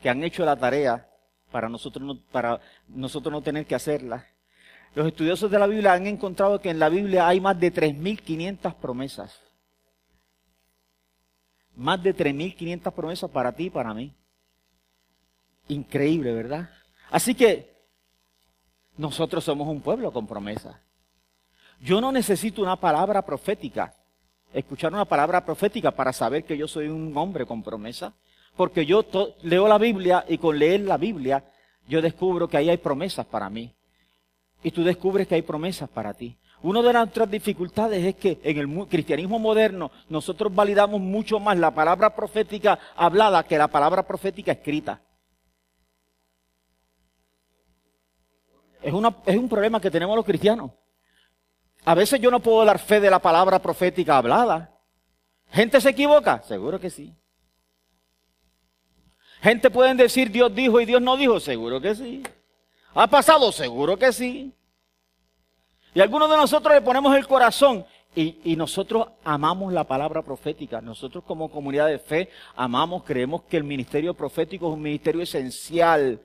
que 0.00 0.08
han 0.08 0.22
hecho 0.22 0.44
la 0.44 0.56
tarea 0.56 1.11
para 1.52 1.68
nosotros 1.68 2.04
no, 2.04 2.18
para 2.32 2.60
nosotros 2.88 3.32
no 3.32 3.42
tener 3.42 3.66
que 3.66 3.76
hacerla, 3.76 4.26
los 4.94 5.06
estudiosos 5.06 5.50
de 5.50 5.58
la 5.58 5.66
Biblia 5.66 5.94
han 5.94 6.06
encontrado 6.06 6.60
que 6.60 6.70
en 6.70 6.78
la 6.78 6.88
Biblia 6.88 7.26
hay 7.26 7.40
más 7.40 7.58
de 7.58 7.72
3.500 7.72 8.74
promesas. 8.74 9.40
Más 11.74 12.02
de 12.02 12.14
3.500 12.14 12.92
promesas 12.92 13.30
para 13.30 13.52
ti 13.52 13.66
y 13.66 13.70
para 13.70 13.94
mí. 13.94 14.14
Increíble, 15.68 16.34
¿verdad? 16.34 16.68
Así 17.10 17.34
que 17.34 17.72
nosotros 18.98 19.44
somos 19.44 19.66
un 19.68 19.80
pueblo 19.80 20.12
con 20.12 20.26
promesas. 20.26 20.76
Yo 21.80 22.00
no 22.00 22.12
necesito 22.12 22.62
una 22.62 22.76
palabra 22.76 23.22
profética, 23.22 23.94
escuchar 24.52 24.92
una 24.92 25.06
palabra 25.06 25.44
profética 25.44 25.90
para 25.90 26.12
saber 26.12 26.44
que 26.44 26.56
yo 26.56 26.68
soy 26.68 26.88
un 26.88 27.16
hombre 27.16 27.46
con 27.46 27.62
promesa, 27.62 28.12
porque 28.56 28.86
yo 28.86 29.04
leo 29.42 29.68
la 29.68 29.78
Biblia 29.78 30.24
y 30.28 30.38
con 30.38 30.58
leer 30.58 30.80
la 30.80 30.96
Biblia 30.96 31.44
yo 31.86 32.02
descubro 32.02 32.48
que 32.48 32.56
ahí 32.56 32.68
hay 32.70 32.78
promesas 32.78 33.26
para 33.26 33.50
mí. 33.50 33.74
Y 34.62 34.70
tú 34.70 34.84
descubres 34.84 35.26
que 35.26 35.34
hay 35.34 35.42
promesas 35.42 35.88
para 35.88 36.14
ti. 36.14 36.38
Una 36.62 36.80
de 36.80 36.92
nuestras 36.92 37.28
dificultades 37.28 38.04
es 38.04 38.14
que 38.14 38.40
en 38.44 38.58
el 38.58 38.86
cristianismo 38.86 39.38
moderno 39.38 39.90
nosotros 40.08 40.54
validamos 40.54 41.00
mucho 41.00 41.40
más 41.40 41.58
la 41.58 41.72
palabra 41.72 42.14
profética 42.14 42.78
hablada 42.94 43.42
que 43.42 43.58
la 43.58 43.66
palabra 43.66 44.06
profética 44.06 44.52
escrita. 44.52 45.02
Es, 48.80 48.94
es 49.26 49.36
un 49.36 49.48
problema 49.48 49.80
que 49.80 49.90
tenemos 49.90 50.14
los 50.14 50.24
cristianos. 50.24 50.70
A 51.84 51.96
veces 51.96 52.20
yo 52.20 52.30
no 52.30 52.38
puedo 52.38 52.64
dar 52.64 52.78
fe 52.78 53.00
de 53.00 53.10
la 53.10 53.18
palabra 53.18 53.60
profética 53.60 54.16
hablada. 54.16 54.78
¿Gente 55.50 55.80
se 55.80 55.90
equivoca? 55.90 56.42
Seguro 56.44 56.78
que 56.78 56.90
sí. 56.90 57.12
¿Gente 59.42 59.70
pueden 59.70 59.96
decir 59.96 60.30
Dios 60.30 60.54
dijo 60.54 60.80
y 60.80 60.84
Dios 60.84 61.02
no 61.02 61.16
dijo? 61.16 61.40
Seguro 61.40 61.80
que 61.80 61.94
sí. 61.96 62.22
¿Ha 62.94 63.08
pasado? 63.08 63.50
Seguro 63.50 63.98
que 63.98 64.12
sí. 64.12 64.52
Y 65.94 66.00
algunos 66.00 66.30
de 66.30 66.36
nosotros 66.36 66.72
le 66.72 66.80
ponemos 66.80 67.14
el 67.16 67.26
corazón 67.26 67.84
y, 68.14 68.38
y, 68.44 68.56
nosotros 68.56 69.08
amamos 69.24 69.72
la 69.72 69.84
palabra 69.84 70.22
profética. 70.22 70.80
Nosotros 70.80 71.24
como 71.24 71.50
comunidad 71.50 71.88
de 71.88 71.98
fe 71.98 72.28
amamos, 72.54 73.02
creemos 73.02 73.42
que 73.42 73.56
el 73.56 73.64
ministerio 73.64 74.14
profético 74.14 74.68
es 74.68 74.74
un 74.74 74.82
ministerio 74.82 75.22
esencial 75.22 76.20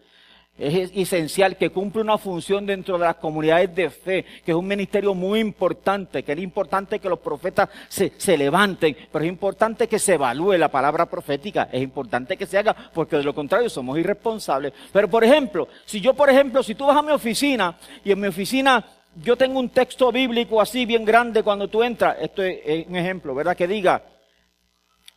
es 0.58 0.92
esencial 0.96 1.56
que 1.56 1.70
cumple 1.70 2.02
una 2.02 2.18
función 2.18 2.66
dentro 2.66 2.98
de 2.98 3.06
las 3.06 3.16
comunidades 3.16 3.74
de 3.76 3.90
fe, 3.90 4.26
que 4.44 4.52
es 4.52 4.58
un 4.58 4.68
ministerio 4.68 5.14
muy 5.14 5.40
importante, 5.40 6.24
que 6.24 6.32
es 6.32 6.40
importante 6.40 7.00
que 7.00 7.10
los 7.10 7.20
profetas 7.20 7.70
se, 7.88 8.14
se, 8.18 8.38
levanten, 8.38 8.96
pero 9.12 9.24
es 9.24 9.30
importante 9.30 9.88
que 9.88 10.00
se 10.00 10.16
evalúe 10.16 10.54
la 10.54 10.70
palabra 10.70 11.06
profética, 11.06 11.70
es 11.72 11.82
importante 11.82 12.36
que 12.38 12.46
se 12.46 12.58
haga, 12.58 12.76
porque 12.94 13.18
de 13.18 13.24
lo 13.24 13.36
contrario 13.36 13.70
somos 13.70 14.00
irresponsables. 14.00 14.74
Pero 14.92 15.08
por 15.08 15.24
ejemplo, 15.24 15.68
si 15.86 16.02
yo 16.02 16.14
por 16.14 16.30
ejemplo, 16.30 16.64
si 16.64 16.76
tú 16.76 16.86
vas 16.88 16.98
a 16.98 17.04
mi 17.04 17.12
oficina 17.12 17.78
y 18.04 18.12
en 18.12 18.20
mi 18.20 18.28
oficina 18.28 18.84
yo 19.24 19.36
tengo 19.36 19.60
un 19.60 19.70
texto 19.70 20.12
bíblico 20.12 20.62
así 20.62 20.86
bien 20.86 21.06
grande 21.06 21.44
cuando 21.44 21.68
tú 21.68 21.84
entras, 21.84 22.18
esto 22.20 22.44
es 22.44 22.88
un 22.88 22.96
ejemplo, 22.96 23.34
¿verdad? 23.34 23.56
Que 23.56 23.68
diga, 23.68 24.04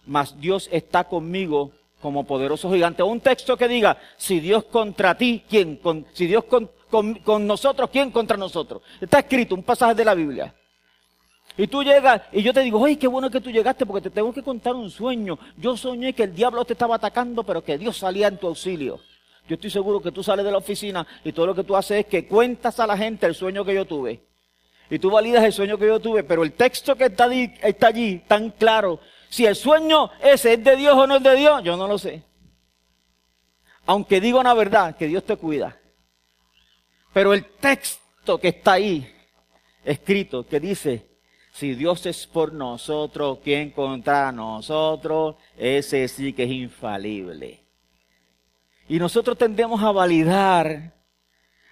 mas 0.07 0.38
Dios 0.41 0.68
está 0.72 1.05
conmigo 1.05 1.72
como 2.01 2.24
poderoso 2.24 2.72
gigante. 2.72 3.03
O 3.03 3.07
un 3.07 3.20
texto 3.20 3.57
que 3.57 3.68
diga, 3.68 3.96
si 4.16 4.40
Dios 4.40 4.64
contra 4.64 5.16
ti, 5.16 5.44
¿quién? 5.48 5.76
Con, 5.76 6.07
si 6.12 6.26
Dios 6.26 6.44
con, 6.44 6.70
con, 6.90 7.46
nosotros, 7.46 7.90
¿quién 7.90 8.11
contra 8.11 8.36
nosotros? 8.36 8.82
Está 9.01 9.20
escrito, 9.20 9.55
un 9.55 9.62
pasaje 9.62 9.94
de 9.94 10.05
la 10.05 10.14
Biblia. 10.14 10.55
Y 11.57 11.66
tú 11.66 11.82
llegas 11.82 12.22
y 12.32 12.42
yo 12.42 12.55
te 12.55 12.61
digo, 12.61 12.84
¡ay, 12.84 12.96
qué 12.96 13.07
bueno 13.07 13.30
que 13.30 13.40
tú 13.40 13.51
llegaste 13.51 13.84
porque 13.84 14.09
te 14.09 14.11
tengo 14.11 14.32
que 14.32 14.42
contar 14.42 14.74
un 14.74 14.90
sueño! 14.90 15.38
Yo 15.57 15.76
soñé 15.76 16.12
que 16.12 16.22
el 16.22 16.34
diablo 16.34 16.64
te 16.64 16.72
estaba 16.72 16.96
atacando, 16.96 17.42
pero 17.44 17.62
que 17.62 17.76
Dios 17.76 17.98
salía 17.98 18.28
en 18.28 18.38
tu 18.38 18.46
auxilio. 18.46 19.01
Yo 19.48 19.55
estoy 19.55 19.70
seguro 19.70 20.01
que 20.01 20.12
tú 20.12 20.22
sales 20.22 20.44
de 20.44 20.53
la 20.53 20.59
oficina 20.59 21.07
y 21.24 21.32
todo 21.32 21.46
lo 21.46 21.55
que 21.55 21.64
tú 21.64 21.76
haces 21.76 22.01
es 22.01 22.07
que 22.07 22.26
cuentas 22.26 22.78
a 22.78 22.86
la 22.86 22.96
gente 22.96 23.26
el 23.26 23.34
sueño 23.34 23.64
que 23.64 23.74
yo 23.74 23.84
tuve. 23.84 24.22
Y 24.88 24.98
tú 24.98 25.11
validas 25.11 25.44
el 25.44 25.53
sueño 25.53 25.76
que 25.76 25.86
yo 25.86 26.01
tuve, 26.01 26.24
pero 26.24 26.42
el 26.42 26.53
texto 26.53 26.96
que 26.96 27.07
está, 27.07 27.32
está 27.32 27.88
allí, 27.88 28.22
tan 28.26 28.51
claro, 28.51 29.01
si 29.31 29.47
el 29.47 29.55
sueño 29.55 30.11
ese 30.20 30.55
es 30.55 30.64
de 30.64 30.76
Dios 30.76 30.95
o 30.95 31.07
no 31.07 31.16
es 31.16 31.22
de 31.22 31.37
Dios, 31.37 31.62
yo 31.62 31.76
no 31.76 31.87
lo 31.87 31.97
sé. 31.97 32.24
Aunque 33.87 34.20
digo 34.20 34.41
una 34.41 34.55
verdad, 34.55 34.97
que 34.97 35.07
Dios 35.07 35.24
te 35.24 35.37
cuida. 35.37 35.78
Pero 37.12 37.33
el 37.33 37.45
texto 37.45 38.39
que 38.39 38.49
está 38.49 38.72
ahí, 38.72 39.09
escrito, 39.85 40.47
que 40.47 40.59
dice, 40.61 41.07
si 41.53 41.74
Dios 41.74 42.05
es 42.07 42.26
por 42.26 42.53
nosotros, 42.53 43.39
¿quién 43.43 43.70
contra 43.70 44.33
nosotros? 44.33 45.37
Ese 45.57 46.07
sí 46.09 46.33
que 46.33 46.45
es 46.45 46.51
infalible. 46.51 47.64
Y 48.89 48.99
nosotros 48.99 49.39
tendemos 49.39 49.81
a 49.81 49.93
validar 49.93 50.93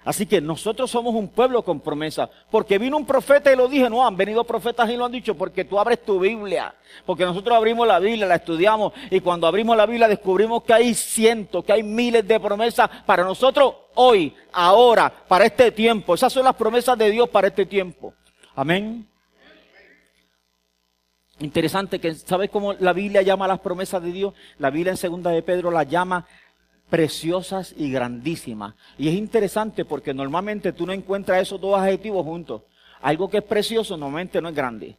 Así 0.05 0.27
que 0.27 0.41
nosotros 0.41 0.91
somos 0.91 1.15
un 1.15 1.29
pueblo 1.29 1.63
con 1.63 1.81
promesa. 1.81 2.31
Porque 2.51 2.79
vino 2.79 2.97
un 2.97 3.05
profeta 3.05 3.53
y 3.53 3.57
lo 3.57 3.69
dije, 3.69 3.91
no, 3.91 4.07
han 4.07 4.17
venido 4.17 4.45
profetas 4.45 4.89
y 4.89 4.97
lo 4.97 5.05
han 5.05 5.13
dicho, 5.13 5.35
porque 5.35 5.65
tú 5.65 5.79
abres 5.79 6.03
tu 6.05 6.19
Biblia. 6.19 6.75
Porque 7.05 7.25
nosotros 7.25 7.57
abrimos 7.57 7.87
la 7.87 7.99
Biblia, 7.99 8.27
la 8.27 8.37
estudiamos, 8.37 8.93
y 9.11 9.21
cuando 9.21 9.47
abrimos 9.47 9.77
la 9.77 9.87
Biblia 9.87 10.09
descubrimos 10.09 10.63
que 10.63 10.73
hay 10.73 10.95
cientos, 10.95 11.65
que 11.65 11.73
hay 11.73 11.83
miles 11.83 12.27
de 12.27 12.41
promesas 12.41 12.89
para 13.05 13.25
nosotros 13.25 13.75
hoy, 13.97 14.35
ahora, 14.53 15.13
para 15.29 15.45
este 15.45 15.73
tiempo. 15.73 16.15
Esas 16.15 16.33
son 16.33 16.45
las 16.45 16.55
promesas 16.55 16.97
de 16.97 17.11
Dios 17.11 17.29
para 17.29 17.49
este 17.49 17.67
tiempo. 17.67 18.15
Amén. 18.55 19.07
Interesante 21.41 22.01
que, 22.01 22.15
¿sabes 22.15 22.51
cómo 22.51 22.73
la 22.73 22.93
Biblia 22.93 23.23
llama 23.23 23.47
las 23.47 23.61
promesas 23.61 24.03
de 24.03 24.11
Dios? 24.11 24.35
La 24.59 24.71
Biblia 24.71 24.91
en 24.91 24.97
segunda 24.97 25.31
de 25.31 25.43
Pedro 25.43 25.71
la 25.71 25.85
llama 25.85 26.27
preciosas 26.91 27.74
y 27.76 27.91
grandísimas. 27.91 28.74
Y 28.97 29.09
es 29.09 29.14
interesante 29.14 29.84
porque 29.84 30.14
normalmente 30.14 30.72
tú 30.72 30.86
no 30.86 30.93
encuentras 30.93 31.43
esos 31.43 31.61
dos 31.61 31.78
adjetivos 31.78 32.24
juntos. 32.24 32.62
Algo 33.01 33.28
que 33.28 33.39
es 33.39 33.45
precioso 33.45 33.97
normalmente 33.97 34.41
no 34.41 34.49
es 34.49 34.55
grande. 34.55 34.97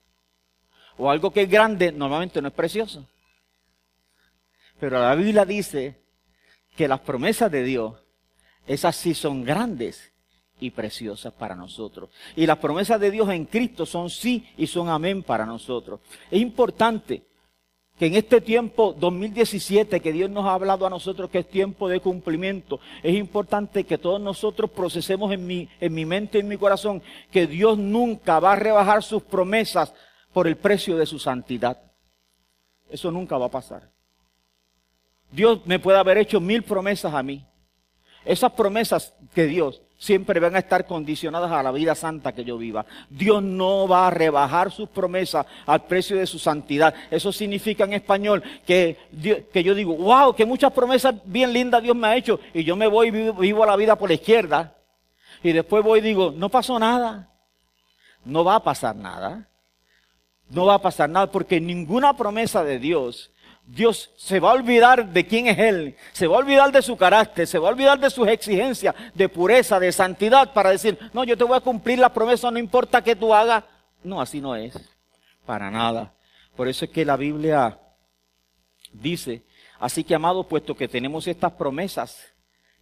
O 0.98 1.10
algo 1.10 1.32
que 1.32 1.44
es 1.44 1.50
grande 1.50 1.92
normalmente 1.92 2.42
no 2.42 2.50
es 2.50 2.54
precioso. 2.54 3.08
Pero 4.80 5.00
la 5.00 5.16
Biblia 5.16 5.46
dice 5.46 6.02
que 6.76 6.88
las 6.88 7.02
promesas 7.02 7.52
de 7.52 7.64
Dios, 7.64 7.96
esas 8.66 8.96
sí 8.96 9.14
son 9.14 9.44
grandes 9.44 10.14
y 10.60 10.72
preciosas 10.72 11.34
para 11.34 11.56
nosotros. 11.56 12.10
Y 12.36 12.46
las 12.46 12.58
promesas 12.58 13.00
de 13.00 13.12
Dios 13.12 13.30
en 13.30 13.46
Cristo 13.46 13.86
son 13.86 14.10
sí 14.10 14.48
y 14.58 14.68
son 14.68 14.90
amén 14.90 15.24
para 15.24 15.46
nosotros. 15.46 16.00
Es 16.30 16.40
importante 16.40 17.29
que 18.00 18.06
en 18.06 18.16
este 18.16 18.40
tiempo 18.40 18.96
2017 18.98 20.00
que 20.00 20.14
Dios 20.14 20.30
nos 20.30 20.46
ha 20.46 20.54
hablado 20.54 20.88
a 20.88 20.90
nosotros 20.90 21.30
que 21.30 21.40
es 21.40 21.50
tiempo 21.50 21.90
de 21.90 22.00
cumplimiento, 22.00 22.80
es 23.04 23.14
importante 23.14 23.84
que 23.84 23.98
todos 23.98 24.22
nosotros 24.22 24.72
procesemos 24.72 25.34
en 25.34 25.46
mi, 25.46 25.68
en 25.82 25.94
mi 25.94 26.06
mente 26.06 26.38
y 26.38 26.42
en 26.42 26.48
mi 26.48 26.56
corazón 26.56 27.04
que 27.30 27.46
Dios 27.46 27.78
nunca 27.78 28.40
va 28.40 28.54
a 28.54 28.56
rebajar 28.56 29.04
sus 29.04 29.22
promesas 29.22 29.94
por 30.32 30.48
el 30.48 30.56
precio 30.56 30.96
de 30.96 31.06
su 31.06 31.20
santidad. 31.20 31.78
Eso 32.90 33.12
nunca 33.12 33.38
va 33.38 33.48
a 33.48 33.52
pasar. 33.52 33.92
Dios 35.30 35.60
me 35.66 35.78
puede 35.78 36.00
haber 36.00 36.20
hecho 36.20 36.40
mil 36.40 36.64
promesas 36.64 37.14
a 37.14 37.22
mí. 37.22 37.46
Esas 38.30 38.52
promesas 38.52 39.16
que 39.34 39.48
Dios 39.48 39.82
siempre 39.98 40.40
van 40.40 40.56
a 40.56 40.60
estar 40.60 40.86
condicionadas 40.86 41.52
a 41.52 41.64
la 41.64 41.72
vida 41.72 41.96
santa 41.96 42.32
que 42.32 42.46
yo 42.46 42.60
viva. 42.60 42.86
Dios 43.10 43.42
no 43.42 43.88
va 43.88 44.06
a 44.06 44.12
rebajar 44.12 44.72
sus 44.72 44.88
promesas 44.88 45.48
al 45.66 45.86
precio 45.86 46.16
de 46.16 46.28
su 46.28 46.38
santidad. 46.38 46.94
Eso 47.10 47.32
significa 47.32 47.86
en 47.86 47.94
español 47.94 48.44
que, 48.68 48.98
que 49.52 49.64
yo 49.64 49.74
digo, 49.74 49.96
wow, 49.96 50.36
que 50.36 50.46
muchas 50.46 50.72
promesas 50.74 51.16
bien 51.26 51.52
lindas 51.52 51.82
Dios 51.82 51.96
me 51.96 52.06
ha 52.06 52.16
hecho 52.16 52.40
y 52.54 52.64
yo 52.64 52.76
me 52.76 52.86
voy 52.86 53.08
y 53.08 53.12
vivo, 53.12 53.34
vivo 53.34 53.66
la 53.66 53.76
vida 53.76 53.96
por 53.96 54.10
la 54.10 54.14
izquierda. 54.14 54.78
Y 55.42 55.52
después 55.52 55.84
voy 55.84 55.98
y 55.98 56.04
digo, 56.04 56.32
no 56.32 56.50
pasó 56.50 56.78
nada. 56.78 57.32
No 58.26 58.44
va 58.44 58.58
a 58.58 58.64
pasar 58.64 58.96
nada. 58.96 59.50
No 60.52 60.68
va 60.68 60.76
a 60.76 60.82
pasar 60.84 61.10
nada 61.10 61.32
porque 61.32 61.60
ninguna 61.60 62.16
promesa 62.16 62.64
de 62.64 62.78
Dios 62.78 63.32
Dios 63.72 64.12
se 64.18 64.40
va 64.40 64.52
a 64.52 64.56
olvidar 64.56 65.10
de 65.10 65.26
quién 65.26 65.48
es 65.48 65.60
Él, 65.60 65.96
se 66.12 66.28
va 66.28 66.38
a 66.38 66.40
olvidar 66.40 66.72
de 66.72 66.82
su 66.82 66.98
carácter, 66.98 67.46
se 67.48 67.60
va 67.60 67.70
a 67.70 67.72
olvidar 67.72 68.00
de 68.00 68.10
sus 68.10 68.28
exigencias 68.28 68.96
de 69.14 69.30
pureza, 69.30 69.80
de 69.80 69.92
santidad, 69.92 70.54
para 70.54 70.72
decir, 70.72 70.98
no, 71.14 71.24
yo 71.24 71.38
te 71.38 71.44
voy 71.44 71.58
a 71.58 71.62
cumplir 71.62 72.00
la 72.00 72.14
promesa, 72.14 72.50
no 72.50 72.58
importa 72.60 73.04
que 73.04 73.16
tú 73.16 73.34
hagas. 73.34 73.64
No, 74.04 74.22
así 74.22 74.42
no 74.42 74.56
es, 74.56 74.74
para 75.46 75.70
nada. 75.70 76.14
Por 76.56 76.68
eso 76.68 76.86
es 76.86 76.92
que 76.92 77.06
la 77.06 77.16
Biblia 77.16 77.78
dice, 78.92 79.44
Así 79.80 80.04
que, 80.04 80.14
amados, 80.14 80.46
puesto 80.46 80.76
que 80.76 80.90
tenemos 80.90 81.26
estas 81.28 81.54
promesas, 81.54 82.34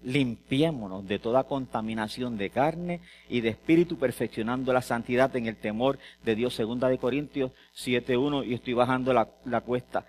limpiémonos 0.01 1.07
de 1.07 1.19
toda 1.19 1.43
contaminación 1.43 2.38
de 2.38 2.49
carne 2.49 3.01
y 3.29 3.41
de 3.41 3.49
espíritu, 3.49 3.97
perfeccionando 3.97 4.73
la 4.73 4.81
santidad 4.81 5.35
en 5.35 5.45
el 5.45 5.57
temor 5.57 5.99
de 6.23 6.35
Dios. 6.35 6.55
Segunda 6.55 6.89
de 6.89 6.97
Corintios 6.97 7.51
7.1 7.75 8.47
y 8.47 8.55
estoy 8.55 8.73
bajando 8.73 9.13
la, 9.13 9.29
la 9.45 9.61
cuesta 9.61 10.05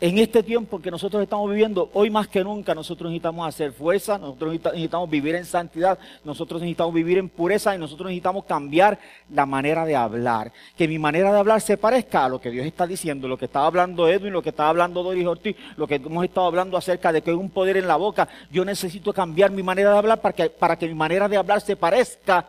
en 0.00 0.18
este 0.18 0.42
tiempo 0.42 0.80
que 0.80 0.90
nosotros 0.90 1.22
estamos 1.22 1.48
viviendo, 1.48 1.88
hoy 1.94 2.10
más 2.10 2.26
que 2.26 2.42
nunca, 2.42 2.74
nosotros 2.74 3.10
necesitamos 3.10 3.46
hacer 3.46 3.72
fuerza, 3.72 4.18
nosotros 4.18 4.52
necesitamos 4.52 5.08
vivir 5.08 5.36
en 5.36 5.44
santidad, 5.44 5.98
nosotros 6.24 6.60
necesitamos 6.60 6.92
vivir 6.92 7.18
en 7.18 7.28
pureza 7.28 7.74
y 7.74 7.78
nosotros 7.78 8.08
necesitamos 8.08 8.44
cambiar 8.44 8.98
la 9.30 9.46
manera 9.46 9.86
de 9.86 9.94
hablar. 9.94 10.52
Que 10.76 10.88
mi 10.88 10.98
manera 10.98 11.32
de 11.32 11.38
hablar 11.38 11.60
se 11.60 11.76
parezca 11.76 12.24
a 12.24 12.28
lo 12.28 12.40
que 12.40 12.50
Dios 12.50 12.66
está 12.66 12.88
diciendo, 12.88 13.28
lo 13.28 13.38
que 13.38 13.44
estaba 13.44 13.66
hablando 13.66 14.08
Edwin, 14.08 14.32
lo 14.32 14.42
que 14.42 14.48
estaba 14.48 14.68
hablando 14.68 15.02
Doris 15.02 15.26
Ortiz, 15.26 15.56
lo 15.76 15.86
que 15.86 15.94
hemos 15.94 16.24
estado 16.24 16.48
hablando 16.48 16.76
acerca 16.76 17.12
de 17.12 17.22
que 17.22 17.30
hay 17.30 17.36
un 17.36 17.50
poder 17.50 17.76
en 17.76 17.86
la 17.86 17.96
boca. 17.96 18.28
Yo 18.50 18.64
necesito 18.64 19.12
cambiar 19.12 19.52
mi 19.52 19.62
manera 19.62 19.92
de 19.92 19.98
hablar 19.98 20.20
para 20.20 20.34
que, 20.34 20.50
para 20.50 20.76
que 20.76 20.88
mi 20.88 20.94
manera 20.94 21.28
de 21.28 21.36
hablar 21.36 21.60
se 21.60 21.76
parezca 21.76 22.48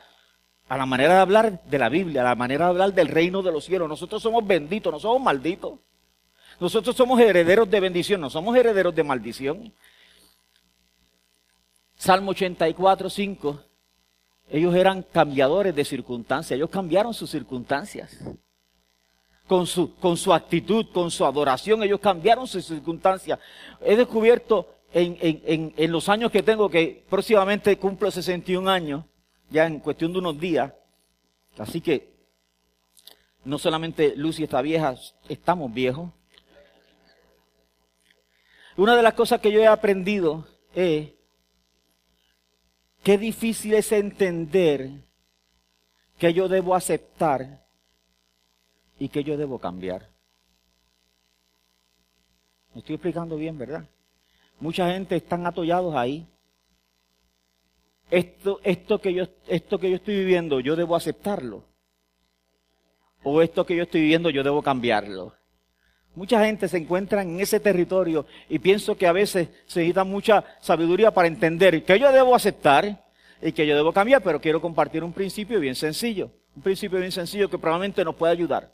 a 0.67 0.77
la 0.77 0.87
manera 0.87 1.13
de 1.13 1.19
hablar 1.19 1.61
de 1.63 1.77
la 1.77 1.89
Biblia, 1.89 2.21
a 2.21 2.25
la 2.25 2.35
manera 2.35 2.65
de 2.65 2.71
hablar 2.71 2.93
del 2.93 3.07
reino 3.07 3.43
de 3.43 3.51
los 3.51 3.65
cielos. 3.65 3.87
Nosotros 3.87 4.21
somos 4.21 4.45
benditos, 4.45 4.91
no 4.91 4.99
somos 4.99 5.21
malditos. 5.21 5.73
Nosotros 6.59 6.95
somos 6.95 7.19
herederos 7.19 7.69
de 7.69 7.79
bendición, 7.79 8.21
no 8.21 8.29
somos 8.29 8.55
herederos 8.55 8.95
de 8.95 9.03
maldición. 9.03 9.73
Salmo 11.95 12.31
84, 12.31 13.09
5. 13.09 13.59
Ellos 14.49 14.75
eran 14.75 15.01
cambiadores 15.03 15.75
de 15.75 15.83
circunstancias, 15.83 16.55
ellos 16.55 16.69
cambiaron 16.69 17.13
sus 17.13 17.29
circunstancias. 17.29 18.17
Con 19.47 19.67
su, 19.67 19.95
con 19.95 20.17
su 20.17 20.33
actitud, 20.33 20.87
con 20.91 21.11
su 21.11 21.23
adoración, 21.23 21.83
ellos 21.83 21.99
cambiaron 21.99 22.47
sus 22.47 22.65
circunstancias. 22.65 23.37
He 23.81 23.95
descubierto 23.95 24.67
en, 24.91 25.17
en, 25.21 25.73
en 25.77 25.91
los 25.91 26.09
años 26.09 26.31
que 26.31 26.41
tengo, 26.41 26.69
que 26.69 27.05
próximamente 27.09 27.77
cumplo 27.77 28.09
61 28.09 28.67
años, 28.69 29.03
ya 29.49 29.67
en 29.67 29.79
cuestión 29.79 30.13
de 30.13 30.19
unos 30.19 30.39
días, 30.39 30.73
así 31.59 31.79
que 31.79 32.15
no 33.43 33.59
solamente 33.59 34.15
Lucy 34.15 34.43
está 34.43 34.61
vieja, 34.61 34.95
estamos 35.29 35.71
viejos. 35.71 36.09
Una 38.77 38.95
de 38.95 39.03
las 39.03 39.13
cosas 39.13 39.39
que 39.39 39.51
yo 39.51 39.59
he 39.59 39.67
aprendido 39.67 40.45
es 40.73 41.13
qué 43.03 43.17
difícil 43.17 43.73
es 43.73 43.91
entender 43.91 44.89
que 46.17 46.33
yo 46.33 46.47
debo 46.47 46.75
aceptar 46.75 47.65
y 48.99 49.09
que 49.09 49.23
yo 49.23 49.37
debo 49.37 49.59
cambiar. 49.59 50.09
Me 52.73 52.79
estoy 52.79 52.95
explicando 52.95 53.37
bien, 53.37 53.57
¿verdad? 53.57 53.87
Mucha 54.59 54.91
gente 54.91 55.15
están 55.15 55.45
atollados 55.45 55.95
ahí. 55.95 56.27
Esto, 58.11 58.59
esto, 58.63 58.99
que 58.99 59.13
yo, 59.13 59.25
esto 59.47 59.79
que 59.79 59.89
yo 59.89 59.95
estoy 59.95 60.15
viviendo, 60.15 60.59
yo 60.59 60.75
debo 60.75 60.95
aceptarlo. 60.95 61.63
O 63.23 63.41
esto 63.41 63.65
que 63.65 63.75
yo 63.75 63.83
estoy 63.83 64.01
viviendo, 64.01 64.29
yo 64.29 64.43
debo 64.43 64.61
cambiarlo. 64.61 65.33
Mucha 66.15 66.43
gente 66.45 66.69
se 66.69 66.77
encuentra 66.77 67.21
en 67.21 67.39
ese 67.41 67.59
territorio 67.59 68.25
y 68.47 68.59
pienso 68.59 68.95
que 68.95 69.05
a 69.05 69.11
veces 69.11 69.49
se 69.65 69.81
necesita 69.81 70.05
mucha 70.05 70.45
sabiduría 70.61 71.11
para 71.11 71.27
entender 71.27 71.83
que 71.83 71.99
yo 71.99 72.11
debo 72.11 72.33
aceptar 72.33 73.03
y 73.41 73.51
que 73.51 73.67
yo 73.67 73.75
debo 73.75 73.91
cambiar, 73.91 74.23
pero 74.23 74.39
quiero 74.39 74.61
compartir 74.61 75.03
un 75.03 75.11
principio 75.11 75.59
bien 75.59 75.75
sencillo, 75.75 76.31
un 76.55 76.61
principio 76.61 76.99
bien 76.99 77.11
sencillo 77.11 77.49
que 77.49 77.57
probablemente 77.57 78.05
nos 78.05 78.15
puede 78.15 78.31
ayudar. 78.31 78.71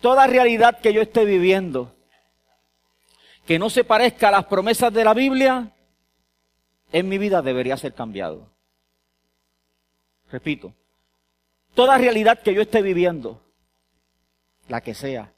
Toda 0.00 0.26
realidad 0.26 0.80
que 0.80 0.92
yo 0.92 1.00
esté 1.00 1.24
viviendo 1.24 1.94
que 3.46 3.58
no 3.58 3.70
se 3.70 3.84
parezca 3.84 4.28
a 4.28 4.32
las 4.32 4.46
promesas 4.46 4.92
de 4.92 5.04
la 5.04 5.14
Biblia, 5.14 5.70
en 6.90 7.08
mi 7.08 7.18
vida 7.18 7.42
debería 7.42 7.76
ser 7.76 7.94
cambiado. 7.94 8.50
Repito, 10.32 10.74
toda 11.74 11.98
realidad 11.98 12.40
que 12.40 12.54
yo 12.54 12.62
esté 12.62 12.82
viviendo, 12.82 13.40
la 14.68 14.80
que 14.80 14.94
sea, 14.94 15.33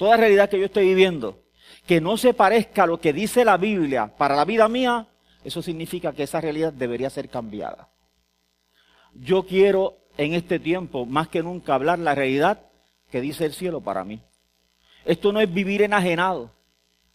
toda 0.00 0.16
realidad 0.16 0.48
que 0.48 0.58
yo 0.58 0.64
estoy 0.64 0.86
viviendo, 0.86 1.42
que 1.86 2.00
no 2.00 2.16
se 2.16 2.32
parezca 2.32 2.84
a 2.84 2.86
lo 2.86 2.98
que 2.98 3.12
dice 3.12 3.44
la 3.44 3.58
Biblia 3.58 4.10
para 4.16 4.34
la 4.34 4.46
vida 4.46 4.66
mía, 4.66 5.08
eso 5.44 5.60
significa 5.60 6.14
que 6.14 6.22
esa 6.22 6.40
realidad 6.40 6.72
debería 6.72 7.10
ser 7.10 7.28
cambiada. 7.28 7.90
Yo 9.12 9.42
quiero 9.42 9.98
en 10.16 10.32
este 10.32 10.58
tiempo, 10.58 11.04
más 11.04 11.28
que 11.28 11.42
nunca, 11.42 11.74
hablar 11.74 11.98
la 11.98 12.14
realidad 12.14 12.62
que 13.10 13.20
dice 13.20 13.44
el 13.44 13.52
cielo 13.52 13.82
para 13.82 14.02
mí. 14.02 14.22
Esto 15.04 15.34
no 15.34 15.40
es 15.42 15.52
vivir 15.52 15.82
enajenado. 15.82 16.50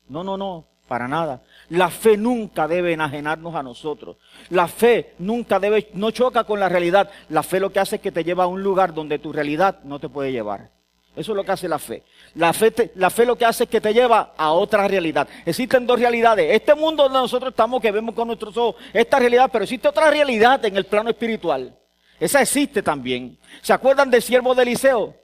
No, 0.08 0.24
no, 0.24 0.38
no, 0.38 0.68
para 0.88 1.08
nada. 1.08 1.42
La 1.70 1.90
fe 1.90 2.18
nunca 2.18 2.68
debe 2.68 2.94
enajenarnos 2.94 3.56
a 3.56 3.64
nosotros. 3.64 4.18
La 4.52 4.68
fe 4.68 5.16
nunca 5.18 5.60
debe, 5.60 5.90
no 5.96 6.12
choca 6.12 6.44
con 6.44 6.60
la 6.60 6.70
realidad. 6.70 7.10
La 7.30 7.42
fe 7.42 7.60
lo 7.60 7.72
que 7.72 7.80
hace 7.80 7.96
es 7.96 8.02
que 8.04 8.12
te 8.12 8.24
lleva 8.24 8.44
a 8.44 8.48
un 8.48 8.62
lugar 8.62 8.94
donde 8.94 9.18
tu 9.18 9.34
realidad 9.34 9.80
no 9.84 9.98
te 9.98 10.08
puede 10.08 10.32
llevar. 10.32 10.76
Eso 11.16 11.32
es 11.32 11.36
lo 11.36 11.44
que 11.44 11.52
hace 11.52 11.68
la 11.68 11.80
fe. 11.80 12.04
La 12.36 12.52
fe, 12.52 12.92
la 12.96 13.10
fe 13.10 13.26
lo 13.26 13.38
que 13.38 13.46
hace 13.46 13.64
es 13.64 13.70
que 13.70 13.80
te 13.80 13.94
lleva 13.94 14.34
a 14.36 14.52
otra 14.52 14.88
realidad. 14.88 15.28
Existen 15.46 15.88
dos 15.88 16.00
realidades. 16.00 16.54
Este 16.54 16.76
mundo 16.76 17.04
donde 17.04 17.20
nosotros 17.20 17.52
estamos, 17.52 17.82
que 17.82 17.92
vemos 17.92 18.14
con 18.14 18.28
nuestros 18.28 18.56
ojos, 18.58 18.76
esta 18.94 19.20
realidad, 19.20 19.50
pero 19.52 19.64
existe 19.64 19.88
otra 19.88 20.10
realidad 20.10 20.64
en 20.66 20.76
el 20.76 20.86
plano 20.86 21.10
espiritual. 21.10 21.74
Esa 22.20 22.42
existe 22.42 22.82
también. 22.82 23.38
¿Se 23.62 23.74
acuerdan 23.74 24.10
del 24.10 24.22
siervo 24.22 24.54
de 24.54 24.64
Eliseo? 24.64 25.16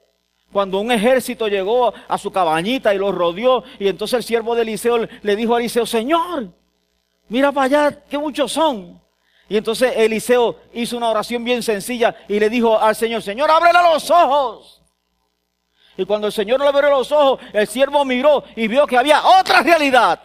Cuando 0.50 0.80
un 0.80 0.92
ejército 0.92 1.48
llegó 1.48 1.92
a 2.08 2.18
su 2.18 2.30
cabañita 2.30 2.94
y 2.94 2.98
lo 2.98 3.10
rodeó, 3.10 3.64
y 3.78 3.88
entonces 3.88 4.18
el 4.18 4.24
siervo 4.24 4.54
de 4.54 4.62
Eliseo 4.62 4.98
le 5.22 5.36
dijo 5.36 5.54
a 5.54 5.58
Eliseo, 5.58 5.86
Señor, 5.86 6.48
mira 7.28 7.52
para 7.52 7.64
allá, 7.64 8.04
que 8.04 8.18
muchos 8.18 8.52
son. 8.52 9.00
Y 9.48 9.56
entonces 9.56 9.92
Eliseo 9.96 10.56
hizo 10.74 10.96
una 10.96 11.10
oración 11.10 11.44
bien 11.44 11.62
sencilla 11.62 12.14
y 12.28 12.38
le 12.38 12.50
dijo 12.50 12.78
al 12.78 12.94
Señor, 12.94 13.22
Señor, 13.22 13.50
ábrele 13.50 13.78
los 13.92 14.10
ojos. 14.10 14.81
Y 15.96 16.04
cuando 16.04 16.26
el 16.28 16.32
Señor 16.32 16.60
le 16.60 16.68
abrió 16.68 16.90
los 16.90 17.12
ojos, 17.12 17.40
el 17.52 17.66
siervo 17.66 18.04
miró 18.04 18.44
y 18.56 18.68
vio 18.68 18.86
que 18.86 18.96
había 18.96 19.22
otra 19.24 19.62
realidad. 19.62 20.20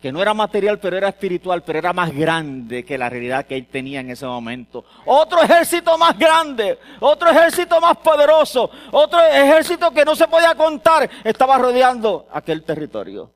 Que 0.00 0.12
no 0.12 0.20
era 0.20 0.34
material, 0.34 0.78
pero 0.78 0.98
era 0.98 1.08
espiritual, 1.08 1.62
pero 1.62 1.78
era 1.78 1.92
más 1.92 2.14
grande 2.14 2.84
que 2.84 2.98
la 2.98 3.08
realidad 3.08 3.46
que 3.46 3.56
él 3.56 3.66
tenía 3.66 4.00
en 4.00 4.10
ese 4.10 4.26
momento. 4.26 4.84
Otro 5.06 5.42
ejército 5.42 5.96
más 5.96 6.18
grande, 6.18 6.78
otro 7.00 7.30
ejército 7.30 7.80
más 7.80 7.96
poderoso, 7.98 8.70
otro 8.90 9.18
ejército 9.24 9.90
que 9.92 10.04
no 10.04 10.14
se 10.14 10.28
podía 10.28 10.54
contar, 10.54 11.08
estaba 11.24 11.56
rodeando 11.56 12.26
aquel 12.32 12.64
territorio. 12.64 13.32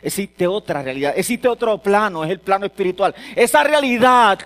Existe 0.00 0.46
otra 0.46 0.82
realidad, 0.82 1.14
existe 1.16 1.48
otro 1.48 1.78
plano, 1.78 2.24
es 2.24 2.30
el 2.30 2.40
plano 2.40 2.66
espiritual. 2.66 3.12
Esa 3.34 3.64
realidad 3.64 4.38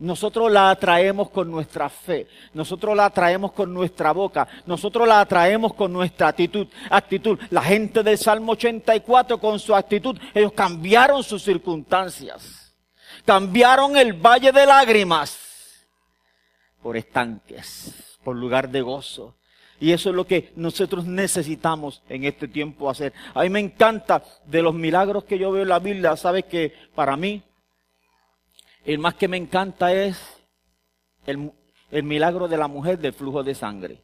nosotros 0.00 0.50
la 0.50 0.70
atraemos 0.70 1.30
con 1.30 1.50
nuestra 1.50 1.88
fe, 1.88 2.28
nosotros 2.54 2.96
la 2.96 3.06
atraemos 3.06 3.52
con 3.52 3.72
nuestra 3.72 4.12
boca, 4.12 4.46
nosotros 4.66 5.08
la 5.08 5.20
atraemos 5.20 5.74
con 5.74 5.92
nuestra 5.92 6.28
actitud. 6.28 6.68
actitud. 6.90 7.38
La 7.50 7.62
gente 7.62 8.02
del 8.02 8.16
Salmo 8.16 8.52
84 8.52 9.38
con 9.38 9.58
su 9.58 9.74
actitud, 9.74 10.16
ellos 10.34 10.52
cambiaron 10.52 11.22
sus 11.22 11.42
circunstancias, 11.42 12.74
cambiaron 13.24 13.96
el 13.96 14.12
valle 14.12 14.52
de 14.52 14.66
lágrimas 14.66 15.38
por 16.82 16.96
estanques, 16.96 18.18
por 18.22 18.36
lugar 18.36 18.68
de 18.68 18.82
gozo. 18.82 19.34
Y 19.80 19.92
eso 19.92 20.10
es 20.10 20.16
lo 20.16 20.26
que 20.26 20.52
nosotros 20.56 21.06
necesitamos 21.06 22.02
en 22.08 22.24
este 22.24 22.48
tiempo 22.48 22.90
hacer. 22.90 23.12
A 23.32 23.42
mí 23.42 23.48
me 23.48 23.60
encanta 23.60 24.24
de 24.44 24.60
los 24.60 24.74
milagros 24.74 25.24
que 25.24 25.38
yo 25.38 25.52
veo 25.52 25.62
en 25.62 25.68
la 25.68 25.78
Biblia, 25.78 26.16
sabes 26.16 26.44
que 26.44 26.72
para 26.94 27.16
mí 27.16 27.42
el 28.94 28.98
más 28.98 29.16
que 29.16 29.28
me 29.28 29.36
encanta 29.36 29.92
es 29.92 30.18
el, 31.26 31.52
milagro 32.02 32.48
de 32.48 32.56
la 32.56 32.68
mujer 32.68 32.98
del 32.98 33.12
flujo 33.12 33.42
de 33.42 33.54
sangre. 33.54 34.02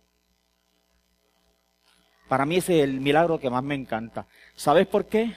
Para 2.29 2.45
mí 2.45 2.57
ese 2.57 2.79
es 2.79 2.85
el 2.85 3.01
milagro 3.01 3.41
que 3.41 3.49
más 3.49 3.63
me 3.63 3.75
encanta. 3.75 4.27
¿Sabes 4.55 4.87
por 4.87 5.07
qué? 5.07 5.35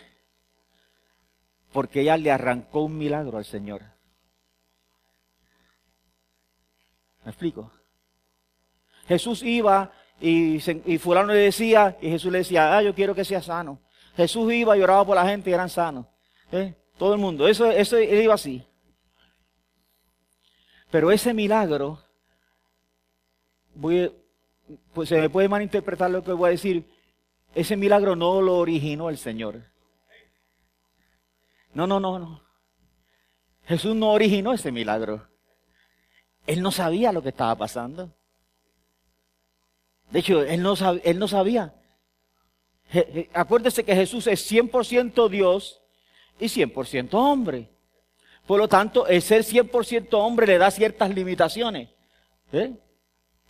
Porque 1.72 2.02
ella 2.02 2.18
le 2.18 2.30
arrancó 2.30 2.82
un 2.82 2.98
milagro 2.98 3.38
al 3.38 3.46
Señor. 3.46 3.84
¿Me 7.24 7.32
explico? 7.32 7.72
Jesús 9.08 9.44
iba 9.44 9.94
y, 10.20 10.58
y 10.92 10.98
fulano 10.98 11.32
le 11.32 11.40
decía, 11.40 11.98
y 12.02 12.10
Jesús 12.10 12.34
le 12.34 12.40
decía, 12.40 12.76
ah, 12.76 12.82
yo 12.82 12.94
quiero 12.94 13.16
que 13.16 13.24
sea 13.24 13.42
sano. 13.42 13.80
Jesús 14.18 14.52
iba 14.52 14.78
y 14.78 14.82
oraba 14.82 15.06
por 15.06 15.16
la 15.16 15.26
gente 15.26 15.50
y 15.50 15.54
eran 15.54 15.70
sanos. 15.70 16.06
¿Eh? 16.52 16.76
Todo 16.98 17.14
el 17.14 17.20
mundo. 17.22 17.48
Eso, 17.48 17.72
eso 17.72 17.96
él 17.96 18.24
iba 18.24 18.34
así. 18.34 18.68
Pero 20.90 21.12
ese 21.12 21.34
milagro, 21.34 22.02
voy, 23.76 24.12
pues 24.94 25.10
se 25.10 25.20
me 25.20 25.30
puede 25.30 25.50
malinterpretar 25.50 26.10
lo 26.10 26.24
que 26.24 26.32
voy 26.32 26.48
a 26.48 26.52
decir, 26.52 26.86
ese 27.54 27.76
milagro 27.76 28.16
no 28.16 28.42
lo 28.42 28.58
originó 28.58 29.10
el 29.10 29.18
Señor. 29.18 29.64
No, 31.74 31.88
no, 31.88 32.00
no, 32.00 32.20
no. 32.20 32.42
Jesús 33.66 33.96
no 33.96 34.12
originó 34.12 34.54
ese 34.54 34.72
milagro. 34.72 35.28
Él 36.46 36.62
no 36.62 36.72
sabía 36.72 37.12
lo 37.12 37.22
que 37.22 37.30
estaba 37.30 37.56
pasando. 37.56 38.14
De 40.10 40.20
hecho, 40.20 40.42
él 40.42 40.62
no, 40.64 40.76
él 41.04 41.20
no 41.20 41.28
sabía. 41.28 41.74
Acuérdese 43.34 43.84
que 43.84 43.94
Jesús 43.94 44.28
es 44.28 44.50
100% 44.50 45.30
Dios 45.30 45.82
y 46.40 46.46
100% 46.46 47.10
hombre. 47.14 47.70
Por 48.48 48.60
lo 48.60 48.68
tanto, 48.68 49.06
el 49.08 49.22
ser 49.22 49.44
100% 49.44 50.08
hombre 50.14 50.48
le 50.48 50.58
da 50.58 50.72
ciertas 50.72 51.14
limitaciones. 51.14 51.90
¿Eh? 52.54 52.72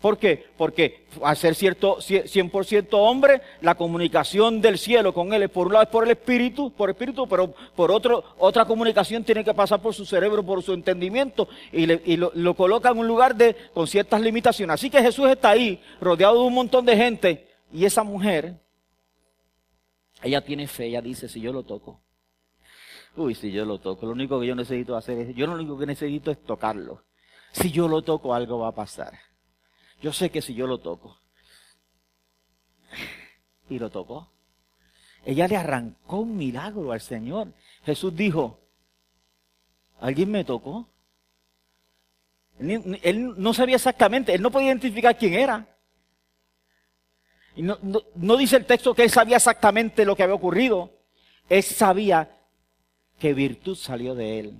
¿Por 0.01 0.17
qué? 0.17 0.45
Porque 0.57 1.07
al 1.23 1.37
ser 1.37 1.55
cierto 1.55 1.97
100% 1.97 2.89
hombre, 2.91 3.41
la 3.61 3.75
comunicación 3.75 4.61
del 4.61 4.77
cielo 4.77 5.11
con 5.13 5.33
él, 5.33 5.49
por 5.49 5.67
un 5.67 5.73
lado 5.73 5.83
es 5.83 5.89
por 5.89 6.03
el 6.03 6.11
espíritu, 6.11 6.71
por 6.71 6.89
espíritu, 6.89 7.27
pero 7.27 7.53
por 7.75 7.91
otro, 7.91 8.23
otra 8.37 8.65
comunicación 8.65 9.23
tiene 9.23 9.43
que 9.43 9.55
pasar 9.55 9.81
por 9.81 9.95
su 9.95 10.05
cerebro, 10.05 10.43
por 10.43 10.61
su 10.61 10.73
entendimiento, 10.73 11.47
y, 11.71 11.87
lo, 12.15 12.31
lo, 12.33 12.53
coloca 12.53 12.89
en 12.89 12.99
un 12.99 13.07
lugar 13.07 13.35
de, 13.35 13.55
con 13.73 13.87
ciertas 13.87 14.21
limitaciones. 14.21 14.75
Así 14.75 14.89
que 14.89 15.01
Jesús 15.01 15.29
está 15.29 15.49
ahí, 15.49 15.81
rodeado 15.99 16.41
de 16.41 16.47
un 16.47 16.53
montón 16.53 16.85
de 16.85 16.95
gente, 16.95 17.47
y 17.71 17.85
esa 17.85 18.03
mujer, 18.03 18.59
ella 20.21 20.41
tiene 20.41 20.67
fe, 20.67 20.85
ella 20.85 21.01
dice, 21.01 21.27
si 21.27 21.41
yo 21.41 21.51
lo 21.51 21.63
toco, 21.63 22.01
uy, 23.18 23.36
si 23.36 23.51
yo 23.51 23.65
lo 23.65 23.80
toco, 23.80 24.05
lo 24.05 24.11
único 24.13 24.39
que 24.39 24.47
yo 24.47 24.55
necesito 24.55 24.95
hacer 24.95 25.18
es, 25.18 25.36
yo 25.36 25.47
lo 25.47 25.55
único 25.55 25.78
que 25.78 25.86
necesito 25.86 26.32
es 26.32 26.41
tocarlo. 26.43 27.03
Si 27.51 27.72
yo 27.72 27.88
lo 27.88 28.03
toco, 28.03 28.34
algo 28.34 28.59
va 28.59 28.70
a 28.70 28.76
pasar. 28.76 29.13
Yo 30.01 30.13
sé 30.13 30.30
que 30.30 30.41
si 30.41 30.53
yo 30.53 30.68
lo 30.68 30.80
toco, 30.80 31.20
y 33.70 33.80
lo 33.80 33.89
tocó, 33.89 34.32
ella 35.26 35.47
le 35.47 35.57
arrancó 35.57 36.20
un 36.20 36.38
milagro 36.38 36.91
al 36.91 37.01
Señor. 37.01 37.51
Jesús 37.84 38.15
dijo, 38.15 38.59
¿alguien 39.99 40.32
me 40.32 40.45
tocó? 40.45 40.88
Él, 42.59 43.34
no 43.38 43.53
sabía 43.53 43.76
exactamente, 43.76 44.34
él 44.34 44.41
no 44.41 44.51
podía 44.51 44.68
identificar 44.68 45.18
quién 45.18 45.34
era. 45.34 45.68
Y 47.55 47.63
no, 47.63 47.78
no 48.15 48.38
dice 48.38 48.57
el 48.57 48.65
texto 48.65 48.93
que 48.93 49.03
él 49.03 49.09
sabía 49.09 49.38
exactamente 49.38 50.05
lo 50.05 50.15
que 50.15 50.24
había 50.24 50.36
ocurrido. 50.36 50.91
Él 51.49 51.63
sabía 51.63 52.36
que 53.20 53.34
virtud 53.34 53.76
salió 53.76 54.15
de 54.15 54.39
él. 54.39 54.53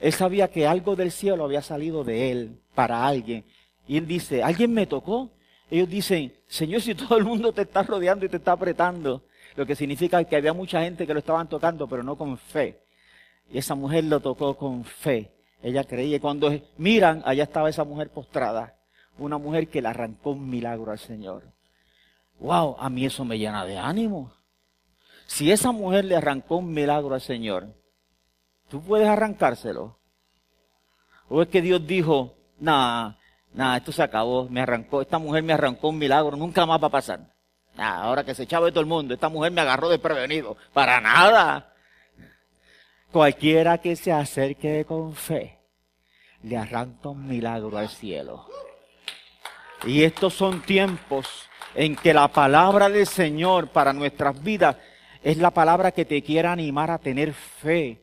Él 0.00 0.12
sabía 0.12 0.48
que 0.48 0.66
algo 0.66 0.96
del 0.96 1.12
cielo 1.12 1.44
había 1.44 1.62
salido 1.62 2.04
de 2.04 2.32
él 2.32 2.60
para 2.74 3.06
alguien. 3.06 3.44
Y 3.86 3.96
él 3.96 4.06
dice, 4.06 4.42
¿alguien 4.42 4.72
me 4.72 4.86
tocó? 4.86 5.30
Ellos 5.70 5.88
dicen, 5.88 6.32
Señor, 6.46 6.82
si 6.82 6.94
todo 6.94 7.16
el 7.16 7.24
mundo 7.24 7.52
te 7.52 7.62
está 7.62 7.82
rodeando 7.82 8.26
y 8.26 8.28
te 8.28 8.36
está 8.36 8.52
apretando, 8.52 9.22
lo 9.56 9.66
que 9.66 9.76
significa 9.76 10.22
que 10.24 10.36
había 10.36 10.52
mucha 10.52 10.82
gente 10.82 11.06
que 11.06 11.12
lo 11.12 11.20
estaban 11.20 11.48
tocando, 11.48 11.86
pero 11.86 12.02
no 12.02 12.16
con 12.16 12.36
fe. 12.36 12.82
Y 13.50 13.58
esa 13.58 13.74
mujer 13.74 14.04
lo 14.04 14.20
tocó 14.20 14.56
con 14.56 14.84
fe. 14.84 15.30
Ella 15.62 15.84
creía. 15.84 16.16
Y 16.16 16.20
cuando 16.20 16.50
miran, 16.78 17.22
allá 17.24 17.44
estaba 17.44 17.70
esa 17.70 17.84
mujer 17.84 18.10
postrada. 18.10 18.76
Una 19.18 19.38
mujer 19.38 19.68
que 19.68 19.82
le 19.82 19.88
arrancó 19.88 20.30
un 20.30 20.48
milagro 20.48 20.90
al 20.90 20.98
Señor. 20.98 21.42
Wow, 22.40 22.76
a 22.78 22.90
mí 22.90 23.06
eso 23.06 23.24
me 23.24 23.38
llena 23.38 23.64
de 23.64 23.78
ánimo. 23.78 24.32
Si 25.32 25.50
esa 25.50 25.72
mujer 25.72 26.04
le 26.04 26.16
arrancó 26.16 26.56
un 26.56 26.74
milagro 26.74 27.14
al 27.14 27.20
Señor, 27.22 27.74
tú 28.68 28.82
puedes 28.82 29.08
arrancárselo. 29.08 29.98
O 31.28 31.40
es 31.40 31.48
que 31.48 31.62
Dios 31.62 31.86
dijo, 31.86 32.36
nada, 32.58 33.18
Nada, 33.54 33.76
esto 33.76 33.92
se 33.92 34.02
acabó, 34.02 34.48
me 34.48 34.62
arrancó, 34.62 35.02
esta 35.02 35.18
mujer 35.18 35.42
me 35.42 35.52
arrancó 35.52 35.90
un 35.90 35.98
milagro, 35.98 36.36
nunca 36.36 36.64
más 36.64 36.82
va 36.82 36.86
a 36.86 36.90
pasar. 36.90 37.20
Nada, 37.76 38.02
ahora 38.02 38.24
que 38.24 38.34
se 38.34 38.44
echaba 38.44 38.66
de 38.66 38.72
todo 38.72 38.80
el 38.80 38.86
mundo, 38.86 39.12
esta 39.12 39.28
mujer 39.28 39.52
me 39.52 39.60
agarró 39.60 39.88
desprevenido. 39.88 40.56
Para 40.72 41.00
nada. 41.00 41.74
Cualquiera 43.10 43.78
que 43.78 43.94
se 43.94 44.10
acerque 44.10 44.86
con 44.86 45.14
fe, 45.14 45.58
le 46.42 46.56
arranca 46.56 47.10
un 47.10 47.26
milagro 47.26 47.76
al 47.76 47.90
cielo. 47.90 48.46
Y 49.84 50.02
estos 50.02 50.32
son 50.32 50.62
tiempos 50.62 51.26
en 51.74 51.94
que 51.96 52.14
la 52.14 52.28
palabra 52.28 52.88
del 52.88 53.06
Señor 53.06 53.68
para 53.68 53.92
nuestras 53.92 54.42
vidas 54.42 54.76
es 55.22 55.36
la 55.38 55.50
palabra 55.50 55.92
que 55.92 56.04
te 56.04 56.22
quiere 56.22 56.48
animar 56.48 56.90
a 56.90 56.98
tener 56.98 57.32
fe, 57.32 58.02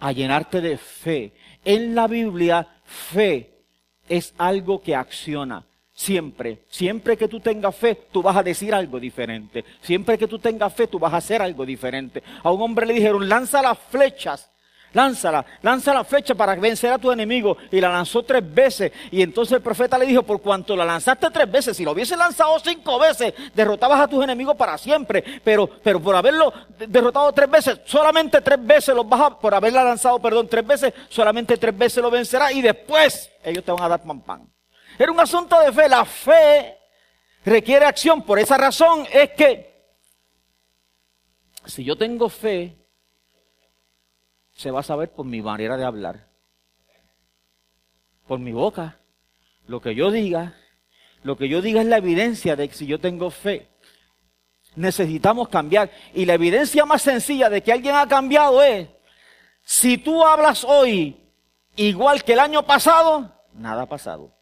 a 0.00 0.12
llenarte 0.12 0.60
de 0.60 0.76
fe. 0.76 1.32
En 1.64 1.94
la 1.94 2.06
Biblia, 2.06 2.66
fe 2.84 3.64
es 4.08 4.34
algo 4.38 4.82
que 4.82 4.94
acciona. 4.94 5.64
Siempre, 5.92 6.60
siempre 6.68 7.16
que 7.16 7.26
tú 7.26 7.40
tengas 7.40 7.74
fe, 7.74 8.06
tú 8.12 8.22
vas 8.22 8.36
a 8.36 8.42
decir 8.42 8.72
algo 8.72 9.00
diferente. 9.00 9.64
Siempre 9.80 10.16
que 10.16 10.28
tú 10.28 10.38
tengas 10.38 10.72
fe, 10.72 10.86
tú 10.86 10.98
vas 10.98 11.12
a 11.12 11.16
hacer 11.16 11.42
algo 11.42 11.66
diferente. 11.66 12.22
A 12.44 12.52
un 12.52 12.62
hombre 12.62 12.86
le 12.86 12.94
dijeron, 12.94 13.28
lanza 13.28 13.60
las 13.62 13.78
flechas 13.78 14.48
Lánzala, 14.92 15.44
lanza 15.62 15.92
la 15.92 16.02
flecha 16.02 16.34
para 16.34 16.54
vencer 16.54 16.92
a 16.92 16.98
tu 16.98 17.12
enemigo. 17.12 17.56
Y 17.70 17.80
la 17.80 17.90
lanzó 17.90 18.22
tres 18.22 18.42
veces. 18.54 18.92
Y 19.10 19.22
entonces 19.22 19.56
el 19.56 19.62
profeta 19.62 19.98
le 19.98 20.06
dijo, 20.06 20.22
por 20.22 20.40
cuanto 20.40 20.74
la 20.74 20.84
lanzaste 20.84 21.30
tres 21.30 21.50
veces, 21.50 21.76
si 21.76 21.84
lo 21.84 21.92
hubiese 21.92 22.16
lanzado 22.16 22.58
cinco 22.60 22.98
veces, 22.98 23.34
derrotabas 23.54 24.00
a 24.00 24.08
tus 24.08 24.24
enemigos 24.24 24.56
para 24.56 24.78
siempre. 24.78 25.22
Pero, 25.44 25.68
pero 25.82 26.00
por 26.00 26.16
haberlo 26.16 26.52
derrotado 26.86 27.32
tres 27.32 27.50
veces, 27.50 27.80
solamente 27.84 28.40
tres 28.40 28.64
veces 28.64 28.94
los 28.94 29.08
vas 29.08 29.20
a, 29.20 29.38
por 29.38 29.54
haberla 29.54 29.84
lanzado, 29.84 30.18
perdón, 30.18 30.48
tres 30.48 30.66
veces, 30.66 30.94
solamente 31.08 31.56
tres 31.56 31.76
veces 31.76 32.02
lo 32.02 32.10
vencerás. 32.10 32.52
Y 32.52 32.62
después 32.62 33.30
ellos 33.44 33.64
te 33.64 33.72
van 33.72 33.82
a 33.82 33.88
dar 33.88 34.02
pan 34.02 34.20
pan. 34.20 34.52
Era 34.98 35.12
un 35.12 35.20
asunto 35.20 35.60
de 35.60 35.72
fe. 35.72 35.88
La 35.88 36.04
fe 36.04 36.78
requiere 37.44 37.84
acción. 37.84 38.22
Por 38.22 38.38
esa 38.38 38.56
razón 38.56 39.06
es 39.12 39.30
que 39.30 39.68
si 41.66 41.84
yo 41.84 41.96
tengo 41.96 42.28
fe, 42.28 42.77
se 44.58 44.72
va 44.72 44.80
a 44.80 44.82
saber 44.82 45.12
por 45.12 45.24
mi 45.24 45.40
manera 45.40 45.76
de 45.76 45.84
hablar, 45.84 46.26
por 48.26 48.40
mi 48.40 48.50
boca. 48.50 48.98
Lo 49.68 49.80
que 49.80 49.94
yo 49.94 50.10
diga, 50.10 50.56
lo 51.22 51.36
que 51.36 51.48
yo 51.48 51.62
diga 51.62 51.80
es 51.80 51.86
la 51.86 51.98
evidencia 51.98 52.56
de 52.56 52.68
que 52.68 52.74
si 52.74 52.84
yo 52.84 52.98
tengo 52.98 53.30
fe, 53.30 53.68
necesitamos 54.74 55.48
cambiar. 55.48 55.92
Y 56.12 56.24
la 56.24 56.34
evidencia 56.34 56.84
más 56.84 57.02
sencilla 57.02 57.48
de 57.48 57.62
que 57.62 57.72
alguien 57.72 57.94
ha 57.94 58.08
cambiado 58.08 58.60
es, 58.60 58.88
si 59.62 59.96
tú 59.96 60.24
hablas 60.24 60.64
hoy 60.64 61.16
igual 61.76 62.24
que 62.24 62.32
el 62.32 62.40
año 62.40 62.64
pasado, 62.66 63.32
nada 63.52 63.82
ha 63.82 63.88
pasado. 63.88 64.34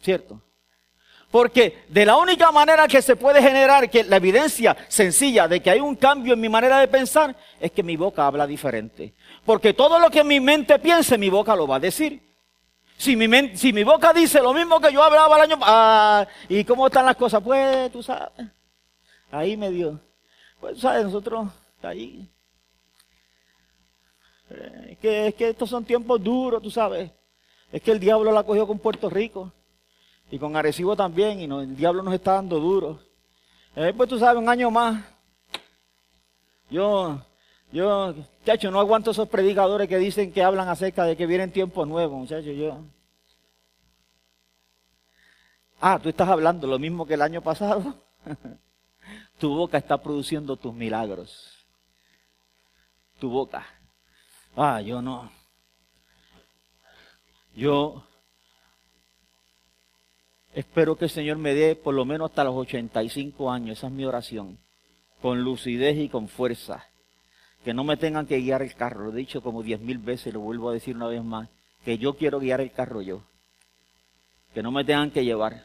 ¿Cierto? 0.00 0.42
Porque 1.30 1.84
de 1.88 2.06
la 2.06 2.16
única 2.16 2.50
manera 2.50 2.88
que 2.88 3.02
se 3.02 3.14
puede 3.14 3.42
generar 3.42 3.90
que 3.90 4.02
la 4.04 4.16
evidencia 4.16 4.76
sencilla 4.88 5.46
de 5.46 5.60
que 5.60 5.70
hay 5.70 5.80
un 5.80 5.94
cambio 5.94 6.32
en 6.32 6.40
mi 6.40 6.48
manera 6.48 6.78
de 6.78 6.88
pensar 6.88 7.36
es 7.60 7.70
que 7.70 7.82
mi 7.82 7.96
boca 7.96 8.26
habla 8.26 8.46
diferente. 8.46 9.12
Porque 9.44 9.74
todo 9.74 9.98
lo 9.98 10.10
que 10.10 10.24
mi 10.24 10.40
mente 10.40 10.78
piense, 10.78 11.18
mi 11.18 11.28
boca 11.28 11.54
lo 11.54 11.66
va 11.66 11.76
a 11.76 11.80
decir. 11.80 12.22
Si 12.96 13.14
mi, 13.14 13.56
si 13.56 13.72
mi 13.72 13.84
boca 13.84 14.12
dice 14.12 14.40
lo 14.40 14.54
mismo 14.54 14.80
que 14.80 14.92
yo 14.92 15.02
hablaba 15.02 15.36
el 15.36 15.42
año 15.42 15.58
ah, 15.62 16.26
¿y 16.48 16.64
cómo 16.64 16.86
están 16.86 17.04
las 17.04 17.14
cosas? 17.14 17.42
Pues 17.42 17.92
tú 17.92 18.02
sabes, 18.02 18.48
ahí 19.30 19.56
me 19.56 19.70
dio. 19.70 20.00
Pues 20.58 20.80
sabes, 20.80 21.04
nosotros, 21.04 21.48
ahí. 21.82 22.28
Eh, 24.50 24.88
es 24.92 24.98
que, 24.98 25.26
es 25.28 25.34
que 25.34 25.50
estos 25.50 25.68
son 25.68 25.84
tiempos 25.84 26.22
duros, 26.22 26.62
tú 26.62 26.70
sabes. 26.70 27.10
Es 27.70 27.82
que 27.82 27.92
el 27.92 28.00
diablo 28.00 28.32
la 28.32 28.42
cogió 28.42 28.66
con 28.66 28.78
Puerto 28.78 29.10
Rico. 29.10 29.52
Y 30.30 30.38
con 30.38 30.56
Arecibo 30.56 30.94
también, 30.94 31.40
y 31.40 31.44
el 31.44 31.76
diablo 31.76 32.02
nos 32.02 32.14
está 32.14 32.34
dando 32.34 32.58
duro. 32.58 33.00
Eh, 33.74 33.94
pues 33.96 34.08
tú 34.08 34.18
sabes, 34.18 34.42
un 34.42 34.48
año 34.48 34.70
más. 34.70 35.02
Yo, 36.70 37.20
yo, 37.72 38.14
chacho, 38.44 38.70
no 38.70 38.80
aguanto 38.80 39.10
esos 39.10 39.28
predicadores 39.28 39.88
que 39.88 39.96
dicen 39.96 40.32
que 40.32 40.42
hablan 40.42 40.68
acerca 40.68 41.04
de 41.04 41.16
que 41.16 41.26
vienen 41.26 41.50
tiempos 41.50 41.88
nuevos, 41.88 42.18
muchachos, 42.18 42.54
yo. 42.56 42.84
Ah, 45.80 45.98
tú 46.02 46.08
estás 46.08 46.28
hablando 46.28 46.66
lo 46.66 46.78
mismo 46.78 47.06
que 47.06 47.14
el 47.14 47.22
año 47.22 47.40
pasado. 47.40 47.94
tu 49.38 49.54
boca 49.54 49.78
está 49.78 49.96
produciendo 49.96 50.56
tus 50.56 50.74
milagros. 50.74 51.66
Tu 53.18 53.30
boca. 53.30 53.64
Ah, 54.56 54.80
yo 54.80 55.00
no. 55.00 55.30
Yo 57.54 58.04
Espero 60.58 60.96
que 60.96 61.04
el 61.04 61.10
Señor 61.12 61.38
me 61.38 61.54
dé 61.54 61.76
por 61.76 61.94
lo 61.94 62.04
menos 62.04 62.30
hasta 62.30 62.42
los 62.42 62.56
85 62.56 63.48
años, 63.48 63.78
esa 63.78 63.86
es 63.86 63.92
mi 63.92 64.04
oración, 64.04 64.58
con 65.22 65.40
lucidez 65.44 65.96
y 65.96 66.08
con 66.08 66.26
fuerza. 66.26 66.84
Que 67.64 67.72
no 67.72 67.84
me 67.84 67.96
tengan 67.96 68.26
que 68.26 68.40
guiar 68.40 68.62
el 68.62 68.74
carro, 68.74 69.04
lo 69.04 69.12
he 69.12 69.18
dicho 69.18 69.40
como 69.40 69.62
diez 69.62 69.78
mil 69.78 69.98
veces, 69.98 70.34
lo 70.34 70.40
vuelvo 70.40 70.68
a 70.68 70.72
decir 70.72 70.96
una 70.96 71.06
vez 71.06 71.22
más, 71.22 71.48
que 71.84 71.96
yo 71.96 72.14
quiero 72.14 72.40
guiar 72.40 72.60
el 72.60 72.72
carro 72.72 73.02
yo. 73.02 73.22
Que 74.52 74.60
no 74.60 74.72
me 74.72 74.84
tengan 74.84 75.12
que 75.12 75.24
llevar. 75.24 75.64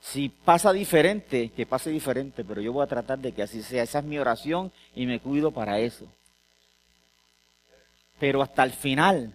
Si 0.00 0.28
pasa 0.28 0.72
diferente, 0.72 1.50
que 1.50 1.66
pase 1.66 1.90
diferente, 1.90 2.44
pero 2.44 2.60
yo 2.60 2.72
voy 2.72 2.84
a 2.84 2.88
tratar 2.88 3.18
de 3.18 3.32
que 3.32 3.42
así 3.42 3.64
sea. 3.64 3.82
Esa 3.82 3.98
es 3.98 4.04
mi 4.04 4.16
oración 4.16 4.70
y 4.94 5.06
me 5.06 5.18
cuido 5.18 5.50
para 5.50 5.80
eso. 5.80 6.06
Pero 8.20 8.42
hasta 8.42 8.62
el 8.62 8.70
final, 8.70 9.34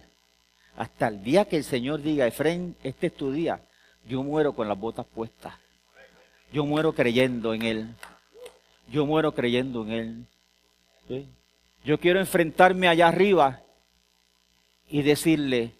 hasta 0.74 1.08
el 1.08 1.22
día 1.22 1.44
que 1.44 1.58
el 1.58 1.64
Señor 1.64 2.00
diga, 2.00 2.26
Efraín, 2.26 2.76
este 2.82 3.08
es 3.08 3.14
tu 3.14 3.30
día, 3.30 3.60
yo 4.06 4.22
muero 4.22 4.52
con 4.52 4.68
las 4.68 4.78
botas 4.78 5.06
puestas. 5.06 5.54
Yo 6.52 6.64
muero 6.64 6.92
creyendo 6.92 7.54
en 7.54 7.62
Él. 7.62 7.94
Yo 8.88 9.06
muero 9.06 9.32
creyendo 9.34 9.86
en 9.86 10.26
Él. 11.08 11.26
Yo 11.84 11.98
quiero 11.98 12.20
enfrentarme 12.20 12.88
allá 12.88 13.08
arriba 13.08 13.62
y 14.88 15.02
decirle, 15.02 15.74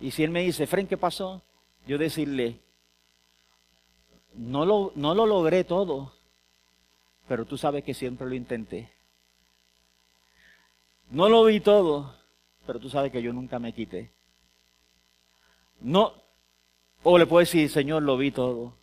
y 0.00 0.10
si 0.10 0.22
Él 0.22 0.30
me 0.30 0.42
dice, 0.42 0.66
Fren, 0.66 0.86
¿qué 0.86 0.96
pasó? 0.96 1.42
Yo 1.86 1.98
decirle, 1.98 2.60
no 4.34 4.64
lo, 4.64 4.92
no 4.94 5.14
lo 5.14 5.26
logré 5.26 5.64
todo, 5.64 6.12
pero 7.28 7.44
tú 7.44 7.58
sabes 7.58 7.84
que 7.84 7.94
siempre 7.94 8.26
lo 8.26 8.34
intenté. 8.34 8.90
No 11.10 11.28
lo 11.28 11.44
vi 11.44 11.60
todo, 11.60 12.14
pero 12.66 12.78
tú 12.80 12.90
sabes 12.90 13.12
que 13.12 13.22
yo 13.22 13.32
nunca 13.32 13.58
me 13.58 13.72
quité. 13.72 14.10
No, 15.80 16.14
o 17.08 17.18
le 17.18 17.26
puedo 17.26 17.38
decir, 17.38 17.70
Señor, 17.70 18.02
lo 18.02 18.16
vi 18.16 18.32
todo. 18.32 18.74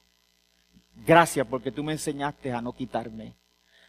Gracias 1.06 1.46
porque 1.46 1.74
tú 1.74 1.84
me 1.84 1.92
enseñaste 1.92 2.54
a 2.54 2.62
no 2.62 2.72
quitarme. 2.72 3.36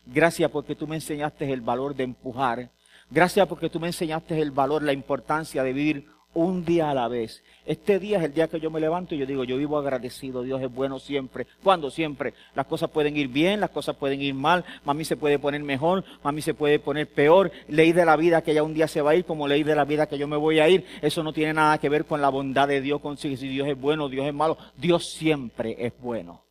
Gracias 0.04 0.50
porque 0.50 0.74
tú 0.74 0.88
me 0.88 0.96
enseñaste 0.96 1.52
el 1.52 1.60
valor 1.60 1.94
de 1.94 2.02
empujar. 2.02 2.68
Gracias 3.08 3.46
porque 3.46 3.70
tú 3.70 3.78
me 3.78 3.86
enseñaste 3.86 4.42
el 4.42 4.50
valor, 4.50 4.82
la 4.82 4.92
importancia 4.92 5.62
de 5.62 5.72
vivir 5.72 6.08
un 6.34 6.64
día 6.64 6.90
a 6.90 6.94
la 6.94 7.08
vez. 7.08 7.42
Este 7.64 7.98
día 7.98 8.18
es 8.18 8.24
el 8.24 8.34
día 8.34 8.48
que 8.48 8.60
yo 8.60 8.70
me 8.70 8.80
levanto 8.80 9.14
y 9.14 9.18
yo 9.18 9.26
digo, 9.26 9.44
yo 9.44 9.56
vivo 9.56 9.78
agradecido, 9.78 10.42
Dios 10.42 10.60
es 10.60 10.72
bueno 10.72 10.98
siempre. 10.98 11.46
¿Cuándo? 11.62 11.90
Siempre. 11.90 12.34
Las 12.54 12.66
cosas 12.66 12.90
pueden 12.90 13.16
ir 13.16 13.28
bien, 13.28 13.60
las 13.60 13.70
cosas 13.70 13.96
pueden 13.96 14.20
ir 14.20 14.34
mal, 14.34 14.64
mami 14.84 15.04
se 15.04 15.16
puede 15.16 15.38
poner 15.38 15.62
mejor, 15.62 16.04
mami 16.22 16.42
se 16.42 16.54
puede 16.54 16.78
poner 16.78 17.08
peor. 17.08 17.50
Ley 17.68 17.92
de 17.92 18.04
la 18.04 18.16
vida 18.16 18.42
que 18.42 18.52
ya 18.52 18.62
un 18.62 18.74
día 18.74 18.88
se 18.88 19.00
va 19.00 19.12
a 19.12 19.14
ir, 19.14 19.24
como 19.24 19.48
ley 19.48 19.62
de 19.62 19.74
la 19.74 19.84
vida 19.84 20.06
que 20.06 20.18
yo 20.18 20.28
me 20.28 20.36
voy 20.36 20.60
a 20.60 20.68
ir. 20.68 20.84
Eso 21.00 21.22
no 21.22 21.32
tiene 21.32 21.54
nada 21.54 21.78
que 21.78 21.88
ver 21.88 22.04
con 22.04 22.20
la 22.20 22.28
bondad 22.28 22.68
de 22.68 22.80
Dios, 22.80 23.00
con 23.00 23.16
si 23.16 23.34
Dios 23.36 23.68
es 23.68 23.80
bueno, 23.80 24.08
Dios 24.08 24.26
es 24.26 24.34
malo. 24.34 24.58
Dios 24.76 25.08
siempre 25.08 25.76
es 25.78 25.92
bueno. 25.98 26.42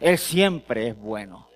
Él 0.00 0.18
siempre 0.18 0.88
es 0.88 0.98
bueno. 0.98 1.47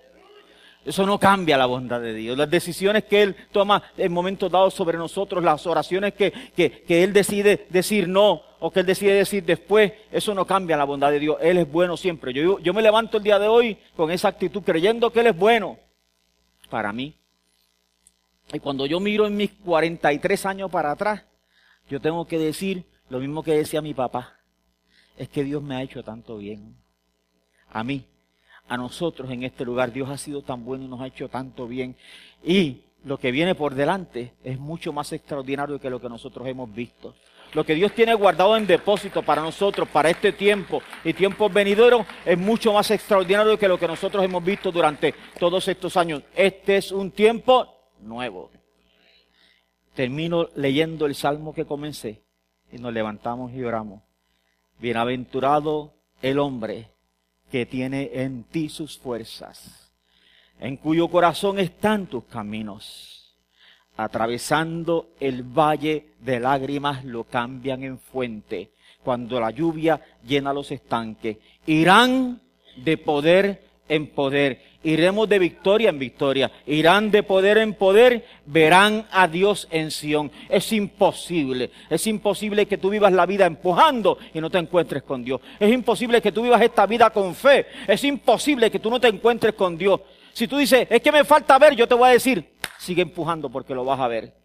Eso 0.85 1.05
no 1.05 1.17
cambia 1.17 1.57
la 1.57 1.65
bondad 1.65 2.01
de 2.01 2.13
Dios. 2.13 2.37
Las 2.37 2.49
decisiones 2.49 3.05
que 3.05 3.21
Él 3.21 3.35
toma 3.51 3.81
en 3.97 4.11
momentos 4.11 4.51
dados 4.51 4.73
sobre 4.73 4.97
nosotros, 4.97 5.43
las 5.43 5.65
oraciones 5.65 6.13
que, 6.13 6.31
que, 6.55 7.03
Él 7.03 7.13
decide 7.13 7.67
decir 7.69 8.07
no 8.09 8.41
o 8.59 8.69
que 8.69 8.81
Él 8.81 8.85
decide 8.85 9.13
decir 9.13 9.45
después, 9.45 9.93
eso 10.11 10.33
no 10.33 10.45
cambia 10.45 10.75
la 10.75 10.83
bondad 10.83 11.11
de 11.11 11.19
Dios. 11.19 11.37
Él 11.41 11.57
es 11.57 11.71
bueno 11.71 11.95
siempre. 11.95 12.33
Yo, 12.33 12.59
yo 12.59 12.73
me 12.73 12.81
levanto 12.81 13.17
el 13.17 13.23
día 13.23 13.39
de 13.39 13.47
hoy 13.47 13.77
con 13.95 14.11
esa 14.11 14.27
actitud, 14.27 14.61
creyendo 14.61 15.09
que 15.11 15.21
Él 15.21 15.27
es 15.27 15.37
bueno 15.37 15.77
para 16.69 16.91
mí. 16.91 17.15
Y 18.51 18.59
cuando 18.59 18.85
yo 18.85 18.99
miro 18.99 19.25
en 19.25 19.37
mis 19.37 19.51
43 19.51 20.45
años 20.45 20.69
para 20.69 20.91
atrás, 20.91 21.23
yo 21.89 22.01
tengo 22.01 22.25
que 22.25 22.37
decir 22.37 22.85
lo 23.09 23.19
mismo 23.19 23.41
que 23.41 23.53
decía 23.53 23.81
mi 23.81 23.93
papá. 23.93 24.37
Es 25.15 25.29
que 25.29 25.43
Dios 25.45 25.63
me 25.63 25.75
ha 25.75 25.81
hecho 25.81 26.03
tanto 26.03 26.37
bien. 26.37 26.75
A 27.69 27.83
mí 27.83 28.05
a 28.67 28.77
nosotros 28.77 29.29
en 29.31 29.43
este 29.43 29.65
lugar. 29.65 29.91
Dios 29.91 30.09
ha 30.09 30.17
sido 30.17 30.41
tan 30.41 30.63
bueno 30.63 30.85
y 30.85 30.87
nos 30.87 31.01
ha 31.01 31.07
hecho 31.07 31.29
tanto 31.29 31.67
bien. 31.67 31.95
Y 32.43 32.81
lo 33.03 33.17
que 33.17 33.31
viene 33.31 33.55
por 33.55 33.75
delante 33.75 34.33
es 34.43 34.59
mucho 34.59 34.93
más 34.93 35.11
extraordinario 35.11 35.79
que 35.79 35.89
lo 35.89 35.99
que 35.99 36.09
nosotros 36.09 36.47
hemos 36.47 36.73
visto. 36.73 37.15
Lo 37.53 37.63
que 37.63 37.75
Dios 37.75 37.93
tiene 37.93 38.15
guardado 38.15 38.57
en 38.57 38.65
depósito 38.65 39.21
para 39.21 39.41
nosotros, 39.41 39.87
para 39.87 40.09
este 40.09 40.31
tiempo 40.31 40.81
y 41.03 41.13
tiempos 41.13 41.53
venideros, 41.53 42.05
es 42.25 42.37
mucho 42.37 42.73
más 42.73 42.89
extraordinario 42.89 43.59
que 43.59 43.67
lo 43.67 43.77
que 43.77 43.87
nosotros 43.87 44.23
hemos 44.23 44.43
visto 44.43 44.71
durante 44.71 45.13
todos 45.37 45.67
estos 45.67 45.95
años. 45.95 46.23
Este 46.35 46.77
es 46.77 46.91
un 46.91 47.11
tiempo 47.11 47.67
nuevo. 47.99 48.49
Termino 49.93 50.49
leyendo 50.55 51.05
el 51.05 51.13
salmo 51.13 51.53
que 51.53 51.65
comencé 51.65 52.23
y 52.71 52.77
nos 52.77 52.91
levantamos 52.91 53.53
y 53.53 53.63
oramos. 53.63 54.01
Bienaventurado 54.79 55.93
el 56.23 56.39
hombre 56.39 56.92
que 57.53 57.67
tiene 57.67 58.09
en 58.11 58.45
ti 58.45 58.67
sus 58.67 58.97
fuerzas, 58.97 59.91
en 60.59 60.75
cuyo 60.75 61.07
corazón 61.07 61.59
están 61.59 62.07
tus 62.07 62.23
caminos. 62.23 63.37
Atravesando 63.95 65.11
el 65.19 65.43
valle 65.43 66.15
de 66.19 66.39
lágrimas 66.39 67.05
lo 67.05 67.25
cambian 67.25 67.83
en 67.83 67.99
fuente. 67.99 68.71
Cuando 69.03 69.39
la 69.39 69.51
lluvia 69.51 70.01
llena 70.25 70.51
los 70.51 70.71
estanques, 70.71 71.37
irán 71.67 72.41
de 72.75 72.97
poder 72.97 73.63
en 73.87 74.07
poder. 74.07 74.72
Iremos 74.83 75.29
de 75.29 75.39
victoria 75.39 75.89
en 75.89 75.97
victoria. 75.97 76.51
Irán 76.65 77.09
de 77.09 77.23
poder 77.23 77.57
en 77.57 77.73
poder. 77.73 78.25
Verán 78.45 79.07
a 79.11 79.27
Dios 79.27 79.67
en 79.71 79.91
Sión. 79.91 80.31
Es 80.49 80.71
imposible. 80.73 81.71
Es 81.89 82.05
imposible 82.07 82.65
que 82.65 82.77
tú 82.77 82.89
vivas 82.89 83.13
la 83.13 83.25
vida 83.25 83.45
empujando 83.45 84.17
y 84.33 84.41
no 84.41 84.49
te 84.49 84.57
encuentres 84.57 85.03
con 85.03 85.23
Dios. 85.23 85.39
Es 85.59 85.71
imposible 85.71 86.21
que 86.21 86.31
tú 86.31 86.43
vivas 86.43 86.61
esta 86.61 86.85
vida 86.85 87.09
con 87.09 87.33
fe. 87.33 87.65
Es 87.87 88.03
imposible 88.03 88.69
que 88.69 88.79
tú 88.79 88.89
no 88.89 88.99
te 88.99 89.07
encuentres 89.07 89.53
con 89.53 89.77
Dios. 89.77 90.01
Si 90.33 90.47
tú 90.47 90.57
dices, 90.57 90.87
es 90.89 91.01
que 91.01 91.11
me 91.11 91.23
falta 91.23 91.57
ver, 91.57 91.75
yo 91.75 91.87
te 91.87 91.95
voy 91.95 92.09
a 92.09 92.13
decir, 92.13 92.53
sigue 92.77 93.03
empujando 93.03 93.49
porque 93.49 93.73
lo 93.73 93.85
vas 93.85 93.99
a 93.99 94.07
ver. 94.07 94.42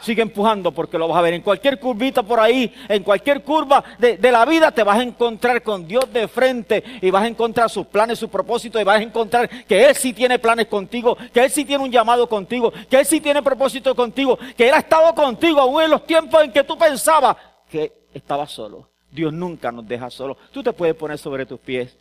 Sigue 0.00 0.22
empujando 0.22 0.72
porque 0.72 0.98
lo 0.98 1.08
vas 1.08 1.18
a 1.18 1.22
ver. 1.22 1.34
En 1.34 1.42
cualquier 1.42 1.78
curvita 1.78 2.22
por 2.22 2.40
ahí, 2.40 2.72
en 2.88 3.02
cualquier 3.02 3.42
curva 3.42 3.84
de, 3.98 4.18
la 4.30 4.44
vida, 4.44 4.70
te 4.70 4.82
vas 4.82 4.98
a 4.98 5.02
encontrar 5.02 5.62
con 5.62 5.86
Dios 5.86 6.10
de 6.12 6.26
frente 6.28 6.82
y 7.02 7.10
vas 7.10 7.24
a 7.24 7.28
encontrar 7.28 7.68
sus 7.68 7.86
planes, 7.86 8.18
sus 8.18 8.30
propósitos 8.30 8.80
y 8.80 8.84
vas 8.84 9.00
a 9.00 9.02
encontrar 9.02 9.48
que 9.66 9.86
Él 9.86 9.94
sí 9.94 10.12
tiene 10.12 10.38
planes 10.38 10.66
contigo, 10.66 11.16
que 11.32 11.44
Él 11.44 11.50
sí 11.50 11.64
tiene 11.64 11.84
un 11.84 11.90
llamado 11.90 12.28
contigo, 12.28 12.72
que 12.88 13.00
Él 13.00 13.06
sí 13.06 13.20
tiene 13.20 13.42
propósito 13.42 13.94
contigo, 13.94 14.38
que 14.56 14.68
Él 14.68 14.74
ha 14.74 14.78
estado 14.78 15.14
contigo 15.14 15.60
aún 15.60 15.82
en 15.82 15.90
los 15.90 16.06
tiempos 16.06 16.42
en 16.42 16.52
que 16.52 16.64
tú 16.64 16.78
pensabas 16.78 17.36
que 17.70 17.92
estabas 18.14 18.50
solo. 18.50 18.88
Dios 19.10 19.32
nunca 19.32 19.72
nos 19.72 19.86
deja 19.86 20.08
solo. 20.10 20.36
Tú 20.52 20.62
te 20.62 20.72
puedes 20.72 20.94
poner 20.94 21.18
sobre 21.18 21.44
tus 21.44 21.58
pies. 21.58 21.96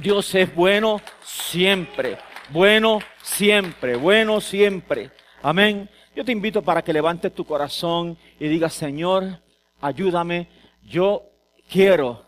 Dios 0.00 0.34
es 0.34 0.54
bueno 0.54 1.00
siempre, 1.22 2.18
bueno 2.50 3.00
siempre, 3.22 3.96
bueno 3.96 4.40
siempre. 4.40 5.10
Amén. 5.42 5.88
Yo 6.14 6.24
te 6.24 6.32
invito 6.32 6.62
para 6.62 6.82
que 6.82 6.92
levantes 6.92 7.34
tu 7.34 7.44
corazón 7.44 8.18
y 8.38 8.48
digas, 8.48 8.74
Señor, 8.74 9.40
ayúdame. 9.80 10.48
Yo 10.84 11.22
quiero, 11.70 12.26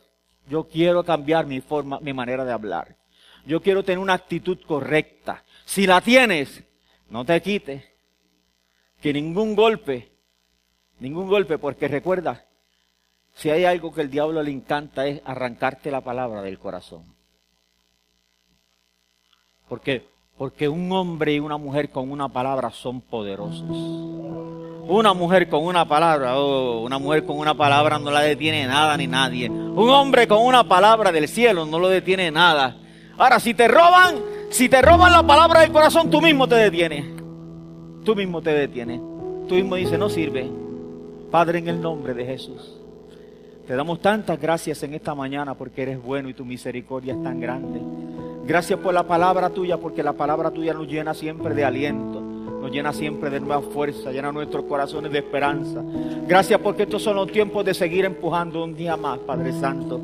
yo 0.49 0.65
quiero 0.65 1.05
cambiar 1.05 1.47
mi 1.47 1.61
forma, 1.61 2.01
mi 2.01 2.13
manera 2.13 2.45
de 2.45 2.53
hablar. 2.53 2.97
Yo 3.45 3.61
quiero 3.61 3.85
tener 3.85 3.99
una 3.99 4.15
actitud 4.15 4.59
correcta. 4.67 5.45
Si 5.67 5.87
la 5.87 6.01
tienes, 6.01 6.65
no 7.11 7.25
te 7.25 7.41
quites. 7.43 7.85
Que 9.03 9.13
ningún 9.13 9.55
golpe, 9.55 10.13
ningún 10.99 11.29
golpe, 11.29 11.59
porque 11.59 11.87
recuerda, 11.89 12.47
si 13.35 13.51
hay 13.51 13.67
algo 13.67 13.93
que 13.93 14.01
el 14.01 14.11
diablo 14.11 14.43
le 14.43 14.51
encanta 14.51 15.07
es 15.07 15.21
arrancarte 15.27 15.91
la 15.91 16.01
palabra 16.01 16.41
del 16.41 16.59
corazón. 16.59 17.15
Porque 19.69 20.09
porque 20.37 20.69
un 20.69 20.91
hombre 20.91 21.35
y 21.35 21.41
una 21.41 21.57
mujer 21.57 21.91
con 21.91 22.11
una 22.11 22.29
palabra 22.29 22.71
son 22.71 23.01
poderosos. 23.01 23.63
Una 24.87 25.15
mujer 25.15 25.49
con 25.49 25.65
una 25.65 25.87
palabra, 25.87 26.39
oh, 26.39 26.83
una 26.83 26.99
mujer 26.99 27.25
con 27.25 27.39
una 27.39 27.55
palabra 27.55 27.99
no 27.99 28.11
la 28.11 28.21
detiene 28.21 28.67
nada 28.67 28.97
ni 28.97 29.07
nadie. 29.07 29.49
Un 29.49 29.89
hombre 29.89 30.29
con 30.29 30.45
una 30.45 30.65
palabra 30.65 31.11
del 31.13 31.29
cielo 31.29 31.65
no 31.65 31.79
lo 31.79 31.89
detiene 31.89 32.31
nada. 32.31 32.77
Ahora, 33.17 33.41
si 33.41 33.55
te 33.55 33.69
roban, 33.69 34.17
si 34.51 34.69
te 34.69 34.83
roban 34.83 35.13
la 35.13 35.23
palabra 35.23 35.61
del 35.61 35.73
corazón, 35.73 36.11
tú 36.11 36.21
mismo 36.21 36.47
te 36.49 36.57
detienes. 36.57 37.07
Tú 38.05 38.15
mismo 38.15 38.43
te 38.43 38.51
detienes. 38.51 39.01
Tú 39.49 39.55
mismo 39.55 39.77
dices, 39.77 39.99
no 39.99 40.11
sirve. 40.11 40.51
Padre, 41.31 41.61
en 41.61 41.69
el 41.69 41.81
nombre 41.81 42.13
de 42.13 42.27
Jesús. 42.27 42.77
Te 43.67 43.75
damos 43.75 44.01
tantas 44.01 44.39
gracias 44.39 44.83
en 44.83 44.93
esta 44.93 45.15
mañana 45.15 45.55
porque 45.55 45.83
eres 45.83 46.03
bueno 46.03 46.29
y 46.29 46.35
tu 46.35 46.45
misericordia 46.45 47.15
es 47.15 47.23
tan 47.23 47.41
grande. 47.41 47.81
Gracias 48.47 48.79
por 48.79 48.93
la 48.93 49.05
palabra 49.05 49.49
tuya, 49.49 49.79
porque 49.79 50.03
la 50.03 50.13
palabra 50.13 50.51
tuya 50.51 50.75
nos 50.75 50.87
llena 50.87 51.15
siempre 51.15 51.55
de 51.55 51.65
aliento, 51.65 52.23
nos 52.65 52.73
llena 52.73 52.95
siempre 52.95 53.29
de 53.29 53.41
nueva 53.41 53.61
fuerza, 53.61 54.11
llena 54.11 54.33
nuestros 54.33 54.65
corazones 54.65 55.13
de 55.13 55.19
esperanza. 55.19 55.83
Gracias 56.27 56.59
porque 56.61 56.85
estos 56.85 57.03
son 57.03 57.17
los 57.17 57.31
tiempos 57.31 57.63
de 57.63 57.75
seguir 57.75 58.07
empujando 58.07 58.65
un 58.65 58.75
día 58.75 58.97
más, 58.97 59.19
Padre 59.19 59.53
Santo. 59.53 60.01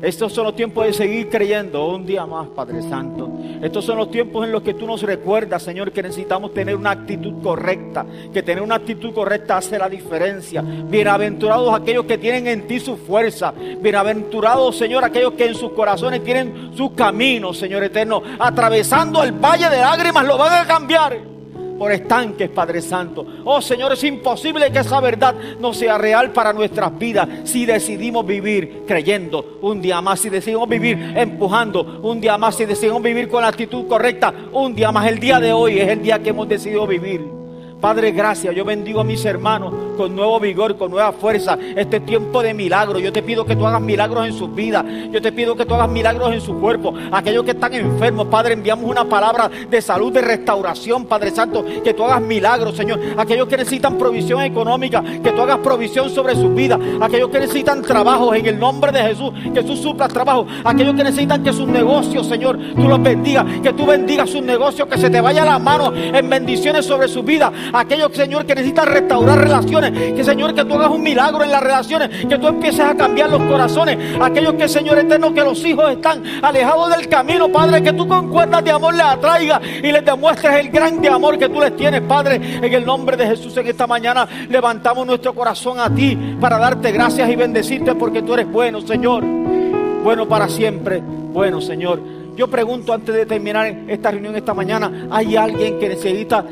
Estos 0.00 0.32
son 0.32 0.44
los 0.44 0.54
tiempos 0.54 0.86
de 0.86 0.92
seguir 0.92 1.28
creyendo 1.28 1.88
un 1.88 2.06
día 2.06 2.24
más, 2.24 2.46
Padre 2.50 2.82
Santo. 2.82 3.32
Estos 3.60 3.84
son 3.84 3.98
los 3.98 4.12
tiempos 4.12 4.44
en 4.46 4.52
los 4.52 4.62
que 4.62 4.74
tú 4.74 4.86
nos 4.86 5.02
recuerdas, 5.02 5.64
Señor, 5.64 5.90
que 5.90 6.04
necesitamos 6.04 6.54
tener 6.54 6.76
una 6.76 6.92
actitud 6.92 7.42
correcta, 7.42 8.06
que 8.32 8.44
tener 8.44 8.62
una 8.62 8.76
actitud 8.76 9.12
correcta 9.12 9.56
hace 9.56 9.76
la 9.76 9.88
diferencia. 9.88 10.62
Bienaventurados 10.62 11.74
aquellos 11.74 12.04
que 12.04 12.18
tienen 12.18 12.46
en 12.46 12.68
ti 12.68 12.78
su 12.78 12.96
fuerza. 12.96 13.52
Bienaventurados, 13.80 14.76
Señor, 14.76 15.02
aquellos 15.02 15.32
que 15.32 15.46
en 15.46 15.56
sus 15.56 15.72
corazones 15.72 16.22
tienen 16.22 16.70
sus 16.76 16.92
caminos, 16.92 17.58
Señor 17.58 17.82
eterno. 17.82 18.22
Atravesando 18.38 19.20
el 19.24 19.32
valle 19.32 19.68
de 19.68 19.78
lágrimas 19.78 20.24
lo 20.24 20.38
van 20.38 20.62
a 20.62 20.64
cambiar 20.64 21.33
por 21.78 21.92
estanques, 21.92 22.48
Padre 22.50 22.80
Santo. 22.80 23.26
Oh 23.44 23.60
Señor, 23.60 23.92
es 23.92 24.04
imposible 24.04 24.70
que 24.70 24.78
esa 24.80 25.00
verdad 25.00 25.34
no 25.60 25.72
sea 25.72 25.98
real 25.98 26.32
para 26.32 26.52
nuestras 26.52 26.96
vidas 26.98 27.28
si 27.44 27.66
decidimos 27.66 28.26
vivir 28.26 28.84
creyendo 28.86 29.58
un 29.62 29.80
día 29.80 30.00
más, 30.00 30.20
si 30.20 30.28
decidimos 30.28 30.68
vivir 30.68 31.14
empujando 31.16 32.00
un 32.02 32.20
día 32.20 32.38
más, 32.38 32.56
si 32.56 32.64
decidimos 32.64 33.02
vivir 33.02 33.28
con 33.28 33.42
la 33.42 33.48
actitud 33.48 33.86
correcta 33.86 34.32
un 34.52 34.74
día 34.74 34.92
más. 34.92 35.06
El 35.06 35.18
día 35.18 35.40
de 35.40 35.52
hoy 35.52 35.78
es 35.78 35.88
el 35.88 36.02
día 36.02 36.22
que 36.22 36.30
hemos 36.30 36.48
decidido 36.48 36.86
vivir. 36.86 37.43
Padre, 37.80 38.12
gracias. 38.12 38.54
Yo 38.54 38.64
bendigo 38.64 39.00
a 39.00 39.04
mis 39.04 39.24
hermanos 39.24 39.72
con 39.96 40.14
nuevo 40.14 40.40
vigor, 40.40 40.76
con 40.76 40.90
nueva 40.90 41.12
fuerza. 41.12 41.58
Este 41.76 42.00
tiempo 42.00 42.42
de 42.42 42.54
milagro. 42.54 42.98
Yo 42.98 43.12
te 43.12 43.22
pido 43.22 43.44
que 43.44 43.56
tú 43.56 43.66
hagas 43.66 43.80
milagros 43.80 44.26
en 44.26 44.32
sus 44.32 44.54
vidas. 44.54 44.84
Yo 45.10 45.20
te 45.20 45.32
pido 45.32 45.54
que 45.54 45.66
tú 45.66 45.74
hagas 45.74 45.88
milagros 45.88 46.32
en 46.32 46.40
su 46.40 46.58
cuerpo. 46.58 46.94
Aquellos 47.12 47.44
que 47.44 47.52
están 47.52 47.74
enfermos, 47.74 48.26
Padre, 48.28 48.54
enviamos 48.54 48.90
una 48.90 49.04
palabra 49.04 49.50
de 49.68 49.82
salud, 49.82 50.12
de 50.12 50.20
restauración, 50.22 51.06
Padre 51.06 51.30
Santo. 51.30 51.64
Que 51.82 51.94
tú 51.94 52.04
hagas 52.04 52.22
milagros, 52.22 52.76
Señor. 52.76 53.00
Aquellos 53.16 53.48
que 53.48 53.56
necesitan 53.56 53.98
provisión 53.98 54.42
económica, 54.42 55.02
que 55.22 55.32
tú 55.32 55.42
hagas 55.42 55.58
provisión 55.58 56.10
sobre 56.10 56.34
sus 56.34 56.54
vidas. 56.54 56.78
Aquellos 57.00 57.28
que 57.28 57.40
necesitan 57.40 57.82
trabajo 57.82 58.34
en 58.34 58.46
el 58.46 58.58
nombre 58.58 58.92
de 58.92 59.02
Jesús, 59.02 59.32
que 59.52 59.62
tú 59.62 59.76
suplas 59.76 60.12
trabajo. 60.12 60.46
Aquellos 60.64 60.94
que 60.94 61.04
necesitan 61.04 61.42
que 61.42 61.52
sus 61.52 61.68
negocios, 61.68 62.26
Señor, 62.26 62.58
tú 62.74 62.88
los 62.88 63.02
bendigas. 63.02 63.44
Que 63.62 63.72
tú 63.72 63.86
bendigas 63.86 64.30
sus 64.30 64.42
negocios, 64.42 64.88
que 64.88 64.98
se 64.98 65.10
te 65.10 65.20
vaya 65.20 65.44
la 65.44 65.58
mano 65.58 65.92
en 65.94 66.28
bendiciones 66.28 66.84
sobre 66.84 67.08
su 67.08 67.22
vida. 67.22 67.52
Aquellos, 67.74 68.12
Señor, 68.12 68.46
que 68.46 68.54
necesitan 68.54 68.86
restaurar 68.86 69.38
relaciones. 69.38 69.90
Que, 70.14 70.22
Señor, 70.22 70.54
que 70.54 70.64
tú 70.64 70.74
hagas 70.74 70.90
un 70.90 71.02
milagro 71.02 71.42
en 71.42 71.50
las 71.50 71.60
relaciones. 71.60 72.24
Que 72.26 72.38
tú 72.38 72.46
empieces 72.46 72.80
a 72.80 72.94
cambiar 72.94 73.30
los 73.30 73.42
corazones. 73.42 73.98
Aquellos 74.20 74.54
que, 74.54 74.68
Señor 74.68 74.98
eterno, 74.98 75.34
que 75.34 75.42
los 75.42 75.64
hijos 75.64 75.90
están 75.90 76.22
alejados 76.40 76.96
del 76.96 77.08
camino, 77.08 77.50
Padre. 77.50 77.82
Que 77.82 77.92
tú 77.92 78.06
con 78.06 78.30
cuerdas 78.30 78.62
de 78.62 78.70
amor 78.70 78.94
les 78.94 79.04
atraigas 79.04 79.60
y 79.82 79.90
les 79.90 80.04
demuestres 80.04 80.54
el 80.54 80.70
grande 80.70 81.08
amor 81.08 81.36
que 81.36 81.48
tú 81.48 81.60
les 81.60 81.76
tienes, 81.76 82.00
Padre. 82.02 82.36
En 82.36 82.72
el 82.72 82.84
nombre 82.84 83.16
de 83.16 83.26
Jesús, 83.26 83.56
en 83.56 83.66
esta 83.66 83.86
mañana 83.86 84.28
levantamos 84.48 85.04
nuestro 85.06 85.34
corazón 85.34 85.80
a 85.80 85.92
ti 85.92 86.16
para 86.40 86.58
darte 86.58 86.92
gracias 86.92 87.28
y 87.28 87.34
bendecirte 87.34 87.94
porque 87.96 88.22
tú 88.22 88.34
eres 88.34 88.50
bueno, 88.50 88.80
Señor. 88.82 89.24
Bueno 89.24 90.28
para 90.28 90.48
siempre. 90.48 91.02
Bueno, 91.02 91.60
Señor. 91.60 92.00
Yo 92.36 92.48
pregunto 92.48 92.92
antes 92.92 93.14
de 93.14 93.26
terminar 93.26 93.66
esta 93.88 94.10
reunión 94.10 94.34
esta 94.34 94.54
mañana, 94.54 95.06
¿hay 95.10 95.36
alguien 95.36 95.78
que 95.78 95.88
necesita 95.88 96.44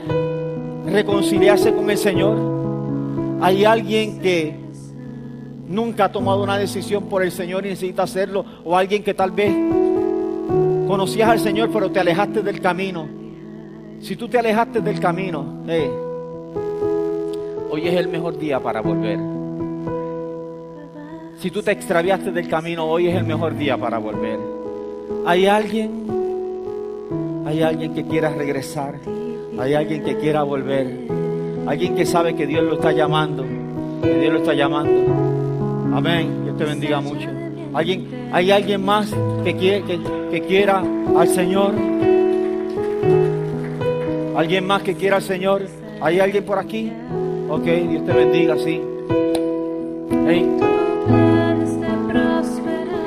reconciliarse 0.86 1.72
con 1.72 1.90
el 1.90 1.98
Señor? 1.98 2.36
¿Hay 3.40 3.64
alguien 3.64 4.20
que 4.20 4.56
nunca 5.68 6.06
ha 6.06 6.12
tomado 6.12 6.42
una 6.42 6.58
decisión 6.58 7.04
por 7.04 7.22
el 7.22 7.32
Señor 7.32 7.66
y 7.66 7.70
necesita 7.70 8.04
hacerlo? 8.04 8.44
¿O 8.64 8.76
alguien 8.76 9.02
que 9.02 9.14
tal 9.14 9.30
vez 9.30 9.54
conocías 10.86 11.28
al 11.28 11.40
Señor 11.40 11.70
pero 11.72 11.90
te 11.90 12.00
alejaste 12.00 12.42
del 12.42 12.60
camino? 12.60 13.06
Si 14.00 14.16
tú 14.16 14.28
te 14.28 14.38
alejaste 14.38 14.80
del 14.80 14.98
camino, 14.98 15.62
eh, 15.68 15.90
hoy 17.70 17.86
es 17.86 17.94
el 17.94 18.08
mejor 18.08 18.38
día 18.38 18.60
para 18.60 18.80
volver. 18.80 19.18
Si 21.38 21.50
tú 21.50 21.62
te 21.62 21.72
extraviaste 21.72 22.30
del 22.30 22.48
camino, 22.48 22.84
hoy 22.84 23.08
es 23.08 23.16
el 23.16 23.24
mejor 23.24 23.56
día 23.56 23.76
para 23.76 23.98
volver. 23.98 24.38
¿Hay 25.26 25.46
alguien? 25.46 27.42
¿Hay 27.46 27.62
alguien 27.62 27.94
que 27.94 28.04
quiera 28.04 28.30
regresar? 28.30 28.94
¿Hay 29.58 29.74
alguien 29.74 30.02
que 30.02 30.16
quiera 30.16 30.42
volver? 30.42 30.86
¿Alguien 31.66 31.94
que 31.94 32.06
sabe 32.06 32.34
que 32.34 32.46
Dios 32.46 32.64
lo 32.64 32.74
está 32.74 32.92
llamando? 32.92 33.44
Que 34.02 34.18
Dios 34.18 34.32
lo 34.32 34.38
está 34.38 34.54
llamando. 34.54 35.94
Amén. 35.94 36.44
Dios 36.44 36.56
te 36.56 36.64
bendiga 36.64 37.00
mucho. 37.00 37.28
¿Alguien, 37.74 38.30
¿Hay 38.32 38.50
alguien 38.50 38.84
más 38.84 39.14
que 39.44 39.54
quiera 40.46 40.82
al 41.16 41.28
Señor? 41.28 41.74
¿Alguien 44.36 44.66
más 44.66 44.82
que 44.82 44.94
quiera 44.94 45.16
al 45.16 45.22
Señor? 45.22 45.62
¿Hay 46.00 46.18
alguien 46.18 46.44
por 46.44 46.58
aquí? 46.58 46.90
Ok, 47.48 47.64
Dios 47.64 48.04
te 48.06 48.12
bendiga, 48.12 48.56
sí. 48.58 48.80
Hey. 50.26 50.50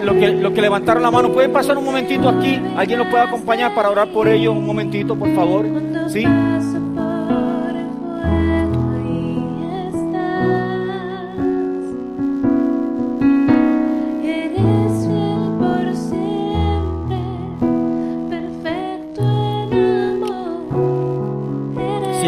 Los 0.03 0.15
que, 0.17 0.31
los 0.33 0.53
que 0.53 0.61
levantaron 0.61 1.01
la 1.01 1.09
mano, 1.09 1.31
¿pueden 1.31 1.51
pasar 1.51 1.77
un 1.77 1.83
momentito 1.83 2.29
aquí? 2.29 2.61
¿Alguien 2.77 2.99
los 2.99 3.07
puede 3.07 3.23
acompañar 3.23 3.73
para 3.73 3.89
orar 3.89 4.07
por 4.09 4.27
ellos? 4.27 4.55
Un 4.55 4.65
momentito, 4.65 5.15
por 5.15 5.33
favor. 5.33 5.65
¿Sí? 6.15 6.21
Si 6.21 6.27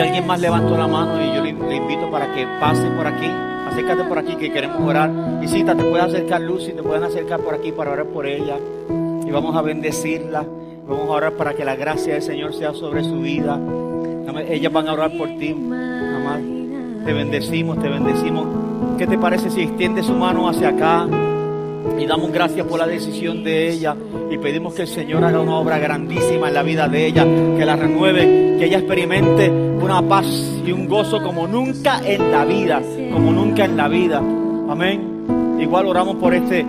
alguien 0.02 0.28
más 0.28 0.42
levantó 0.42 0.76
la 0.76 0.88
mano 0.88 1.24
y 1.24 1.34
yo 1.34 1.42
le, 1.42 1.54
le 1.54 1.76
invito 1.78 2.12
para 2.12 2.34
que 2.34 2.46
pase 2.60 2.90
por 2.90 3.08
aquí, 3.08 3.28
acércate 3.70 4.04
por 4.04 4.20
aquí 4.20 4.36
que 4.36 4.52
queremos 4.52 4.82
orar. 4.82 5.10
Y 5.42 5.48
cita, 5.48 5.74
te 5.78 5.86
puedes 5.86 6.08
acercar 6.08 6.42
Lucy, 6.42 6.74
te 6.74 6.84
pueden 6.84 7.06
acercar 7.06 7.40
por 7.40 7.54
aquí 7.54 7.72
para 7.72 7.92
orar 7.92 8.08
por 8.08 8.26
ella. 8.26 8.58
Y 9.26 9.32
vamos 9.32 9.56
a 9.56 9.62
bendecirla. 9.62 10.46
Vamos 10.88 11.10
a 11.10 11.12
orar 11.12 11.34
para 11.34 11.54
que 11.54 11.66
la 11.66 11.76
gracia 11.76 12.14
del 12.14 12.22
Señor 12.22 12.54
sea 12.54 12.74
sobre 12.74 13.04
su 13.04 13.20
vida. 13.20 13.60
Ellas 14.50 14.72
van 14.72 14.88
a 14.88 14.94
orar 14.94 15.18
por 15.18 15.28
ti. 15.38 15.54
Mamá, 15.54 16.40
te 17.06 17.12
bendecimos, 17.12 17.80
te 17.80 17.90
bendecimos. 17.90 18.48
¿Qué 18.98 19.06
te 19.06 19.18
parece 19.18 19.50
si 19.50 19.62
extiende 19.62 20.02
su 20.02 20.14
mano 20.14 20.48
hacia 20.48 20.70
acá? 20.70 21.08
Y 22.00 22.06
damos 22.06 22.32
gracias 22.32 22.66
por 22.68 22.80
la 22.80 22.88
decisión 22.88 23.44
de 23.44 23.70
ella 23.70 23.96
y 24.30 24.38
pedimos 24.38 24.74
que 24.74 24.84
el 24.84 24.88
Señor 24.88 25.24
haga 25.24 25.40
una 25.42 25.56
obra 25.56 25.78
grandísima 25.78 26.48
en 26.48 26.54
la 26.54 26.64
vida 26.64 26.88
de 26.88 27.08
ella, 27.08 27.26
que 27.58 27.66
la 27.66 27.76
renueve, 27.76 28.56
que 28.58 28.66
ella 28.66 28.78
experimente 28.78 29.50
una 29.50 30.02
paz 30.02 30.26
y 30.66 30.72
un 30.72 30.88
gozo 30.88 31.22
como 31.22 31.48
nunca 31.48 32.02
en 32.06 32.32
la 32.32 32.46
vida, 32.46 32.82
como 33.12 33.32
nunca 33.32 33.66
en 33.66 33.76
la 33.76 33.88
vida. 33.88 34.20
Amén. 34.20 35.58
Igual 35.60 35.88
oramos 35.88 36.16
por 36.18 36.34
este 36.34 36.66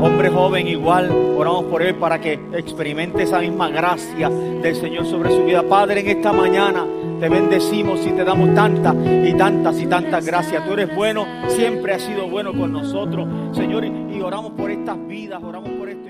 hombre 0.00 0.30
joven, 0.30 0.66
igual 0.66 1.10
oramos 1.36 1.64
por 1.64 1.82
él 1.82 1.94
para 1.96 2.20
que 2.20 2.34
experimente 2.54 3.22
esa 3.22 3.38
misma 3.40 3.68
gracia 3.68 4.28
del 4.28 4.74
Señor 4.76 5.06
sobre 5.06 5.30
su 5.30 5.44
vida. 5.44 5.62
Padre, 5.62 6.00
en 6.00 6.08
esta 6.18 6.32
mañana 6.32 6.86
te 7.18 7.28
bendecimos 7.28 8.04
y 8.06 8.10
te 8.10 8.24
damos 8.24 8.54
tantas 8.54 8.94
y 9.24 9.34
tantas 9.34 9.78
y 9.80 9.86
tantas 9.86 10.24
gracias. 10.24 10.64
Tú 10.66 10.72
eres 10.72 10.94
bueno, 10.94 11.26
siempre 11.48 11.94
has 11.94 12.02
sido 12.02 12.28
bueno 12.28 12.52
con 12.52 12.72
nosotros, 12.72 13.28
Señor, 13.54 13.84
y 13.84 14.20
oramos 14.20 14.52
por 14.52 14.70
estas 14.70 14.96
vidas, 15.06 15.42
oramos 15.42 15.70
por 15.70 15.88
este. 15.88 16.09